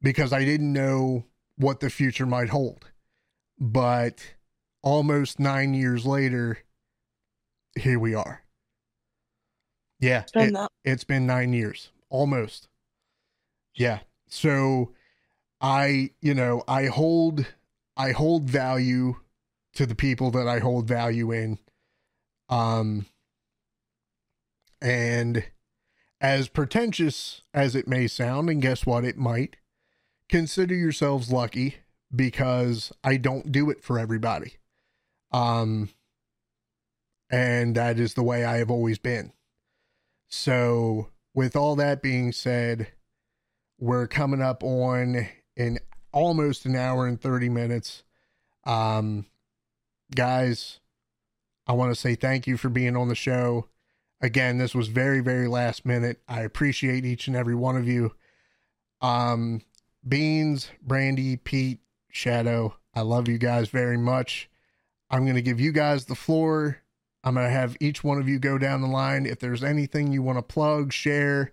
[0.00, 1.24] because I didn't know
[1.56, 2.90] what the future might hold.
[3.58, 4.34] But
[4.82, 6.58] almost 9 years later
[7.78, 8.42] here we are.
[9.98, 10.52] Yeah, It's been it-
[10.84, 12.68] it's been nine years almost
[13.74, 14.92] yeah so
[15.60, 17.44] i you know i hold
[17.96, 19.16] i hold value
[19.76, 21.58] to the people that i hold value in.
[22.48, 23.06] Um
[24.80, 25.44] and
[26.20, 29.56] as pretentious as it may sound and guess what it might
[30.28, 31.76] consider yourselves lucky
[32.14, 34.54] because i don't do it for everybody.
[35.32, 35.90] Um
[37.30, 39.32] and that is the way i have always been.
[40.28, 42.88] So, with all that being said,
[43.78, 45.78] we're coming up on in
[46.12, 48.02] almost an hour and 30 minutes.
[48.64, 49.26] Um,
[50.14, 50.80] guys,
[51.66, 53.68] I want to say thank you for being on the show.
[54.20, 56.20] Again, this was very, very last minute.
[56.28, 58.14] I appreciate each and every one of you.
[59.00, 59.62] Um,
[60.06, 61.80] Beans, Brandi, Pete,
[62.10, 64.48] Shadow, I love you guys very much.
[65.10, 66.78] I'm going to give you guys the floor.
[67.22, 69.26] I'm going to have each one of you go down the line.
[69.26, 71.52] If there's anything you want to plug, share,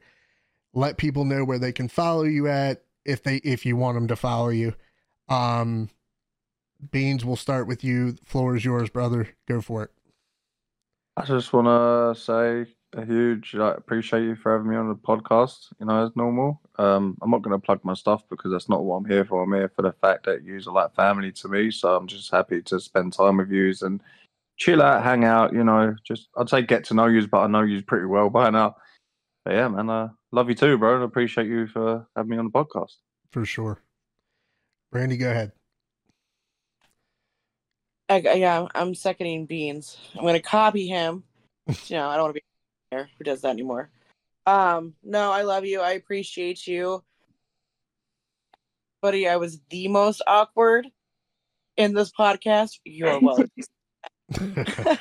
[0.73, 4.07] let people know where they can follow you at if they if you want them
[4.07, 4.73] to follow you.
[5.27, 5.89] Um
[6.91, 8.13] Beans, we'll start with you.
[8.13, 9.29] The floor is yours, brother.
[9.47, 9.91] Go for it.
[11.15, 14.95] I just want to say a huge like, appreciate you for having me on the
[14.95, 15.67] podcast.
[15.79, 16.61] You know, as normal.
[16.77, 19.43] Um, I'm not going to plug my stuff because that's not what I'm here for.
[19.43, 21.71] I'm here for the fact that you are like family to me.
[21.71, 24.01] So I'm just happy to spend time with you and
[24.57, 25.53] chill out, hang out.
[25.53, 28.29] You know, just I'd say get to know you, but I know you pretty well
[28.29, 28.75] by now.
[29.45, 30.95] But yeah, man, uh, love you too, bro.
[30.95, 32.93] And appreciate you for having me on the podcast.
[33.31, 33.81] For sure.
[34.93, 35.51] Brandi, go ahead.
[38.13, 39.97] I, I- yeah, I'm seconding Beans.
[40.15, 41.23] I'm going to copy him.
[41.67, 42.45] you know, I don't want to be
[42.91, 43.89] there who does that anymore.
[44.45, 45.81] Um, no, I love you.
[45.81, 47.03] I appreciate you.
[49.01, 50.87] Buddy, I was the most awkward
[51.77, 52.79] in this podcast.
[52.85, 53.49] You're welcome.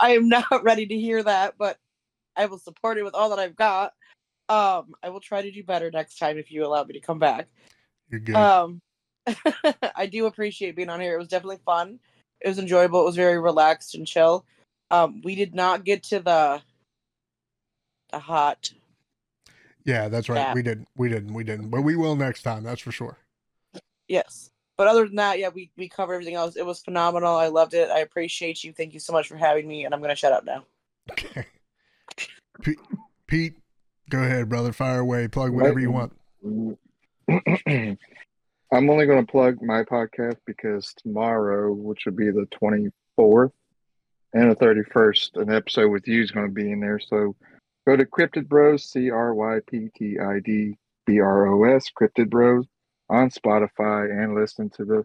[0.00, 1.78] I am not ready to hear that, but
[2.36, 3.92] I will support it with all that I've got.
[4.48, 7.18] Um, I will try to do better next time if you allow me to come
[7.18, 7.48] back.
[8.10, 8.36] You're good.
[8.36, 8.80] Um,
[9.96, 11.14] I do appreciate being on here.
[11.14, 11.98] It was definitely fun.
[12.40, 13.00] It was enjoyable.
[13.00, 14.44] It was very relaxed and chill.
[14.90, 16.62] Um, we did not get to the
[18.12, 18.70] the hot.
[19.84, 20.38] yeah, that's right.
[20.38, 20.54] Yeah.
[20.54, 20.88] We didn't.
[20.96, 21.34] We didn't.
[21.34, 21.70] We didn't.
[21.70, 22.62] But we will next time.
[22.62, 23.18] That's for sure.
[24.08, 26.56] Yes, but other than that, yeah, we we covered everything else.
[26.56, 27.34] It was phenomenal.
[27.34, 27.90] I loved it.
[27.90, 28.72] I appreciate you.
[28.72, 29.84] Thank you so much for having me.
[29.84, 30.64] And I'm gonna shut up now.
[31.10, 31.46] Okay.
[32.62, 32.78] Pete,
[33.26, 33.54] Pete,
[34.08, 34.72] go ahead, brother.
[34.72, 35.28] Fire away.
[35.28, 36.12] Plug whatever you want.
[38.72, 43.52] I'm only going to plug my podcast because tomorrow, which would be the 24th
[44.32, 46.98] and the 31st, an episode with you is going to be in there.
[46.98, 47.36] So
[47.86, 50.76] go to Cryptid Bros, C R Y P T I D
[51.06, 52.66] B R O S, Cryptid Bros
[53.08, 55.04] on Spotify and listen to the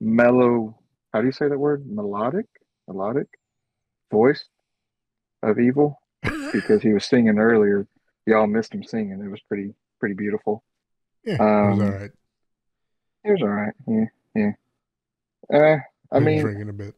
[0.00, 0.78] mellow,
[1.12, 1.84] how do you say that word?
[1.86, 2.46] Melodic?
[2.88, 3.28] Melodic
[4.10, 4.44] voice
[5.42, 6.00] of evil
[6.52, 7.86] because he was singing earlier.
[8.26, 9.20] Y'all missed him singing.
[9.22, 10.64] It was pretty, pretty beautiful.
[11.24, 12.10] Yeah, it Um, was all right.
[13.24, 13.74] It was all right.
[13.86, 14.50] Yeah, yeah.
[15.52, 15.76] Uh,
[16.12, 16.94] I Been mean, drinking a bit.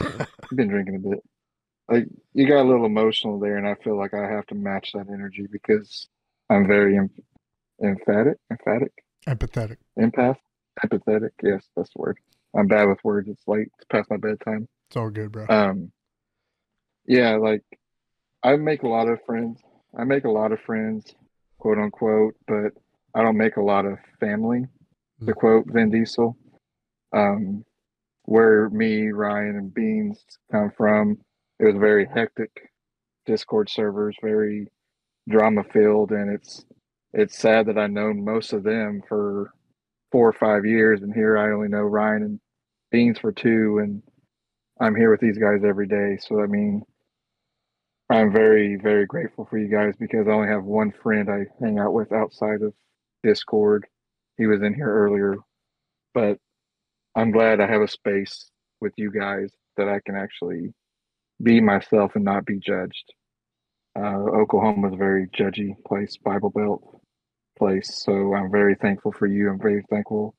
[0.00, 1.18] I've been drinking a bit.
[1.88, 2.04] Like
[2.34, 5.08] you got a little emotional there, and I feel like I have to match that
[5.12, 6.08] energy because
[6.48, 7.10] I'm very em-
[7.82, 8.92] emphatic, emphatic,
[9.26, 9.76] Empathetic.
[9.98, 10.36] empath,
[10.84, 11.30] empathetic.
[11.42, 12.18] Yes, that's the word.
[12.56, 13.28] I'm bad with words.
[13.28, 13.68] It's late.
[13.78, 14.68] It's past my bedtime.
[14.88, 15.46] It's all good, bro.
[15.48, 15.92] Um,
[17.06, 17.62] yeah, like
[18.42, 19.60] I make a lot of friends.
[19.96, 21.12] I make a lot of friends,
[21.58, 22.72] quote unquote, but
[23.14, 24.66] I don't make a lot of family,
[25.26, 26.36] to quote Vin Diesel.
[27.12, 27.64] Um,
[28.24, 31.18] where me, Ryan, and Beans come from,
[31.58, 32.50] it was very hectic
[33.26, 34.68] Discord servers, very
[35.28, 36.64] drama filled, and it's
[37.12, 39.52] it's sad that I've known most of them for
[40.12, 42.40] four or five years, and here I only know Ryan and
[42.92, 44.02] Beans for two, and
[44.80, 46.18] I'm here with these guys every day.
[46.20, 46.82] So I mean,
[48.10, 51.78] I'm very very grateful for you guys because I only have one friend I hang
[51.78, 52.74] out with outside of
[53.22, 53.86] Discord.
[54.40, 55.36] He was in here earlier,
[56.14, 56.38] but
[57.14, 58.50] I'm glad I have a space
[58.80, 60.72] with you guys that I can actually
[61.42, 63.12] be myself and not be judged.
[63.94, 67.02] Uh, Oklahoma is a very judgy place, Bible Belt
[67.58, 68.02] place.
[68.02, 69.50] So I'm very thankful for you.
[69.50, 70.34] I'm very thankful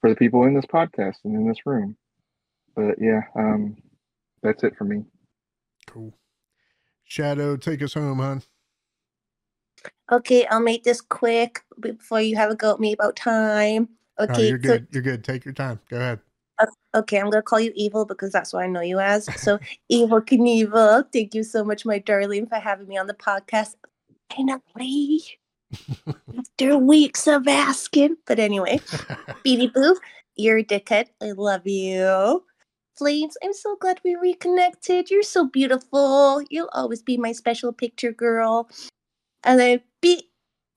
[0.00, 1.94] for the people in this podcast and in this room.
[2.74, 3.76] But yeah, um,
[4.42, 5.04] that's it for me.
[5.86, 6.16] Cool.
[7.04, 8.44] Shadow, take us home, hon.
[10.10, 13.88] Okay, I'll make this quick before you have a go at me about time.
[14.18, 14.86] No, Okay, you're so good.
[14.90, 15.24] You're good.
[15.24, 15.80] Take your time.
[15.88, 16.20] Go ahead.
[16.58, 19.28] Uh, okay, I'm gonna call you Evil because that's what I know you as.
[19.40, 23.74] So, Evil Knievel, thank you so much, my darling, for having me on the podcast.
[24.30, 25.22] Finally,
[26.38, 28.16] after weeks of asking.
[28.26, 28.80] But anyway,
[29.42, 29.98] Beady Boo,
[30.36, 31.06] you're a dickhead.
[31.20, 32.44] I love you.
[32.98, 35.10] Flames, I'm so glad we reconnected.
[35.10, 36.42] You're so beautiful.
[36.50, 38.68] You'll always be my special picture girl.
[39.44, 40.30] And then Pete,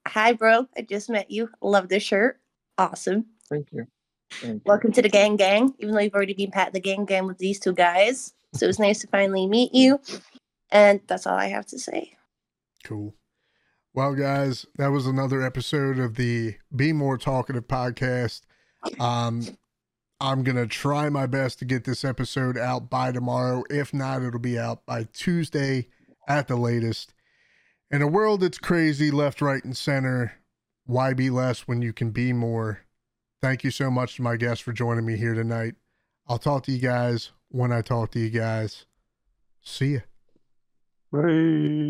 [0.08, 0.68] hi, bro.
[0.78, 1.50] I just met you.
[1.62, 2.40] Love the shirt.
[2.78, 3.26] Awesome.
[3.50, 3.86] Thank you.
[4.32, 4.62] Thank you.
[4.66, 7.38] Welcome to the gang gang, even though you've already been pat the gang gang with
[7.38, 8.34] these two guys.
[8.54, 10.00] So it's nice to finally meet you.
[10.72, 12.14] And that's all I have to say.
[12.84, 13.16] Cool.
[13.94, 18.42] Well, guys, that was another episode of the Be More Talkative podcast.
[19.00, 19.42] Um,
[20.20, 23.64] I'm gonna try my best to get this episode out by tomorrow.
[23.70, 25.88] If not, it'll be out by Tuesday
[26.28, 27.14] at the latest.
[27.92, 30.34] In a world that's crazy, left, right, and center,
[30.86, 32.80] why be less when you can be more?
[33.42, 35.76] Thank you so much to my guests for joining me here tonight.
[36.28, 38.86] I'll talk to you guys when I talk to you guys.
[39.62, 40.00] See ya.
[41.12, 41.86] Bye.